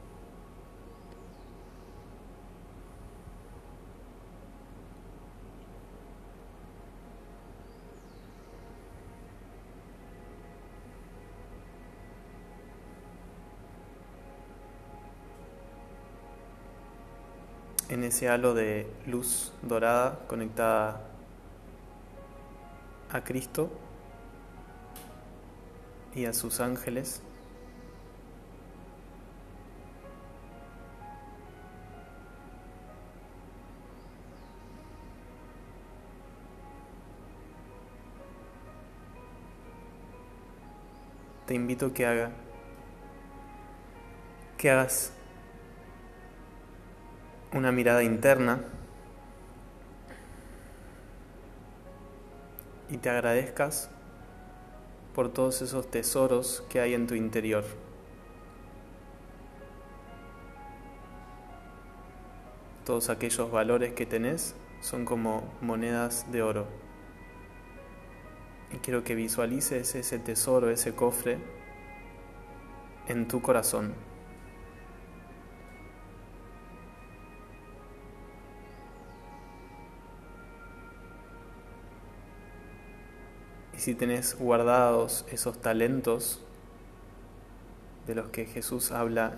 Ese 18.08 18.30
halo 18.30 18.54
de 18.54 18.88
luz 19.06 19.52
dorada 19.62 20.20
conectada 20.28 21.02
a 23.12 23.24
Cristo 23.24 23.70
y 26.16 26.26
a 26.26 26.34
sus 26.34 26.60
ángeles. 26.62 27.22
Te 41.46 41.54
invito 41.54 41.94
que 41.94 42.06
haga 42.06 42.32
que 44.58 44.72
hagas 44.72 45.17
una 47.54 47.72
mirada 47.72 48.04
interna 48.04 48.62
y 52.90 52.98
te 52.98 53.10
agradezcas 53.10 53.90
por 55.14 55.30
todos 55.34 55.62
esos 55.62 55.90
tesoros 55.90 56.64
que 56.70 56.80
hay 56.80 56.94
en 56.94 57.08
tu 57.08 57.16
interior. 57.16 57.64
Todos 62.86 63.10
aquellos 63.10 63.52
valores 63.52 63.94
que 63.94 64.06
tenés 64.06 64.56
son 64.80 65.06
como 65.06 65.44
monedas 65.62 66.32
de 66.32 66.42
oro. 66.42 66.68
Y 68.72 68.78
quiero 68.78 69.04
que 69.04 69.16
visualices 69.16 69.96
ese 69.96 70.20
tesoro, 70.20 70.70
ese 70.70 70.94
cofre 70.94 71.38
en 73.08 73.28
tu 73.28 73.42
corazón. 73.42 73.94
Y 83.78 83.80
si 83.80 83.94
tenés 83.94 84.36
guardados 84.36 85.24
esos 85.32 85.60
talentos 85.60 86.42
de 88.08 88.16
los 88.16 88.30
que 88.30 88.46
Jesús 88.46 88.92
habla 88.92 89.36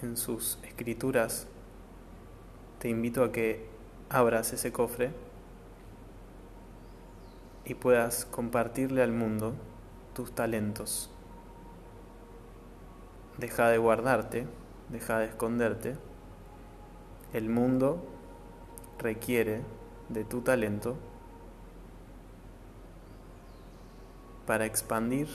en 0.00 0.16
sus 0.16 0.60
escrituras, 0.62 1.48
te 2.78 2.88
invito 2.88 3.24
a 3.24 3.32
que 3.32 3.66
abras 4.08 4.52
ese 4.52 4.70
cofre 4.70 5.10
y 7.64 7.74
puedas 7.74 8.26
compartirle 8.26 9.02
al 9.02 9.10
mundo 9.10 9.54
tus 10.14 10.32
talentos. 10.36 11.10
Deja 13.38 13.70
de 13.70 13.78
guardarte, 13.78 14.46
deja 14.88 15.18
de 15.18 15.26
esconderte. 15.26 15.96
El 17.32 17.48
mundo 17.48 18.06
requiere 19.00 19.62
de 20.10 20.24
tu 20.24 20.42
talento 20.42 20.96
para 24.50 24.66
expandir 24.66 25.28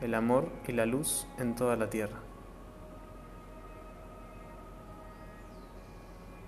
el 0.00 0.14
amor 0.14 0.50
y 0.66 0.72
la 0.72 0.86
luz 0.86 1.26
en 1.36 1.54
toda 1.54 1.76
la 1.76 1.90
tierra. 1.90 2.20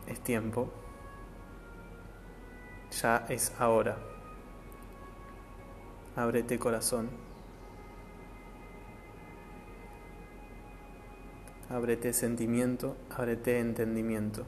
Es 0.07 0.21
tiempo, 0.23 0.71
ya 3.03 3.27
es 3.29 3.55
ahora. 3.61 3.99
Ábrete 6.17 6.59
corazón, 6.59 7.11
ábrete 11.69 12.15
sentimiento, 12.15 12.97
ábrete 13.11 13.61
entendimiento. 13.61 14.47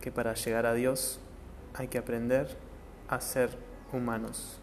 Que 0.00 0.12
para 0.12 0.34
llegar 0.34 0.66
a 0.66 0.74
Dios 0.74 1.20
hay 1.74 1.88
que 1.88 1.98
aprender 1.98 2.56
a 3.08 3.20
ser 3.20 3.50
humanos. 3.92 4.60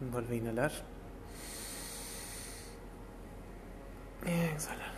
Vuelve 0.00 0.34
a 0.34 0.38
inhalar. 0.38 0.72
Exhalar. 4.24 4.92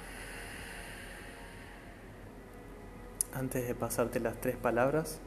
Antes 3.35 3.67
de 3.67 3.75
pasarte 3.75 4.21
las 4.21 4.41
tres 4.41 4.57
palabras, 4.57 5.19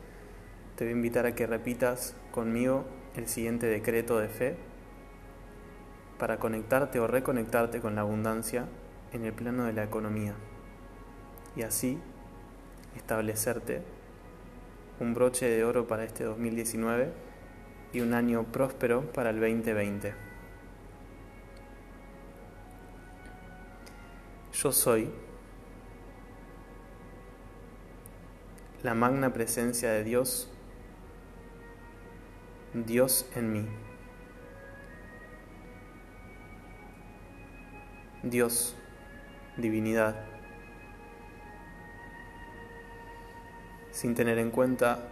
te 0.76 0.86
voy 0.86 0.94
a 0.94 0.96
invitar 0.96 1.26
a 1.26 1.36
que 1.36 1.46
repitas 1.48 2.16
conmigo 2.32 2.86
el 3.18 3.28
siguiente 3.28 3.68
decreto 3.68 4.20
de 4.20 4.28
fe 4.28 4.56
para 6.18 6.38
conectarte 6.38 7.00
o 7.00 7.08
reconectarte 7.08 7.80
con 7.80 7.96
la 7.96 8.02
abundancia 8.02 8.66
en 9.14 9.26
el 9.26 9.34
plano 9.34 9.66
de 9.66 9.74
la 9.74 9.84
economía 9.84 10.34
y 11.56 11.64
así 11.64 12.00
establecerte 12.96 13.82
un 15.00 15.14
broche 15.14 15.50
de 15.50 15.64
oro 15.64 15.88
para 15.88 16.04
este 16.04 16.24
2019 16.24 17.12
y 17.94 18.02
un 18.02 18.14
año 18.14 18.44
próspero 18.44 19.12
para 19.12 19.30
el 19.30 19.40
2020. 19.40 20.14
Yo 24.54 24.72
soy 24.72 25.10
la 28.84 28.94
magna 28.94 29.34
presencia 29.34 29.92
de 29.92 30.04
Dios, 30.04 30.50
Dios 32.84 33.26
en 33.36 33.54
mí. 33.54 33.66
Dios, 38.22 38.76
divinidad, 39.56 40.16
sin 43.92 44.14
tener 44.14 44.40
en 44.40 44.52
cuenta 44.52 45.08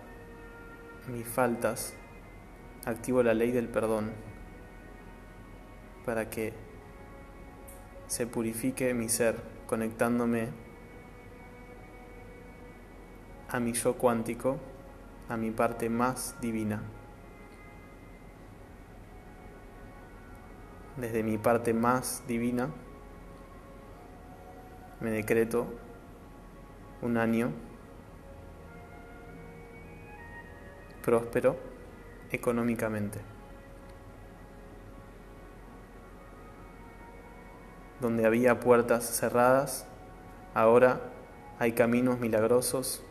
mis 1.08 1.26
faltas, 1.26 1.94
activo 2.86 3.24
la 3.24 3.34
ley 3.34 3.52
del 3.52 3.70
perdón 3.70 4.12
para 6.06 6.30
que 6.30 6.52
se 8.08 8.28
purifique 8.28 8.94
mi 8.94 9.08
ser 9.08 9.38
conectándome 9.68 10.50
a 13.48 13.62
mi 13.62 13.72
yo 13.72 13.98
cuántico, 13.98 14.58
a 15.30 15.38
mi 15.38 15.52
parte 15.52 15.90
más 15.90 16.36
divina. 16.42 16.82
Desde 20.98 21.24
mi 21.24 21.40
parte 21.40 21.74
más 21.74 22.24
divina 22.28 22.70
me 25.00 25.10
decreto 25.10 25.66
un 27.02 27.18
año 27.18 27.52
próspero 31.04 31.58
económicamente. 32.32 33.20
Donde 38.00 38.26
había 38.26 38.60
puertas 38.60 39.06
cerradas, 39.06 39.88
ahora 40.54 41.02
hay 41.60 41.74
caminos 41.74 42.20
milagrosos 42.20 43.04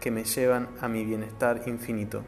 que 0.00 0.10
me 0.10 0.24
llevan 0.24 0.68
a 0.80 0.88
mi 0.88 1.04
bienestar 1.04 1.62
infinito. 1.66 2.24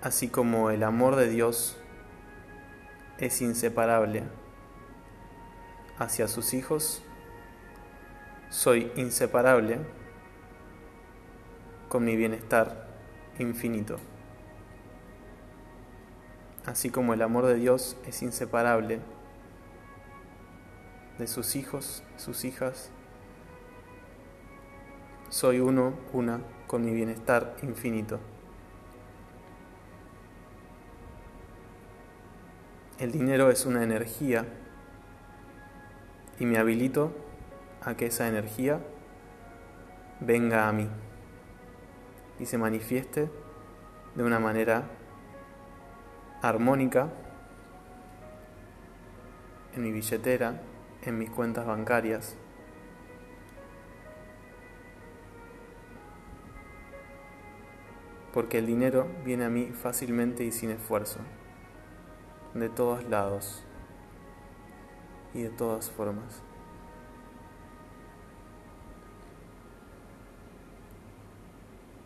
Así 0.00 0.28
como 0.28 0.70
el 0.70 0.84
amor 0.84 1.16
de 1.16 1.28
Dios 1.28 1.76
es 3.18 3.42
inseparable 3.42 4.22
hacia 5.98 6.28
sus 6.28 6.54
hijos, 6.54 7.02
soy 8.48 8.92
inseparable 8.94 9.80
con 11.88 12.04
mi 12.04 12.14
bienestar 12.14 12.86
infinito. 13.40 13.98
Así 16.64 16.90
como 16.90 17.12
el 17.12 17.22
amor 17.22 17.46
de 17.46 17.56
Dios 17.56 17.96
es 18.06 18.22
inseparable 18.22 19.00
de 21.18 21.26
sus 21.26 21.56
hijos, 21.56 22.04
sus 22.16 22.44
hijas, 22.44 22.90
soy 25.28 25.58
uno, 25.58 25.94
una, 26.12 26.40
con 26.68 26.84
mi 26.84 26.92
bienestar 26.92 27.56
infinito. 27.62 28.20
El 32.98 33.12
dinero 33.12 33.48
es 33.48 33.64
una 33.64 33.84
energía 33.84 34.44
y 36.40 36.46
me 36.46 36.58
habilito 36.58 37.12
a 37.80 37.94
que 37.94 38.06
esa 38.06 38.26
energía 38.26 38.80
venga 40.18 40.68
a 40.68 40.72
mí 40.72 40.88
y 42.40 42.46
se 42.46 42.58
manifieste 42.58 43.30
de 44.16 44.24
una 44.24 44.40
manera 44.40 44.82
armónica 46.42 47.08
en 49.76 49.82
mi 49.84 49.92
billetera, 49.92 50.60
en 51.02 51.18
mis 51.18 51.30
cuentas 51.30 51.66
bancarias. 51.66 52.34
Porque 58.32 58.58
el 58.58 58.66
dinero 58.66 59.06
viene 59.24 59.44
a 59.44 59.48
mí 59.48 59.66
fácilmente 59.66 60.42
y 60.42 60.50
sin 60.50 60.70
esfuerzo, 60.70 61.20
de 62.54 62.68
todos 62.68 63.04
lados 63.04 63.62
y 65.34 65.42
de 65.42 65.50
todas 65.50 65.90
formas. 65.90 66.42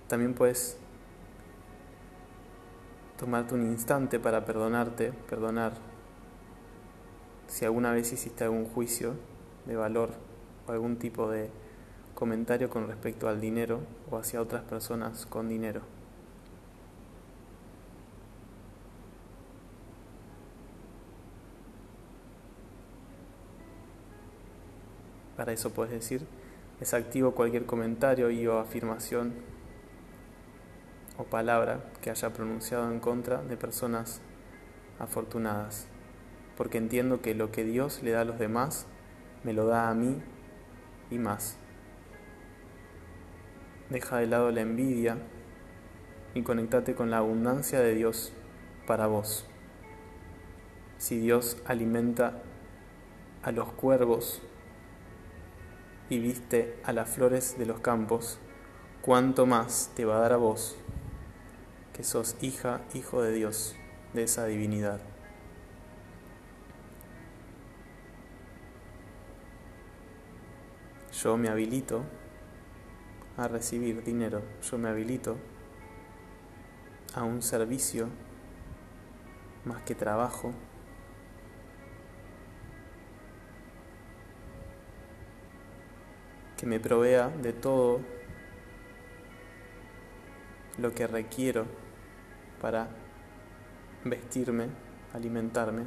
También 0.09 0.34
puedes 0.34 0.76
tomarte 3.16 3.55
un 3.55 3.62
instante 3.62 4.18
para 4.18 4.45
perdonarte, 4.45 5.12
perdonar 5.12 5.72
si 7.47 7.64
alguna 7.64 7.93
vez 7.93 8.12
hiciste 8.12 8.45
algún 8.45 8.66
juicio 8.66 9.14
de 9.66 9.76
valor 9.76 10.11
o 10.66 10.72
algún 10.72 10.97
tipo 10.97 11.30
de 11.30 11.51
comentario 12.14 12.68
con 12.68 12.88
respecto 12.88 13.28
al 13.28 13.40
dinero 13.40 13.80
o 14.11 14.16
hacia 14.16 14.40
otras 14.40 14.62
personas 14.64 15.24
con 15.26 15.49
dinero. 15.49 15.82
Para 25.43 25.55
eso 25.55 25.70
puedes 25.70 25.93
decir, 25.93 26.24
desactivo 26.78 27.32
cualquier 27.32 27.66
comentario 27.66 28.30
y 28.30 28.47
o 28.47 28.61
afirmación 28.61 29.32
o 31.18 31.24
palabra 31.24 31.82
que 32.01 32.11
haya 32.11 32.32
pronunciado 32.32 32.88
en 32.93 33.01
contra 33.01 33.43
de 33.43 33.57
personas 33.57 34.20
afortunadas, 35.01 35.88
porque 36.57 36.78
entiendo 36.78 37.22
que 37.22 37.34
lo 37.34 37.51
que 37.51 37.64
Dios 37.64 38.05
le 38.05 38.12
da 38.12 38.20
a 38.20 38.24
los 38.24 38.38
demás, 38.38 38.86
me 39.43 39.53
lo 39.53 39.66
da 39.66 39.90
a 39.90 39.95
mí 39.95 40.22
y 41.11 41.18
más. 41.18 41.57
Deja 43.90 44.18
de 44.18 44.28
lado 44.28 44.53
la 44.53 44.61
envidia 44.61 45.16
y 46.34 46.43
conectate 46.43 46.95
con 46.95 47.11
la 47.11 47.18
abundancia 47.18 47.80
de 47.80 47.97
Dios 47.97 48.32
para 48.86 49.09
vos. 49.09 49.45
Si 50.99 51.18
Dios 51.18 51.57
alimenta 51.66 52.40
a 53.43 53.51
los 53.51 53.72
cuervos 53.72 54.40
y 56.12 56.18
viste 56.18 56.78
a 56.84 56.92
las 56.92 57.08
flores 57.08 57.56
de 57.56 57.64
los 57.64 57.80
campos, 57.80 58.38
cuánto 59.00 59.46
más 59.46 59.90
te 59.96 60.04
va 60.04 60.18
a 60.18 60.20
dar 60.20 60.34
a 60.34 60.36
vos 60.36 60.76
que 61.94 62.04
sos 62.04 62.36
hija, 62.42 62.82
hijo 62.92 63.22
de 63.22 63.32
Dios, 63.32 63.74
de 64.12 64.24
esa 64.24 64.44
divinidad. 64.44 65.00
Yo 71.14 71.38
me 71.38 71.48
habilito 71.48 72.02
a 73.38 73.48
recibir 73.48 74.04
dinero, 74.04 74.42
yo 74.70 74.76
me 74.76 74.90
habilito 74.90 75.38
a 77.14 77.22
un 77.22 77.40
servicio 77.40 78.10
más 79.64 79.80
que 79.84 79.94
trabajo. 79.94 80.52
que 86.62 86.66
me 86.68 86.78
provea 86.78 87.28
de 87.28 87.52
todo 87.52 88.00
lo 90.78 90.94
que 90.94 91.08
requiero 91.08 91.66
para 92.60 92.88
vestirme, 94.04 94.68
alimentarme. 95.12 95.86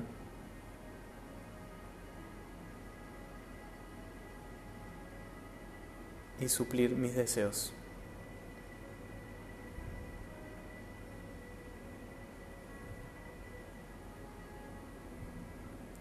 y 6.38 6.50
suplir 6.50 6.90
mis 6.98 7.16
deseos. 7.16 7.74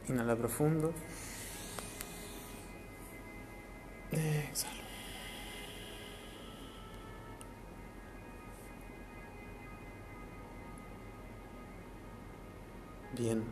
Inhala 0.08 0.34
profundo. 0.34 0.92
Exhala. 4.14 4.84
Bien, 13.16 13.44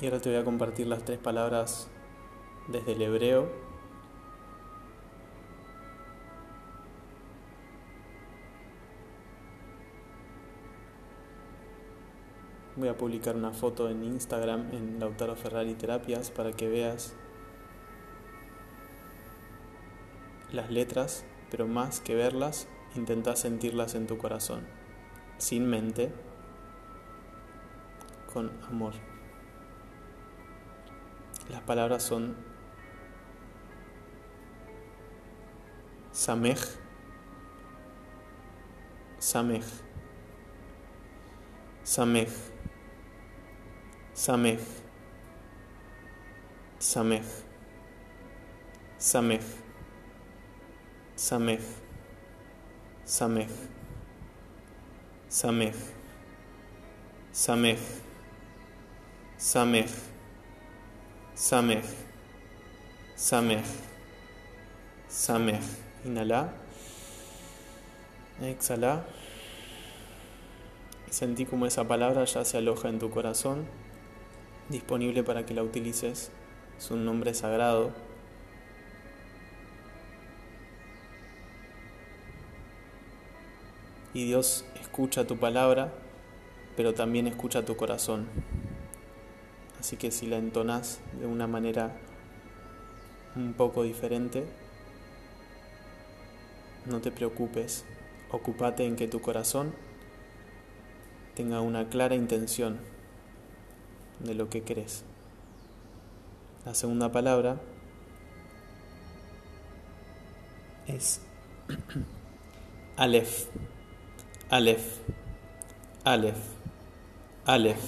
y 0.00 0.06
ahora 0.06 0.20
te 0.20 0.28
voy 0.28 0.38
a 0.38 0.44
compartir 0.44 0.88
las 0.88 1.04
tres 1.04 1.18
palabras 1.18 1.88
desde 2.68 2.92
el 2.92 3.02
hebreo. 3.02 3.48
Voy 12.76 12.88
a 12.88 12.96
publicar 12.96 13.36
una 13.36 13.52
foto 13.52 13.88
en 13.88 14.02
Instagram 14.02 14.72
en 14.72 14.98
Lautaro 14.98 15.36
Ferrari 15.36 15.74
Terapias 15.74 16.32
para 16.32 16.52
que 16.52 16.68
veas 16.68 17.14
las 20.52 20.70
letras, 20.70 21.24
pero 21.50 21.66
más 21.66 22.00
que 22.00 22.14
verlas, 22.14 22.68
intenta 22.94 23.36
sentirlas 23.36 23.94
en 23.94 24.06
tu 24.06 24.18
corazón, 24.18 24.66
sin 25.38 25.66
mente, 25.68 26.12
con 28.32 28.50
amor. 28.64 28.94
Las 31.50 31.60
palabras 31.62 32.02
son 32.02 32.36
Samej, 36.12 36.58
Samej, 39.18 39.64
Samej, 41.82 42.28
Samej, 44.14 44.60
Samej, 46.78 47.24
Samej, 48.98 49.44
Samej, 51.16 51.60
Samej, 53.04 53.48
Samej, 55.28 55.72
Samej, 57.32 57.78
Samej, 59.38 59.86
Samej, 61.34 61.82
Samej, 63.16 63.62
Samej. 65.08 65.60
Inhala. 66.04 66.52
Exhala. 68.42 69.06
Sentí 71.10 71.46
como 71.46 71.66
esa 71.66 71.84
palabra 71.86 72.24
ya 72.24 72.44
se 72.44 72.58
aloja 72.58 72.88
en 72.88 72.98
tu 72.98 73.08
corazón, 73.08 73.66
disponible 74.68 75.22
para 75.22 75.46
que 75.46 75.54
la 75.54 75.62
utilices. 75.62 76.30
Es 76.76 76.90
un 76.90 77.04
nombre 77.04 77.32
sagrado. 77.32 77.92
Y 84.14 84.24
Dios 84.26 84.64
escucha 84.80 85.26
tu 85.26 85.38
palabra, 85.38 85.92
pero 86.76 86.94
también 86.94 87.26
escucha 87.26 87.64
tu 87.64 87.76
corazón. 87.76 88.28
Así 89.80 89.96
que 89.96 90.10
si 90.12 90.26
la 90.26 90.36
entonas 90.36 91.00
de 91.20 91.26
una 91.26 91.46
manera 91.46 91.96
un 93.34 93.52
poco 93.54 93.82
diferente, 93.82 94.46
no 96.86 97.00
te 97.00 97.10
preocupes, 97.10 97.84
ocúpate 98.30 98.86
en 98.86 98.94
que 98.94 99.08
tu 99.08 99.20
corazón 99.20 99.74
tenga 101.34 101.60
una 101.60 101.88
clara 101.88 102.14
intención 102.14 102.78
de 104.20 104.34
lo 104.34 104.48
que 104.48 104.62
crees. 104.62 105.04
La 106.64 106.74
segunda 106.74 107.10
palabra 107.10 107.60
es 110.86 111.20
Aleph, 112.96 113.48
Aleph, 114.54 115.00
Aleph, 116.04 116.44
Aleph, 117.44 117.86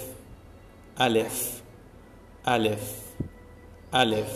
Aleph, 0.98 1.62
Aleph, 2.44 2.86
Aleph, 3.92 4.34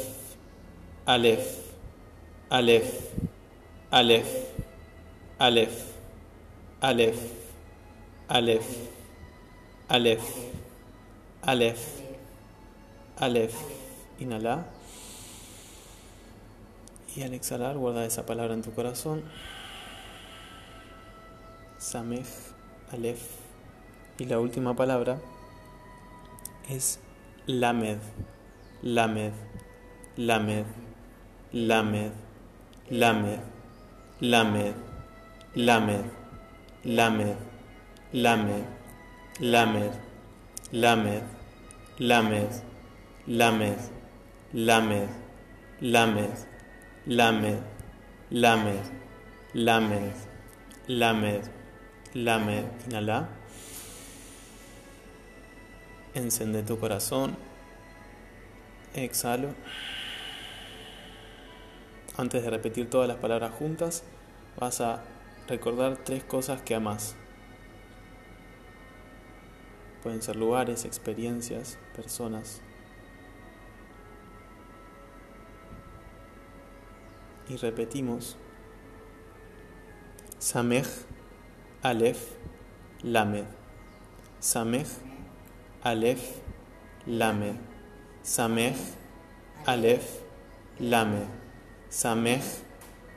Aleph, 1.09 1.49
Aleph, 2.53 2.93
Aleph, 3.91 4.31
Aleph, 5.41 5.81
Aleph, 6.79 7.21
Aleph, 8.29 8.71
Aleph, 9.89 10.29
Aleph, 11.43 11.85
Aleph. 13.19 13.57
Inhala. 14.21 14.67
Y 17.17 17.23
al 17.23 17.35
exhalar, 17.35 17.77
guarda 17.77 18.05
esa 18.05 18.25
palabra 18.25 18.55
en 18.55 18.63
tu 18.63 18.73
corazón. 18.73 19.25
Samej, 21.81 22.27
Aleph. 22.93 23.41
Y 24.19 24.27
la 24.27 24.39
última 24.39 24.77
palabra 24.77 25.19
es 26.69 27.01
Lamed, 27.47 27.99
Lamed, 28.83 29.33
Lamed, 30.19 30.67
Lamed, 31.53 32.13
Lamed, 32.91 33.41
Lamed, 34.21 34.75
Lamed, 35.55 35.55
Lamed, 35.55 36.05
Lamed, 38.13 38.67
Lamed, 39.63 39.95
Lamed, 40.63 41.23
Lamed, 41.89 42.63
Lamed, 43.27 43.73
Lamed, 44.53 45.09
Lamed, 45.81 46.29
Lamed, 47.07 47.63
Lamed, 48.31 48.85
Lamed, 49.55 50.15
Lamed, 50.89 51.60
Lamed. 52.15 52.65
Inhala. 52.87 53.29
Encende 56.15 56.63
tu 56.63 56.79
corazón. 56.79 57.37
Exhalo. 58.95 59.55
Antes 62.17 62.43
de 62.43 62.51
repetir 62.51 62.91
todas 62.91 63.07
las 63.07 63.19
palabras 63.19 63.53
juntas, 63.53 64.03
vas 64.59 64.81
a 64.81 65.05
recordar 65.49 65.99
tres 65.99 66.25
cosas 66.25 66.61
que 66.63 66.75
amas. 66.75 67.15
Pueden 70.03 70.21
ser 70.21 70.37
lugares, 70.37 70.85
experiencias, 70.85 71.79
personas. 71.95 72.61
Y 77.49 77.57
repetimos. 77.57 78.37
Samej, 80.39 80.87
Aleph, 81.83 82.37
Lamed. 83.03 83.47
Samej, 84.41 84.87
Aleph, 85.83 86.41
Lamed. 87.07 87.59
Samej, 88.23 88.77
Aleph, 89.67 90.21
Lamed. 90.79 91.29
Samej, 91.91 92.43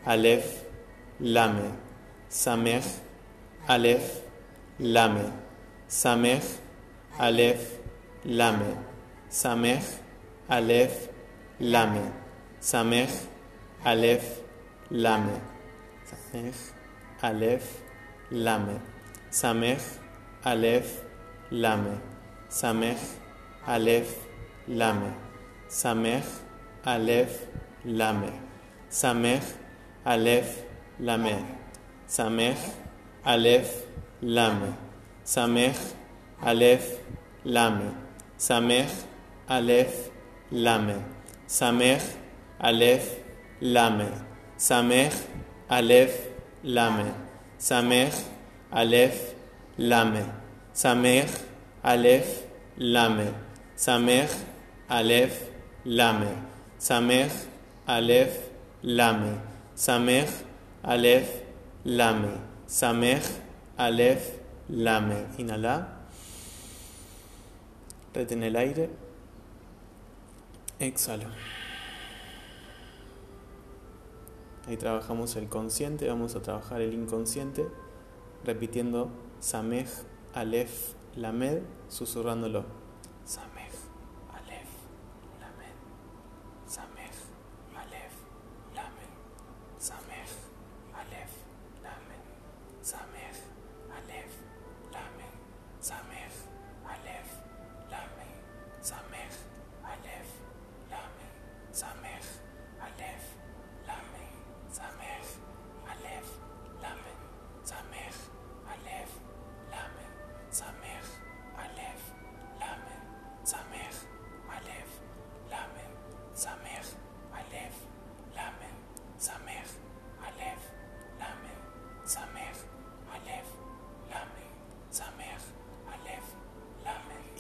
Aleph, 0.05 0.63
Lamed. 1.19 1.73
Samej, 2.29 2.83
Aleph, 3.67 4.21
Lamed. 4.79 5.31
Samej, 5.89 6.41
Aleph, 7.19 7.79
Lamed. 8.23 8.77
Samej, 9.29 9.83
Aleph, 10.47 11.09
Lamed. 11.59 12.11
Samej, 12.61 13.11
Aleph, 13.83 14.39
Lamed. 14.89 15.41
Samej, 16.07 16.53
Aleph, 17.21 17.82
Lamed. 18.33 18.81
Samej, 19.29 19.77
Aleph, 20.43 21.03
Lamed. 21.51 21.99
Samej, 22.49 22.97
Aleph, 23.67 24.15
Lamed. 24.67 25.13
Samej, 25.69 26.23
Aleph, 26.83 27.47
Lamed. 27.85 28.33
Samej, 28.89 29.41
Aleph, 30.05 30.63
Lamed. 30.99 31.45
Samej, 32.07 32.57
Aleph, 33.23 33.85
Lamed. 34.21 34.73
Samej, 35.25 35.75
Aleph, 36.41 36.99
Lamed. 37.45 37.93
Samej, 38.37 38.89
Aleph, 39.47 40.09
Lamed. 40.51 41.03
Samej, 41.47 42.01
Aleph, 42.59 43.07
Lamed. 43.61 44.13
Samej, 44.57 45.13
Aleph, 45.69 46.17
Lamed. 46.63 47.22
Samech, 47.63 48.13
Aleph, 48.71 49.35
Lame. 49.77 50.25
Samech, 50.73 51.31
Aleph, 51.81 52.43
Lame. 52.77 53.33
Samech, 53.77 54.31
Aleph, 54.89 55.49
Lame. 55.85 56.35
Samech, 56.77 57.31
Aleph, 57.87 58.49
Lame. 58.83 59.39
Samech, 59.77 60.43
Aleph, 60.83 61.29
Lame. 61.85 62.33
Samech, 62.67 63.31
Aleph, 63.77 64.25
Lame. 64.69 65.27
Inhala. 65.37 65.87
Retén 68.13 68.43
el 68.43 68.57
aire. 68.57 68.89
Exhala. 70.79 71.29
Ahí 74.67 74.77
trabajamos 74.77 75.35
el 75.35 75.49
consciente, 75.49 76.07
vamos 76.07 76.35
a 76.35 76.41
trabajar 76.41 76.81
el 76.81 76.93
inconsciente, 76.93 77.67
repitiendo 78.45 79.09
Samej, 79.39 79.89
Aleph, 80.33 80.93
Lamed, 81.17 81.61
susurrándolo. 81.89 82.82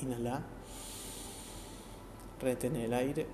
Inhala. 0.01 0.41
Retén 2.41 2.75
el 2.75 2.93
aire. 2.93 3.27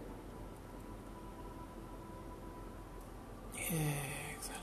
Exhala. 3.56 4.60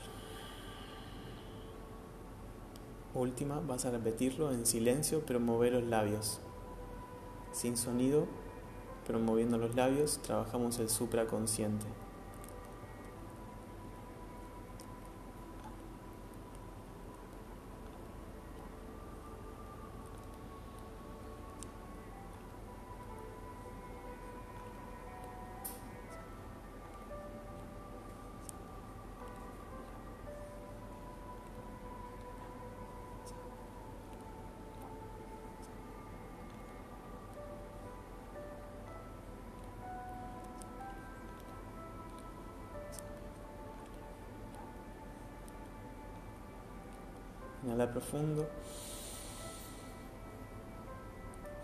Última, 3.13 3.59
vas 3.59 3.85
a 3.85 3.91
repetirlo 3.91 4.51
en 4.51 4.65
silencio, 4.65 5.23
pero 5.25 5.39
mover 5.39 5.73
los 5.73 5.83
labios. 5.83 6.39
Sin 7.51 7.77
sonido, 7.77 8.27
pero 9.05 9.19
moviendo 9.19 9.57
los 9.57 9.75
labios, 9.75 10.19
trabajamos 10.21 10.79
el 10.79 10.89
supraconsciente. 10.89 11.85
Profundo. 47.91 48.47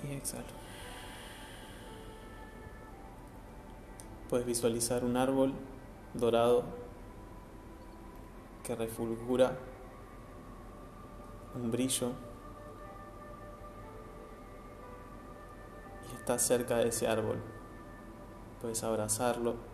Y 0.03 0.13
exhalo. 0.13 0.43
Puedes 4.30 4.45
visualizar 4.45 5.03
un 5.03 5.15
árbol 5.15 5.53
dorado 6.13 6.63
que 8.63 8.76
refulgura 8.76 9.57
un 11.55 11.69
brillo 11.69 12.11
y 16.11 16.15
está 16.15 16.39
cerca 16.39 16.78
de 16.78 16.89
ese 16.89 17.07
árbol. 17.07 17.38
Puedes 18.61 18.84
abrazarlo. 18.84 19.72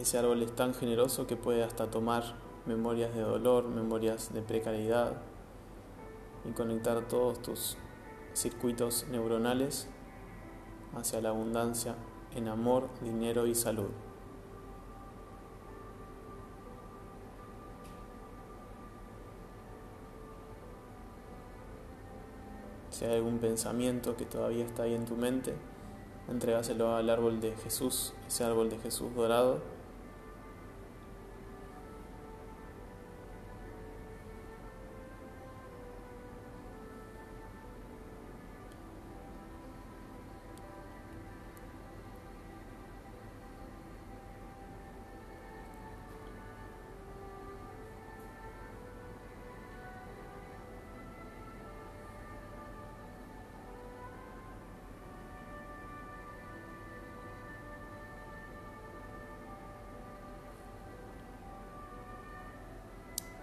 Ese 0.00 0.18
árbol 0.18 0.42
es 0.42 0.54
tan 0.54 0.74
generoso 0.74 1.26
que 1.26 1.36
puede 1.36 1.64
hasta 1.64 1.90
tomar 1.90 2.34
memorias 2.66 3.14
de 3.14 3.22
dolor, 3.22 3.68
memorias 3.68 4.32
de 4.34 4.42
precariedad 4.42 5.12
y 6.44 6.52
conectar 6.52 7.06
todos 7.08 7.40
tus 7.40 7.76
circuitos 8.34 9.06
neuronales 9.10 9.88
hacia 10.94 11.20
la 11.20 11.30
abundancia 11.30 11.94
en 12.34 12.48
amor, 12.48 12.88
dinero 13.02 13.46
y 13.46 13.54
salud. 13.54 13.88
Si 22.90 23.04
hay 23.04 23.16
algún 23.16 23.38
pensamiento 23.38 24.16
que 24.16 24.24
todavía 24.24 24.64
está 24.64 24.84
ahí 24.84 24.94
en 24.94 25.04
tu 25.04 25.16
mente, 25.16 25.54
entregáselo 26.28 26.96
al 26.96 27.10
árbol 27.10 27.40
de 27.40 27.54
Jesús, 27.56 28.14
ese 28.26 28.44
árbol 28.44 28.70
de 28.70 28.78
Jesús 28.78 29.14
dorado. 29.14 29.75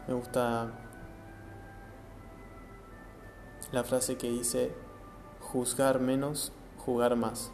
Me 0.08 0.14
gusta 0.14 0.72
la 3.72 3.84
frase 3.84 4.18
que 4.18 4.30
dice, 4.30 4.74
juzgar 5.40 6.00
menos, 6.02 6.52
jugar 6.78 7.16
más. 7.16 7.52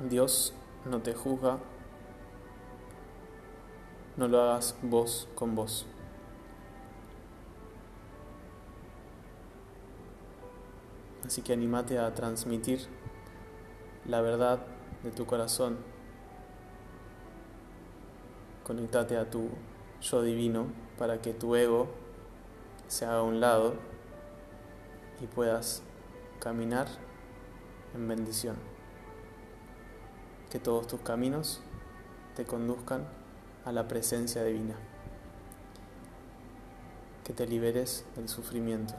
Dios 0.00 0.54
no 0.86 1.02
te 1.02 1.14
juzga, 1.14 1.58
no 4.16 4.26
lo 4.28 4.40
hagas 4.40 4.76
vos 4.82 5.28
con 5.34 5.54
vos. 5.54 5.86
Así 11.26 11.42
que 11.42 11.52
animate 11.52 11.98
a 11.98 12.14
transmitir 12.14 12.86
la 14.06 14.20
verdad 14.20 14.60
de 15.02 15.10
tu 15.10 15.26
corazón. 15.26 15.78
Conectate 18.64 19.16
a 19.16 19.28
tu 19.28 19.50
yo 20.04 20.22
divino 20.22 20.66
para 20.98 21.22
que 21.22 21.32
tu 21.32 21.56
ego 21.56 21.88
se 22.88 23.06
haga 23.06 23.18
a 23.18 23.22
un 23.22 23.40
lado 23.40 23.74
y 25.20 25.26
puedas 25.26 25.82
caminar 26.40 26.88
en 27.94 28.06
bendición. 28.06 28.56
Que 30.50 30.58
todos 30.58 30.86
tus 30.86 31.00
caminos 31.00 31.62
te 32.36 32.44
conduzcan 32.44 33.06
a 33.64 33.72
la 33.72 33.88
presencia 33.88 34.44
divina. 34.44 34.76
Que 37.24 37.32
te 37.32 37.46
liberes 37.46 38.04
del 38.14 38.28
sufrimiento. 38.28 38.94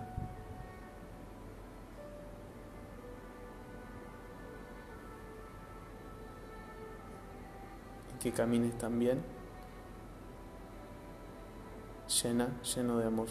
Y 8.16 8.18
que 8.18 8.32
camines 8.32 8.76
también 8.80 9.35
llena, 12.24 12.48
lleno 12.64 12.98
de 12.98 13.08
amor. 13.08 13.28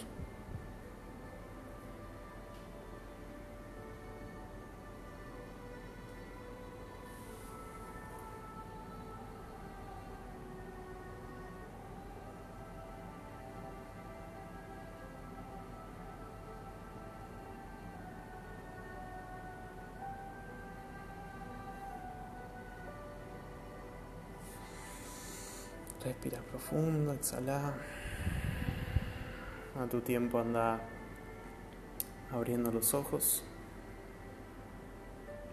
Respira 26.04 26.38
profundo, 26.42 27.14
exhala. 27.14 27.72
A 29.80 29.86
tu 29.86 30.00
tiempo 30.00 30.38
anda 30.38 30.80
abriendo 32.30 32.70
los 32.70 32.94
ojos. 32.94 33.42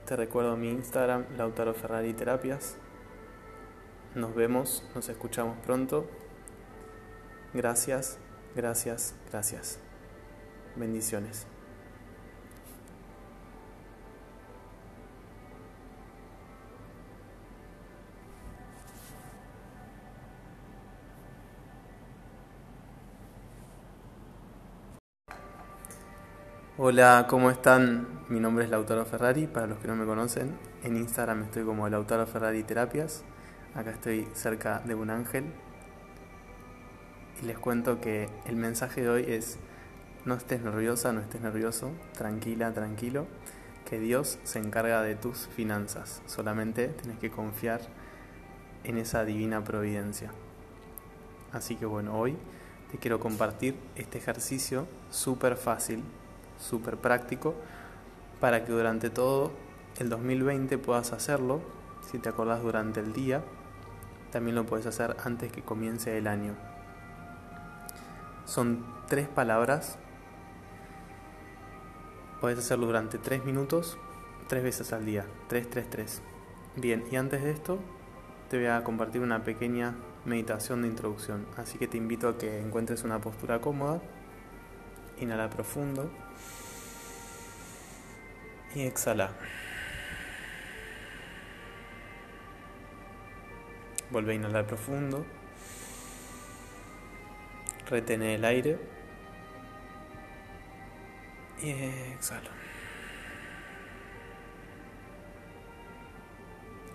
Te 0.05 0.15
recuerdo 0.15 0.55
mi 0.57 0.69
Instagram, 0.69 1.25
Lautaro 1.37 1.73
Ferrari 1.73 2.13
Terapias. 2.13 2.75
Nos 4.13 4.35
vemos, 4.35 4.83
nos 4.93 5.09
escuchamos 5.09 5.57
pronto. 5.65 6.05
Gracias, 7.53 8.19
gracias, 8.55 9.15
gracias. 9.31 9.79
Bendiciones. 10.75 11.50
Hola, 26.83 27.27
¿cómo 27.29 27.51
están? 27.51 28.07
Mi 28.27 28.39
nombre 28.39 28.65
es 28.65 28.71
Lautaro 28.71 29.05
Ferrari, 29.05 29.45
para 29.45 29.67
los 29.67 29.77
que 29.77 29.87
no 29.87 29.95
me 29.95 30.03
conocen. 30.03 30.57
En 30.81 30.97
Instagram 30.97 31.43
estoy 31.43 31.63
como 31.63 31.87
Lautaro 31.87 32.25
Ferrari 32.25 32.63
Terapias. 32.63 33.23
Acá 33.75 33.91
estoy 33.91 34.27
cerca 34.33 34.79
de 34.79 34.95
un 34.95 35.11
ángel. 35.11 35.45
Y 37.39 37.45
les 37.45 37.59
cuento 37.59 38.01
que 38.01 38.29
el 38.47 38.55
mensaje 38.55 39.01
de 39.01 39.09
hoy 39.09 39.25
es, 39.27 39.59
no 40.25 40.33
estés 40.33 40.63
nerviosa, 40.63 41.13
no 41.13 41.19
estés 41.19 41.41
nervioso, 41.41 41.91
tranquila, 42.17 42.73
tranquilo, 42.73 43.27
que 43.87 43.99
Dios 43.99 44.39
se 44.41 44.57
encarga 44.57 45.03
de 45.03 45.13
tus 45.13 45.49
finanzas. 45.49 46.23
Solamente 46.25 46.87
tienes 46.87 47.19
que 47.19 47.29
confiar 47.29 47.81
en 48.85 48.97
esa 48.97 49.23
divina 49.23 49.63
providencia. 49.63 50.31
Así 51.53 51.75
que 51.75 51.85
bueno, 51.85 52.17
hoy 52.17 52.35
te 52.91 52.97
quiero 52.97 53.19
compartir 53.19 53.75
este 53.95 54.17
ejercicio 54.17 54.87
súper 55.11 55.57
fácil 55.57 56.03
súper 56.61 56.97
práctico 56.97 57.55
para 58.39 58.63
que 58.65 58.71
durante 58.71 59.09
todo 59.09 59.51
el 59.99 60.09
2020 60.09 60.77
puedas 60.77 61.11
hacerlo. 61.13 61.61
Si 62.09 62.17
te 62.19 62.29
acordás 62.29 62.61
durante 62.61 62.99
el 62.99 63.13
día, 63.13 63.43
también 64.31 64.55
lo 64.55 64.65
puedes 64.65 64.85
hacer 64.85 65.15
antes 65.23 65.51
que 65.51 65.61
comience 65.61 66.17
el 66.17 66.27
año. 66.27 66.55
Son 68.45 68.83
tres 69.07 69.27
palabras. 69.27 69.97
Puedes 72.39 72.57
hacerlo 72.57 72.87
durante 72.87 73.17
tres 73.17 73.45
minutos, 73.45 73.97
tres 74.47 74.63
veces 74.63 74.93
al 74.93 75.05
día. 75.05 75.25
Tres, 75.47 75.69
tres, 75.69 75.89
tres. 75.89 76.21
Bien, 76.75 77.03
y 77.11 77.17
antes 77.17 77.43
de 77.43 77.51
esto, 77.51 77.79
te 78.49 78.57
voy 78.57 78.67
a 78.67 78.83
compartir 78.83 79.21
una 79.21 79.43
pequeña 79.43 79.95
meditación 80.25 80.81
de 80.81 80.87
introducción. 80.87 81.45
Así 81.57 81.77
que 81.77 81.87
te 81.87 81.97
invito 81.97 82.27
a 82.29 82.37
que 82.37 82.59
encuentres 82.59 83.03
una 83.03 83.19
postura 83.19 83.61
cómoda. 83.61 84.01
Inhala 85.21 85.49
profundo. 85.49 86.11
Y 88.73 88.81
exhala. 88.81 89.31
Vuelve 94.09 94.33
a 94.33 94.35
inhalar 94.35 94.65
profundo. 94.65 95.25
Retene 97.87 98.35
el 98.35 98.45
aire. 98.45 98.79
Y 101.61 101.69
exhala. 101.69 102.49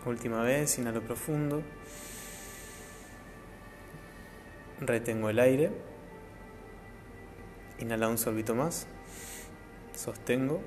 Última 0.05 0.43
vez, 0.43 0.79
inhalo 0.79 1.01
profundo. 1.03 1.62
Retengo 4.81 5.31
el 5.31 5.39
aire. 5.39 5.95
Inhala 7.79 8.09
un 8.09 8.18
sorbito 8.18 8.55
más. 8.55 8.87
Sostengo. 9.95 10.61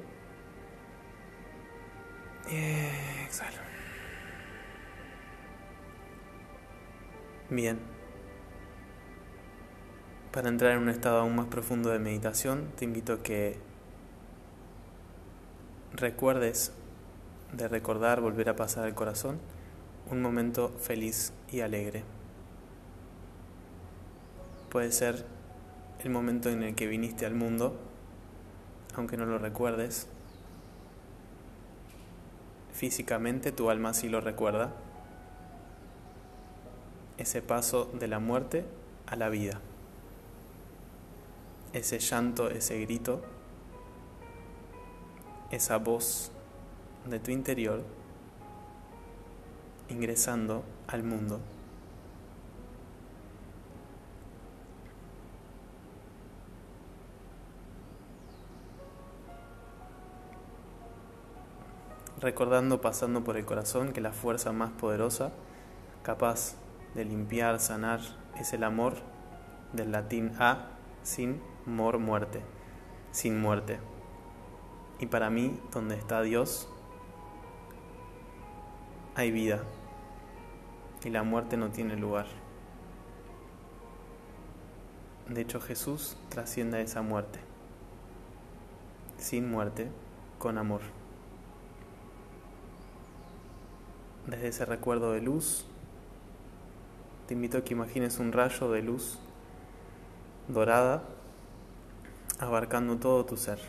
Y 2.50 3.26
exhalo. 3.26 3.58
Bien. 7.50 7.80
Para 10.32 10.50
entrar 10.50 10.74
en 10.74 10.84
un 10.84 10.90
estado 10.90 11.20
aún 11.20 11.36
más 11.36 11.48
profundo 11.48 11.90
de 11.90 12.00
meditación, 12.00 12.72
te 12.76 12.86
invito 12.86 13.14
a 13.14 13.24
que 13.24 13.58
recuerdes 15.94 16.72
de 17.52 17.68
recordar, 17.68 18.22
volver 18.22 18.50
a 18.50 18.56
pasar 18.56 18.86
al 18.86 18.94
corazón, 18.94 19.40
un 20.12 20.22
momento 20.22 20.70
feliz 20.80 21.34
y 21.52 21.62
alegre. 21.62 22.04
Puede 24.70 24.92
ser 24.92 25.26
el 26.04 26.10
momento 26.10 26.50
en 26.50 26.64
el 26.64 26.76
que 26.76 26.88
viniste 26.88 27.26
al 27.26 27.36
mundo, 27.36 27.78
aunque 28.96 29.18
no 29.18 29.26
lo 29.26 29.38
recuerdes. 29.38 30.08
Físicamente 32.74 33.52
tu 33.52 33.70
alma 33.70 33.94
sí 33.94 34.08
lo 34.08 34.22
recuerda. 34.22 34.74
Ese 37.18 37.42
paso 37.42 37.90
de 37.94 38.08
la 38.08 38.20
muerte 38.20 38.64
a 39.08 39.18
la 39.18 39.30
vida. 39.30 39.60
Ese 41.74 42.00
llanto, 42.00 42.50
ese 42.50 42.80
grito, 42.80 43.22
esa 45.52 45.78
voz 45.78 46.32
de 47.10 47.20
tu 47.20 47.32
interior 47.32 47.84
ingresando 49.90 50.64
al 50.88 51.04
mundo. 51.04 51.40
Recordando 62.20 62.82
pasando 62.82 63.24
por 63.24 63.38
el 63.38 63.46
corazón 63.46 63.94
que 63.94 64.02
la 64.02 64.12
fuerza 64.12 64.52
más 64.52 64.72
poderosa, 64.72 65.32
capaz 66.04 66.56
de 66.96 67.06
limpiar, 67.06 67.60
sanar, 67.60 68.02
es 68.40 68.54
el 68.54 68.64
amor 68.64 68.96
del 69.74 69.92
latín 69.92 70.34
a, 70.40 70.70
sin 71.04 71.42
mor 71.66 72.00
muerte, 72.00 72.42
sin 73.12 73.40
muerte. 73.40 73.80
Y 75.00 75.06
para 75.06 75.30
mí, 75.30 75.60
donde 75.72 75.96
está 75.96 76.22
Dios, 76.22 76.68
hay 79.16 79.32
vida. 79.32 79.64
Y 81.04 81.10
la 81.10 81.24
muerte 81.24 81.56
no 81.56 81.70
tiene 81.70 81.96
lugar. 81.96 82.26
De 85.30 85.42
hecho, 85.42 85.62
Jesús 85.62 86.18
trasciende 86.28 86.82
esa 86.82 87.02
muerte. 87.02 87.40
Sin 89.18 89.50
muerte, 89.50 89.90
con 90.38 90.58
amor. 90.58 90.99
Desde 94.30 94.50
ese 94.50 94.66
recuerdo 94.66 95.14
de 95.14 95.22
luz, 95.22 95.66
te 97.28 97.34
invito 97.34 97.58
a 97.58 97.64
que 97.64 97.74
imagines 97.74 98.20
un 98.20 98.32
rayo 98.32 98.72
de 98.72 98.82
luz 98.82 99.18
dorada 100.48 101.04
abarcando 102.40 102.98
todo 102.98 103.26
tu 103.26 103.38
ser. 103.38 103.60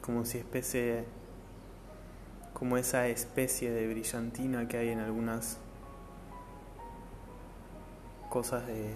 Como 0.00 0.24
si 0.24 0.38
especie, 0.38 1.04
como 2.52 2.76
esa 2.76 3.08
especie 3.08 3.72
de 3.72 3.88
brillantina 3.88 4.68
que 4.68 4.76
hay 4.76 4.90
en 4.90 5.00
algunas 5.00 5.58
cosas 8.28 8.66
de 8.66 8.94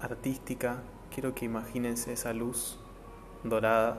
artística, 0.00 0.82
quiero 1.10 1.34
que 1.34 1.44
imagines 1.44 2.06
esa 2.08 2.32
luz 2.32 2.78
dorada 3.44 3.98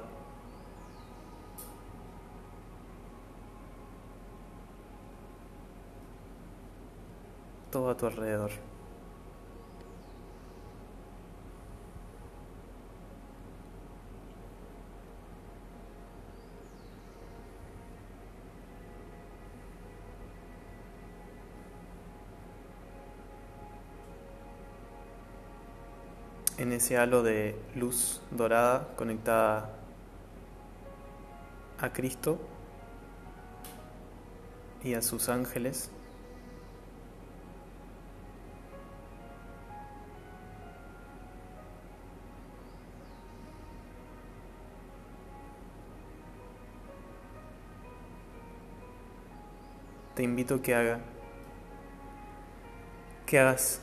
todo 7.71 7.89
a 7.89 7.97
tu 7.97 8.05
alrededor. 8.05 8.68
En 26.59 26.73
ese 26.73 26.97
halo 26.97 27.23
de 27.23 27.55
luz 27.73 28.21
dorada 28.31 28.89
conectada 28.97 29.69
a 31.79 31.93
Cristo 31.93 32.37
y 34.83 34.93
a 34.93 35.01
sus 35.01 35.29
ángeles. 35.29 35.89
te 50.13 50.23
invito 50.23 50.61
que 50.61 50.75
haga 50.75 50.99
que 53.25 53.39
hagas 53.39 53.81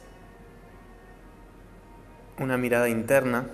una 2.39 2.59
mirada 2.59 2.89
interna 2.89 3.47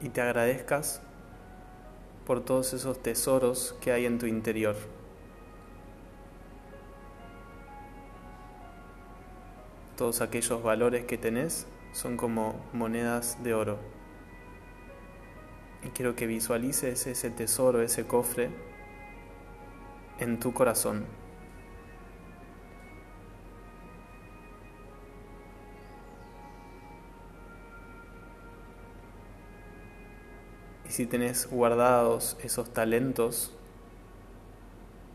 y 0.00 0.08
te 0.08 0.20
agradezcas 0.20 1.00
por 2.26 2.44
todos 2.44 2.72
esos 2.72 3.02
tesoros 3.02 3.76
que 3.80 3.92
hay 3.92 4.06
en 4.06 4.18
tu 4.18 4.26
interior. 4.26 4.76
Todos 9.96 10.20
aquellos 10.20 10.62
valores 10.62 11.04
que 11.04 11.18
tenés 11.18 11.66
son 11.92 12.16
como 12.16 12.54
monedas 12.72 13.42
de 13.42 13.54
oro. 13.54 13.78
Y 15.84 15.88
quiero 15.88 16.14
que 16.14 16.26
visualices 16.26 17.06
ese 17.06 17.30
tesoro, 17.30 17.82
ese 17.82 18.06
cofre 18.06 18.50
en 20.18 20.38
tu 20.38 20.52
corazón. 20.52 21.04
Y 30.92 30.94
si 30.94 31.06
tenés 31.06 31.48
guardados 31.48 32.36
esos 32.42 32.70
talentos 32.70 33.50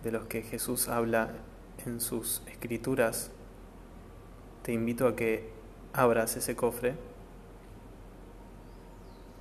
de 0.03 0.11
los 0.11 0.25
que 0.25 0.41
Jesús 0.41 0.87
habla 0.87 1.29
en 1.85 2.01
sus 2.01 2.41
escrituras, 2.47 3.29
te 4.63 4.73
invito 4.73 5.07
a 5.07 5.15
que 5.15 5.51
abras 5.93 6.35
ese 6.35 6.55
cofre 6.55 6.95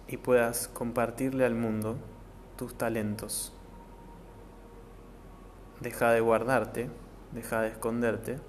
y 0.08 0.18
puedas 0.18 0.68
compartirle 0.68 1.46
al 1.46 1.54
mundo 1.54 1.96
tus 2.58 2.76
talentos. 2.76 3.54
Deja 5.80 6.10
de 6.10 6.20
guardarte, 6.20 6.90
deja 7.32 7.62
de 7.62 7.68
esconderte. 7.68 8.40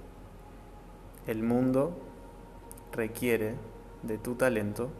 El 1.25 1.41
mundo 1.41 1.97
requiere 2.91 3.55
de 4.03 4.17
tu 4.17 4.35
talento 4.35 4.91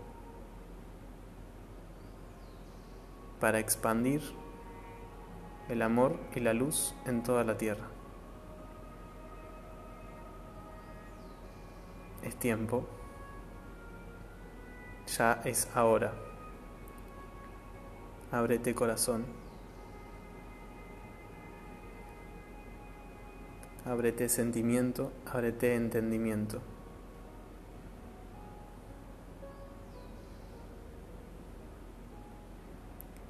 para 3.40 3.60
expandir 3.60 4.22
el 5.70 5.82
amor 5.82 6.18
y 6.36 6.40
la 6.40 6.54
luz 6.54 6.96
en 7.06 7.24
toda 7.24 7.44
la 7.44 7.58
tierra. 7.58 7.88
Es 12.24 12.36
tiempo, 12.38 12.88
ya 15.18 15.42
es 15.46 15.70
ahora. 15.76 16.14
Ábrete 18.32 18.76
corazón. 18.76 19.26
Ábrete 23.86 24.28
sentimiento, 24.28 25.14
ábrete 25.26 25.76
entendimiento. 25.76 26.62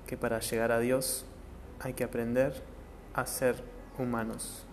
Que 0.08 0.16
para 0.16 0.40
llegar 0.40 0.72
a 0.72 0.80
Dios 0.80 1.26
hay 1.82 1.94
que 1.94 2.06
aprender 2.06 2.64
a 3.14 3.26
ser 3.26 3.62
humanos. 4.00 4.66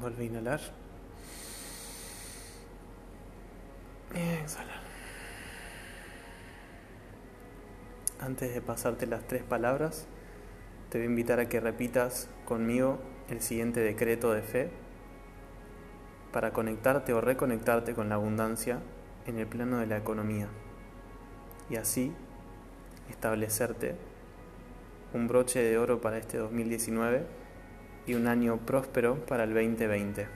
Vuelve 0.00 0.22
a 0.22 0.26
inhalar. 0.26 0.60
Exhalar. 4.14 4.80
Antes 8.18 8.54
de 8.54 8.62
pasarte 8.62 9.06
las 9.06 9.26
tres 9.26 9.42
palabras, 9.42 10.06
te 10.88 10.98
voy 10.98 11.06
a 11.06 11.10
invitar 11.10 11.38
a 11.38 11.48
que 11.48 11.60
repitas 11.60 12.28
conmigo 12.46 13.11
el 13.28 13.40
siguiente 13.40 13.80
decreto 13.80 14.32
de 14.32 14.42
fe 14.42 14.70
para 16.32 16.52
conectarte 16.52 17.12
o 17.12 17.20
reconectarte 17.20 17.94
con 17.94 18.08
la 18.08 18.16
abundancia 18.16 18.80
en 19.26 19.38
el 19.38 19.46
plano 19.46 19.78
de 19.78 19.86
la 19.86 19.96
economía 19.96 20.48
y 21.70 21.76
así 21.76 22.12
establecerte 23.10 23.94
un 25.14 25.28
broche 25.28 25.62
de 25.62 25.78
oro 25.78 26.00
para 26.00 26.18
este 26.18 26.38
2019 26.38 27.24
y 28.06 28.14
un 28.14 28.26
año 28.26 28.58
próspero 28.58 29.24
para 29.26 29.44
el 29.44 29.54
2020. 29.54 30.26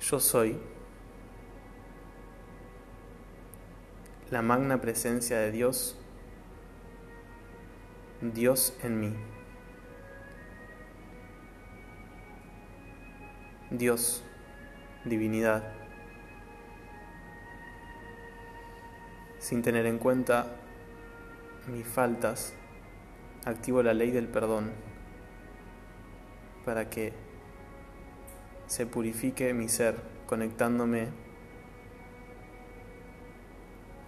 Yo 0.00 0.20
soy 0.20 0.56
la 4.30 4.42
magna 4.42 4.80
presencia 4.80 5.38
de 5.38 5.50
Dios, 5.50 5.96
Dios 8.20 8.74
en 8.82 9.00
mí. 9.00 9.14
Dios, 13.70 14.22
divinidad, 15.04 15.62
sin 19.38 19.60
tener 19.62 19.86
en 19.86 19.98
cuenta 19.98 20.46
mis 21.66 21.86
faltas, 21.86 22.54
activo 23.44 23.82
la 23.82 23.92
ley 23.92 24.10
del 24.10 24.28
perdón 24.28 24.72
para 26.64 26.88
que 26.88 27.12
se 28.66 28.86
purifique 28.86 29.52
mi 29.52 29.68
ser 29.68 29.96
conectándome 30.26 31.08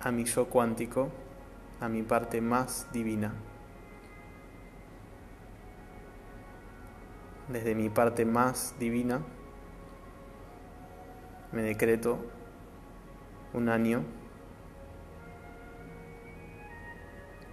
a 0.01 0.11
mi 0.11 0.25
yo 0.25 0.49
cuántico, 0.49 1.11
a 1.81 1.89
mi 1.89 2.03
parte 2.03 2.41
más 2.41 2.91
divina. 2.93 3.35
Desde 7.49 7.75
mi 7.75 7.89
parte 7.89 8.27
más 8.27 8.75
divina 8.79 9.21
me 11.51 11.63
decreto 11.63 12.19
un 13.55 13.71
año 13.71 14.03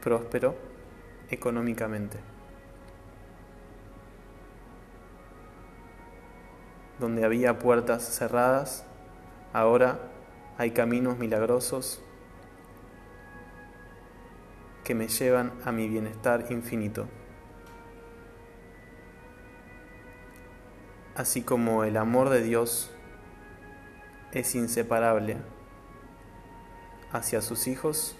próspero 0.03 0.55
económicamente. 1.29 2.19
Donde 6.99 7.23
había 7.23 7.57
puertas 7.59 8.03
cerradas, 8.03 8.85
ahora 9.53 9.99
hay 10.57 10.71
caminos 10.71 11.17
milagrosos 11.17 12.01
que 14.83 14.93
me 14.93 15.07
llevan 15.07 15.53
a 15.65 15.71
mi 15.71 15.87
bienestar 15.87 16.45
infinito. 16.51 17.07
Así 21.15 21.43
como 21.43 21.85
el 21.85 21.95
amor 21.95 22.29
de 22.29 22.43
Dios 22.43 22.91
es 24.33 24.53
inseparable 24.53 25.37
hacia 27.13 27.41
sus 27.41 27.67
hijos, 27.67 28.17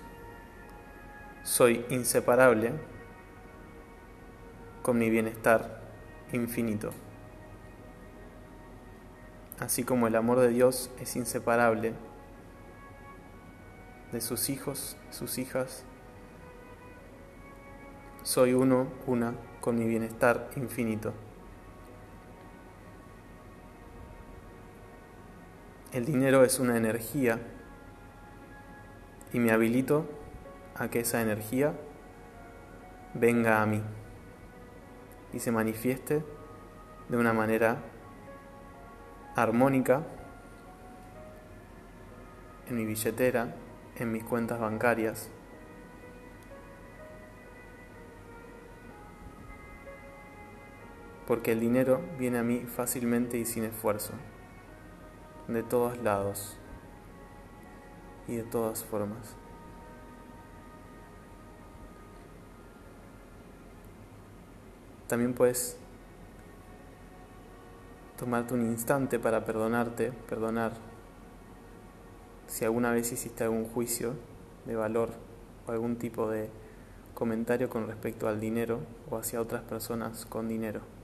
soy 1.43 1.85
inseparable 1.89 2.71
con 4.81 4.97
mi 4.97 5.09
bienestar 5.09 5.81
infinito. 6.31 6.91
Así 9.59 9.83
como 9.83 10.07
el 10.07 10.15
amor 10.15 10.39
de 10.39 10.47
Dios 10.47 10.89
es 10.97 11.17
inseparable 11.17 11.93
de 14.13 14.21
sus 14.21 14.49
hijos, 14.49 14.95
sus 15.09 15.37
hijas, 15.37 15.83
soy 18.23 18.53
uno, 18.53 18.87
una, 19.05 19.35
con 19.59 19.77
mi 19.77 19.85
bienestar 19.85 20.49
infinito. 20.55 21.13
El 25.95 26.03
dinero 26.03 26.43
es 26.43 26.59
una 26.59 26.75
energía 26.75 27.39
y 29.31 29.39
me 29.39 29.53
habilito 29.53 30.05
a 30.75 30.89
que 30.89 30.99
esa 30.99 31.21
energía 31.21 31.71
venga 33.13 33.61
a 33.61 33.65
mí 33.65 33.81
y 35.31 35.39
se 35.39 35.53
manifieste 35.53 36.21
de 37.07 37.15
una 37.15 37.31
manera 37.31 37.77
armónica 39.37 40.03
en 42.67 42.75
mi 42.75 42.85
billetera, 42.85 43.55
en 43.95 44.11
mis 44.11 44.25
cuentas 44.25 44.59
bancarias. 44.59 45.29
Porque 51.25 51.53
el 51.53 51.61
dinero 51.61 52.01
viene 52.19 52.39
a 52.39 52.43
mí 52.43 52.65
fácilmente 52.65 53.37
y 53.37 53.45
sin 53.45 53.63
esfuerzo, 53.63 54.11
de 55.47 55.63
todos 55.63 55.97
lados 55.99 56.57
y 58.27 58.35
de 58.35 58.43
todas 58.43 58.83
formas. 58.83 59.35
También 65.07 65.33
puedes 65.33 65.77
tomarte 68.17 68.53
un 68.53 68.65
instante 68.65 69.19
para 69.19 69.45
perdonarte, 69.45 70.11
perdonar 70.11 70.73
si 72.47 72.65
alguna 72.65 72.91
vez 72.91 73.11
hiciste 73.11 73.43
algún 73.43 73.65
juicio 73.65 74.15
de 74.65 74.75
valor 74.75 75.11
o 75.67 75.71
algún 75.71 75.97
tipo 75.97 76.29
de 76.29 76.49
comentario 77.13 77.69
con 77.69 77.87
respecto 77.87 78.27
al 78.27 78.39
dinero 78.39 78.79
o 79.09 79.17
hacia 79.17 79.41
otras 79.41 79.61
personas 79.63 80.25
con 80.25 80.47
dinero. 80.47 80.94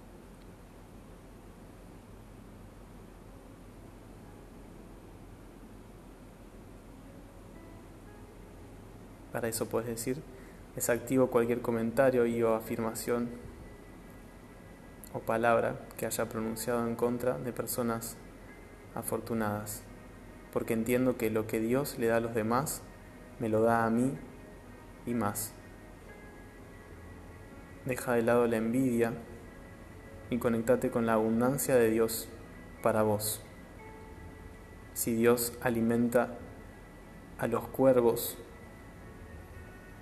Para 9.41 9.49
eso 9.49 9.67
puedes 9.67 9.87
decir, 9.87 10.21
desactivo 10.75 11.31
cualquier 11.31 11.61
comentario 11.61 12.27
y 12.27 12.43
o 12.43 12.53
afirmación 12.53 13.27
o 15.13 15.19
palabra 15.19 15.79
que 15.97 16.05
haya 16.05 16.29
pronunciado 16.29 16.87
en 16.87 16.95
contra 16.95 17.39
de 17.39 17.51
personas 17.51 18.17
afortunadas, 18.93 19.81
porque 20.53 20.73
entiendo 20.73 21.17
que 21.17 21.31
lo 21.31 21.47
que 21.47 21.59
Dios 21.59 21.97
le 21.97 22.05
da 22.05 22.17
a 22.17 22.19
los 22.19 22.35
demás, 22.35 22.83
me 23.39 23.49
lo 23.49 23.63
da 23.63 23.83
a 23.83 23.89
mí 23.89 24.15
y 25.07 25.15
más. 25.15 25.53
Deja 27.85 28.13
de 28.13 28.21
lado 28.21 28.45
la 28.45 28.57
envidia 28.57 29.13
y 30.29 30.37
conectate 30.37 30.91
con 30.91 31.07
la 31.07 31.13
abundancia 31.13 31.73
de 31.77 31.89
Dios 31.89 32.29
para 32.83 33.01
vos. 33.01 33.41
Si 34.93 35.15
Dios 35.15 35.53
alimenta 35.63 36.37
a 37.39 37.47
los 37.47 37.67
cuervos 37.69 38.37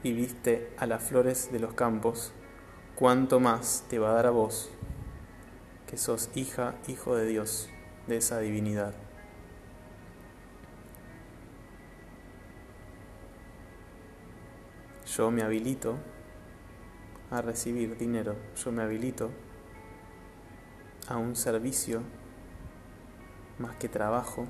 y 0.03 0.13
viste 0.13 0.73
a 0.77 0.85
las 0.85 1.03
flores 1.03 1.51
de 1.51 1.59
los 1.59 1.73
campos, 1.73 2.31
cuánto 2.95 3.39
más 3.39 3.85
te 3.89 3.99
va 3.99 4.11
a 4.11 4.13
dar 4.13 4.27
a 4.27 4.31
vos, 4.31 4.69
que 5.87 5.97
sos 5.97 6.29
hija, 6.35 6.75
hijo 6.87 7.15
de 7.15 7.25
Dios, 7.25 7.69
de 8.07 8.17
esa 8.17 8.39
divinidad. 8.39 8.93
Yo 15.05 15.31
me 15.31 15.41
habilito 15.41 15.97
a 17.31 17.41
recibir 17.41 17.97
dinero, 17.97 18.35
yo 18.55 18.71
me 18.71 18.83
habilito 18.83 19.31
a 21.07 21.17
un 21.17 21.35
servicio 21.35 22.01
más 23.57 23.75
que 23.75 23.89
trabajo, 23.89 24.45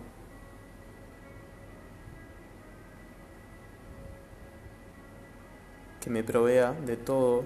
que 6.02 6.10
me 6.10 6.24
provea 6.24 6.74
de 6.74 6.98
todo 6.98 7.44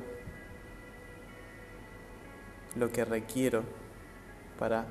lo 2.76 2.92
que 2.92 3.06
requiero 3.06 3.64
para 4.58 4.86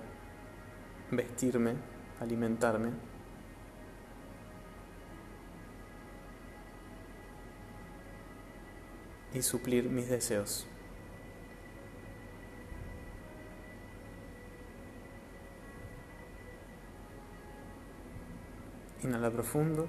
vestirme, 1.10 1.74
alimentarme. 2.20 2.90
y 9.34 9.42
suplir 9.42 9.88
mis 9.88 10.08
deseos. 10.08 10.66
Inhala 19.02 19.30
profundo. 19.30 19.88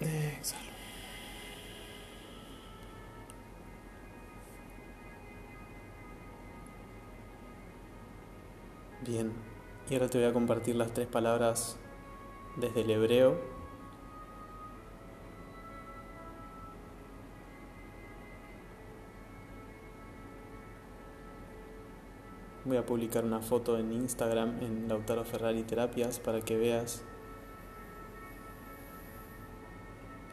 Exhala. 0.00 0.76
Bien, 9.06 9.32
y 9.88 9.94
ahora 9.94 10.08
te 10.08 10.18
voy 10.18 10.26
a 10.26 10.32
compartir 10.32 10.74
las 10.74 10.92
tres 10.92 11.06
palabras 11.06 11.76
desde 12.56 12.80
el 12.80 12.90
hebreo. 12.90 13.56
Voy 22.64 22.76
a 22.78 22.84
publicar 22.84 23.24
una 23.24 23.40
foto 23.40 23.78
en 23.78 23.92
Instagram 23.92 24.60
en 24.60 24.88
Lautaro 24.88 25.24
Ferrari 25.24 25.62
Terapias 25.62 26.18
para 26.18 26.40
que 26.40 26.56
veas 26.56 27.04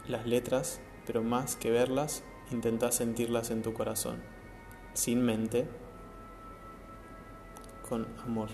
las 0.07 0.25
letras, 0.25 0.81
pero 1.05 1.23
más 1.23 1.55
que 1.55 1.71
verlas, 1.71 2.23
intenta 2.51 2.91
sentirlas 2.91 3.51
en 3.51 3.61
tu 3.61 3.73
corazón, 3.73 4.21
sin 4.93 5.23
mente, 5.25 5.67
con 7.87 8.07
amor. 8.25 8.49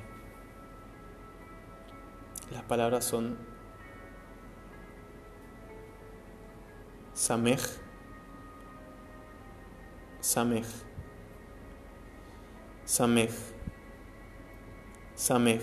Las 2.51 2.63
palabras 2.63 3.05
son 3.05 3.37
Samej, 7.13 7.59
Samej, 10.21 10.65
Samej, 12.85 13.29
Samej, 15.15 15.61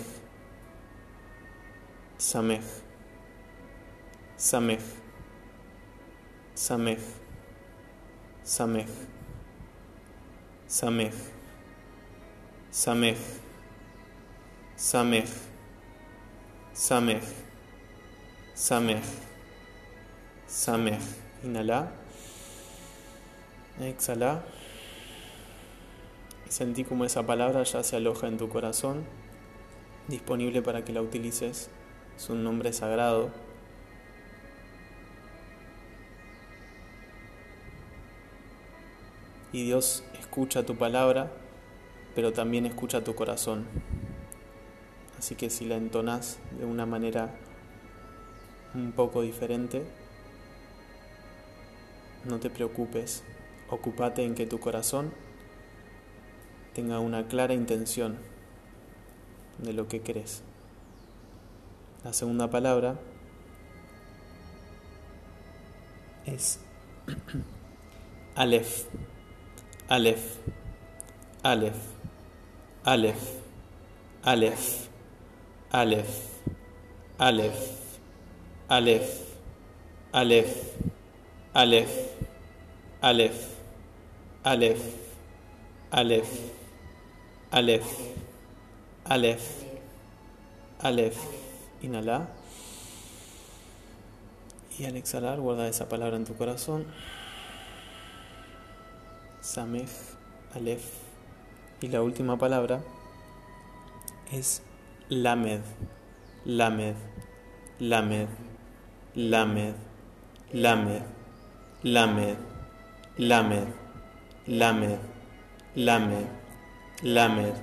Samej, 2.19 2.63
Samej, 4.37 5.06
Samej, 6.57 6.99
Samej, 8.43 8.87
Samej, 10.67 11.13
Samej. 12.71 13.17
Samej, 14.77 15.25
Samej, 16.75 17.21
Samej, 18.55 19.01
Samej. 20.47 20.99
Inhala. 21.45 21.93
Exhala. 23.81 24.43
Y 26.47 26.53
sentí 26.53 26.85
como 26.85 27.05
esa 27.05 27.27
palabra 27.27 27.63
ya 27.65 27.83
se 27.83 27.97
aloja 27.97 28.29
en 28.29 28.39
tu 28.39 28.49
corazón, 28.49 29.05
disponible 30.09 30.63
para 30.63 30.85
que 30.85 30.93
la 30.93 31.03
utilices. 31.03 31.69
Es 32.17 32.31
un 32.31 32.45
nombre 32.45 32.73
sagrado. 32.73 33.46
Y 39.57 39.63
Dios 39.63 40.05
escucha 40.21 40.67
tu 40.67 40.77
palabra, 40.77 41.33
pero 42.15 42.35
también 42.35 42.67
escucha 42.67 43.03
tu 43.03 43.15
corazón. 43.15 43.65
Así 45.19 45.35
que 45.35 45.49
si 45.49 45.65
la 45.65 45.77
entonas 45.77 46.39
de 46.59 46.67
una 46.67 46.85
manera 46.85 47.35
un 48.75 48.93
poco 48.93 49.23
diferente, 49.23 49.87
no 52.27 52.39
te 52.39 52.51
preocupes, 52.51 53.25
ocúpate 53.71 54.25
en 54.25 54.35
que 54.35 54.45
tu 54.45 54.61
corazón 54.61 55.15
tenga 56.75 57.01
una 57.01 57.27
clara 57.27 57.55
intención 57.55 58.19
de 59.57 59.73
lo 59.73 59.89
que 59.89 60.03
crees. 60.03 60.43
La 62.05 62.13
segunda 62.13 62.51
palabra 62.51 63.01
es 66.27 66.61
Aleph, 68.35 68.85
Aleph, 69.89 70.39
Aleph, 71.43 71.75
Aleph, 72.85 73.39
Aleph. 74.25 74.87
Aleph, 75.73 76.41
Aleph, 77.19 77.59
Aleph, 78.69 79.11
Aleph, 80.23 80.63
Aleph, 81.53 81.91
Aleph, 83.13 83.43
Aleph, 84.45 84.83
Aleph, 85.93 86.31
Aleph, 87.51 87.91
Aleph, 89.05 89.65
Aleph. 90.81 91.19
Inhala. 91.83 92.29
Y 94.79 94.85
al 94.85 94.97
exhalar, 94.97 95.41
guarda 95.41 95.69
esa 95.69 95.89
palabra 95.89 96.17
en 96.17 96.25
tu 96.25 96.35
corazón. 96.37 96.87
Samech, 99.47 100.17
Aleph. 100.57 101.05
Y 101.81 101.87
la 101.87 102.03
última 102.03 102.37
palabra 102.37 102.83
es 104.33 104.61
Lamed, 105.09 105.63
Lamed, 106.45 106.97
Lamed, 107.79 108.29
Lamed, 109.15 109.75
Lamed, 110.53 111.05
Lamed, 111.85 112.37
Lamed, 113.19 113.69
Lamed, 114.47 114.89
Lamed, 115.77 116.29
Lamed, 117.05 117.57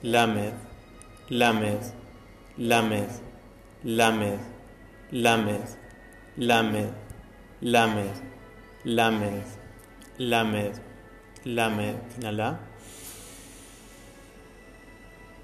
Lamed, 0.00 0.42
Lamed, 1.28 1.92
Lamed, 2.56 2.90
Lamed, 3.84 4.40
Lamed, 5.12 5.68
Lamed, 6.40 6.94
Lamed, 7.60 8.14
Lamed, 8.84 9.44
Lamed, 10.18 10.93
Lamed, 11.44 11.96
inhala. 12.16 12.58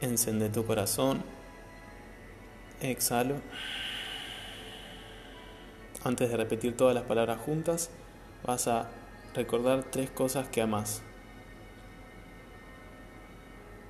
Encende 0.00 0.48
tu 0.48 0.64
corazón. 0.64 1.22
Exhalo. 2.80 3.36
Antes 6.02 6.30
de 6.30 6.38
repetir 6.38 6.74
todas 6.74 6.94
las 6.94 7.04
palabras 7.04 7.38
juntas, 7.40 7.90
vas 8.42 8.66
a 8.66 8.88
recordar 9.34 9.84
tres 9.84 10.10
cosas 10.10 10.48
que 10.48 10.62
amas. 10.62 11.02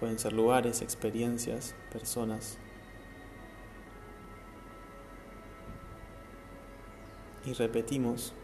Pueden 0.01 0.19
ser 0.19 0.33
lugares, 0.33 0.83
experiencias, 0.83 1.77
personas. 1.93 2.59
Y 7.45 7.53
repetimos. 7.53 8.35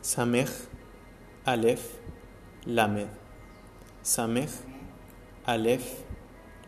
Samech, 0.00 0.48
Aleph, 1.46 1.98
Lamed. 2.66 3.08
Samech, 4.02 4.50
Aleph, 5.46 6.02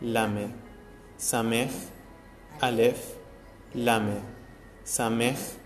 Lamed. 0.01 0.53
Samech, 1.19 1.73
Aleph, 2.63 3.17
Lamed. 3.75 4.23
Samech, 4.85 5.57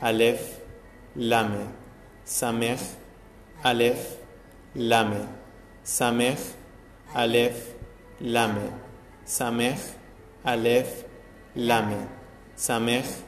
Aleph, 0.00 0.60
Lamed. 1.16 1.72
Samech, 2.24 2.94
Aleph, 3.64 4.16
Lamed. 4.76 5.28
Samech, 5.84 6.54
Aleph, 7.16 7.74
Lamed. 8.20 8.72
Samech, 9.26 9.94
Aleph, 10.44 11.04
Lamed. 11.56 12.08
Samech, 12.56 13.22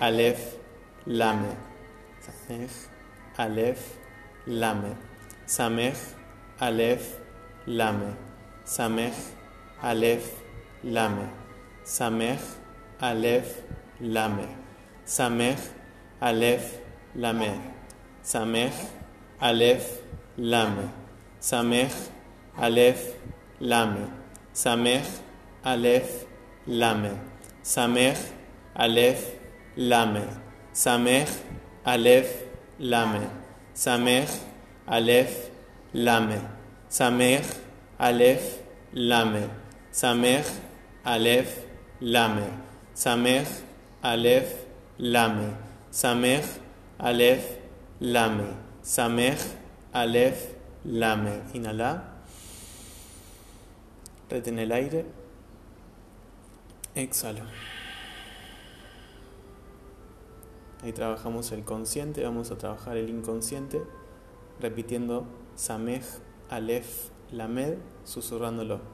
Aleph, 0.00 0.56
Lamed. 1.06 1.56
Samech, 2.20 2.88
Aleph, 3.38 4.01
Lamed. 4.46 4.96
Samech, 5.46 6.14
Aleph, 6.60 7.18
Lamed. 7.66 8.16
Samech, 8.64 9.14
Aleph, 9.82 10.42
Lamed. 10.84 11.28
Samech, 11.84 12.40
Aleph, 13.00 13.62
Lamed. 14.00 14.48
Samech, 15.06 15.68
Aleph, 16.20 16.78
Lamed. 17.14 17.60
Samech, 18.24 18.90
Aleph, 19.40 19.98
Lamed. 20.38 20.90
Samech, 21.40 22.10
Aleph, 22.58 23.14
Lamed. 23.60 24.10
Samech, 24.54 25.20
Aleph, 25.64 26.26
Lamed. 26.66 27.18
Samech, 27.64 28.32
Aleph, 28.76 29.30
Lamed. 29.76 30.28
Samech, 30.72 31.30
Aleph, 31.84 32.42
Lamed. 32.78 33.41
Samej, 33.74 34.28
Alef, 34.86 35.50
Lame. 35.92 36.40
Samej, 36.88 37.42
Alef, 37.98 38.58
Lame. 38.92 39.48
Samej, 39.92 40.44
Alef, 41.04 41.58
Lame. 42.00 42.46
Samej, 42.94 43.46
Alef, 44.02 44.54
Lame. 44.98 45.56
Samej, 45.90 46.44
Alef, 46.98 47.44
Lame. 48.00 48.46
Samej, 48.82 49.38
Alef, 49.92 50.48
Lame. 50.84 51.42
Inhala. 51.54 52.02
Retén 54.30 54.58
el 54.58 54.72
aire. 54.72 55.04
Exhala. 56.94 57.71
Ahí 60.82 60.92
trabajamos 60.92 61.52
el 61.52 61.64
consciente, 61.64 62.24
vamos 62.24 62.50
a 62.50 62.58
trabajar 62.58 62.96
el 62.96 63.08
inconsciente, 63.08 63.82
repitiendo 64.60 65.26
Samej, 65.54 66.02
Aleph, 66.48 67.10
Lamed, 67.30 67.78
susurrándolo. 68.04 68.91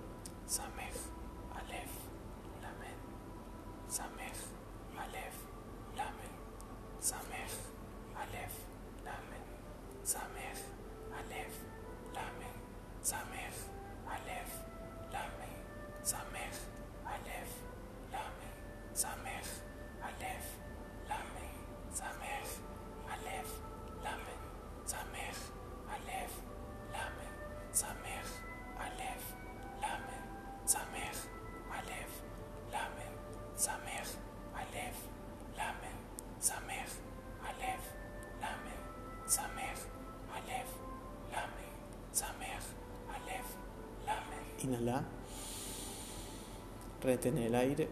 El 47.10 47.54
aire. 47.54 47.88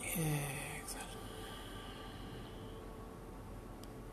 Exhala. 0.00 1.04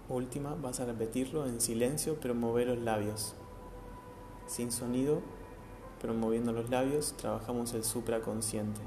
Última, 0.10 0.56
vas 0.56 0.80
a 0.80 0.86
repetirlo 0.86 1.46
en 1.46 1.62
silencio, 1.62 2.18
pero 2.20 2.34
mover 2.34 2.70
los 2.70 2.80
labios. 2.80 3.36
Sin 4.48 4.72
sonido, 4.72 5.22
pero 6.02 6.16
moviendo 6.16 6.52
los 6.52 6.72
labios, 6.72 7.14
trabajamos 7.16 7.76
el 7.76 7.84
supraconsciente. 7.84 8.82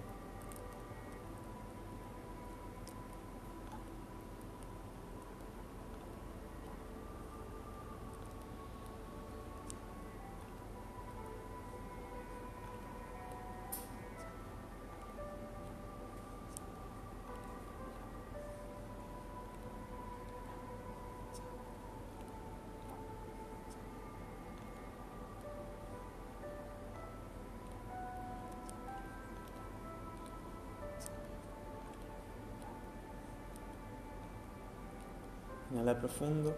Profundo. 36.09 36.57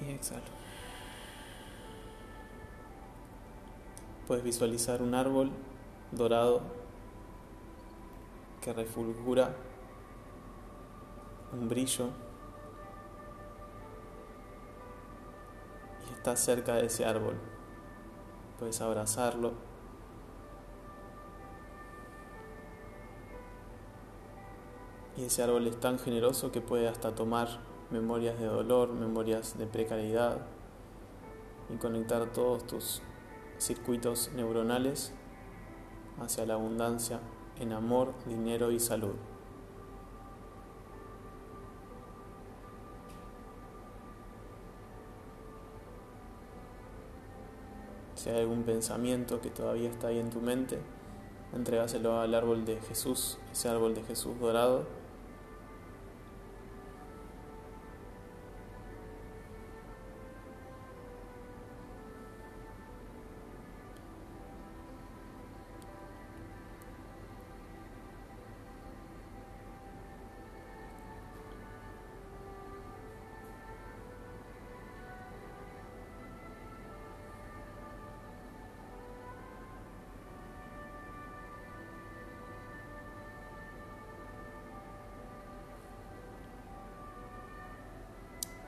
Y 0.00 0.10
exhalo. 0.10 0.42
Puedes 4.26 4.42
visualizar 4.42 5.00
un 5.02 5.14
árbol 5.14 5.50
dorado 6.10 6.62
que 8.60 8.72
refulgura 8.72 9.54
un 11.52 11.68
brillo 11.68 12.08
y 16.08 16.14
estás 16.14 16.40
cerca 16.40 16.74
de 16.74 16.86
ese 16.86 17.04
árbol. 17.04 17.36
Puedes 18.58 18.80
abrazarlo. 18.80 19.73
Ese 25.24 25.42
árbol 25.42 25.66
es 25.66 25.78
tan 25.78 25.98
generoso 25.98 26.52
que 26.52 26.60
puede 26.60 26.88
hasta 26.88 27.14
tomar 27.14 27.60
memorias 27.90 28.38
de 28.38 28.46
dolor, 28.46 28.92
memorias 28.92 29.56
de 29.58 29.66
precariedad 29.66 30.38
y 31.72 31.76
conectar 31.76 32.32
todos 32.32 32.66
tus 32.66 33.02
circuitos 33.58 34.30
neuronales 34.34 35.12
hacia 36.20 36.46
la 36.46 36.54
abundancia 36.54 37.20
en 37.58 37.72
amor, 37.72 38.12
dinero 38.26 38.70
y 38.70 38.80
salud. 38.80 39.14
Si 48.14 48.30
hay 48.30 48.40
algún 48.40 48.62
pensamiento 48.62 49.40
que 49.40 49.50
todavía 49.50 49.90
está 49.90 50.08
ahí 50.08 50.18
en 50.18 50.30
tu 50.30 50.40
mente, 50.40 50.78
entregáselo 51.52 52.20
al 52.20 52.34
árbol 52.34 52.64
de 52.64 52.80
Jesús, 52.80 53.38
ese 53.52 53.68
árbol 53.68 53.94
de 53.94 54.02
Jesús 54.02 54.38
dorado. 54.40 55.03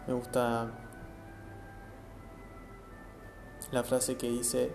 Me 0.06 0.14
gusta 0.14 0.70
la 3.72 3.82
frase 3.82 4.16
que 4.16 4.30
dice, 4.30 4.72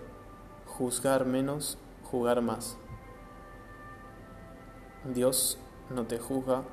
juzgar 0.66 1.24
menos, 1.24 1.78
jugar 2.04 2.42
más. 2.42 2.76
Dios 5.04 5.58
no 5.88 6.06
te 6.06 6.18
juzga, 6.18 6.64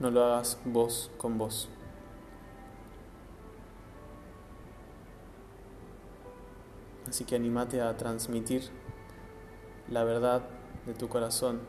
no 0.00 0.10
lo 0.10 0.24
hagas 0.24 0.58
vos 0.64 1.12
con 1.16 1.38
vos. 1.38 1.68
Así 7.08 7.24
que 7.24 7.36
animate 7.36 7.80
a 7.80 7.96
transmitir 7.96 8.70
la 9.88 10.04
verdad 10.04 10.42
de 10.86 10.94
tu 10.94 11.08
corazón. 11.08 11.60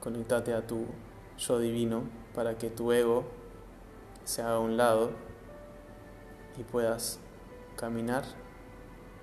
Conectate 0.00 0.52
a 0.52 0.66
tu 0.66 0.86
yo 1.38 1.58
divino 1.58 2.04
para 2.34 2.58
que 2.58 2.70
tu 2.70 2.92
ego 2.92 3.24
se 4.24 4.42
haga 4.42 4.54
a 4.54 4.58
un 4.58 4.76
lado 4.76 5.10
y 6.56 6.62
puedas 6.62 7.18
caminar 7.76 8.24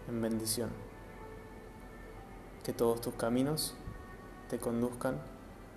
en 0.07 0.21
bendición. 0.21 0.69
Que 2.63 2.73
todos 2.73 3.01
tus 3.01 3.15
caminos 3.15 3.75
te 4.49 4.59
conduzcan 4.59 5.19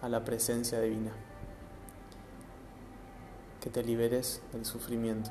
a 0.03 0.09
la 0.09 0.25
presencia 0.25 0.81
divina. 0.81 1.13
Que 3.61 3.71
te 3.71 3.83
liberes 3.83 4.43
del 4.53 4.67
sufrimiento. 4.67 5.31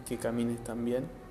Y 0.00 0.04
que 0.04 0.18
camines 0.18 0.62
también 0.62 1.23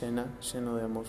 llena, 0.00 0.26
lleno 0.40 0.76
de 0.76 0.84
amor. 0.84 1.06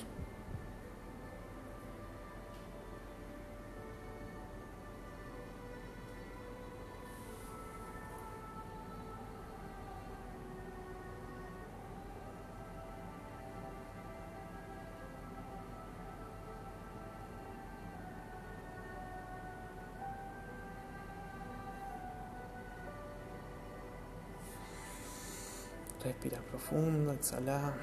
Respira 26.03 26.39
profundo, 26.39 27.11
exhala. 27.11 27.73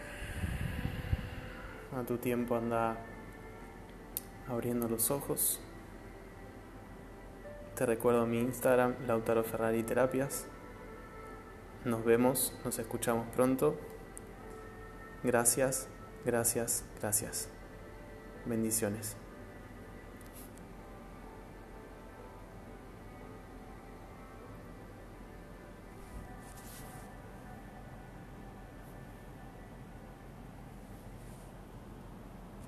A 1.96 2.02
tu 2.02 2.18
tiempo 2.18 2.56
anda 2.56 2.96
abriendo 4.48 4.88
los 4.88 5.12
ojos. 5.12 5.60
Te 7.76 7.86
recuerdo 7.86 8.26
mi 8.26 8.40
Instagram, 8.40 8.94
Lautaro 9.06 9.44
Ferrari 9.44 9.82
Terapias. 9.84 10.46
Nos 11.84 12.04
vemos, 12.04 12.52
nos 12.64 12.78
escuchamos 12.80 13.28
pronto. 13.34 13.78
Gracias, 15.22 15.86
gracias, 16.24 16.84
gracias. 17.00 17.48
Bendiciones. 18.44 19.16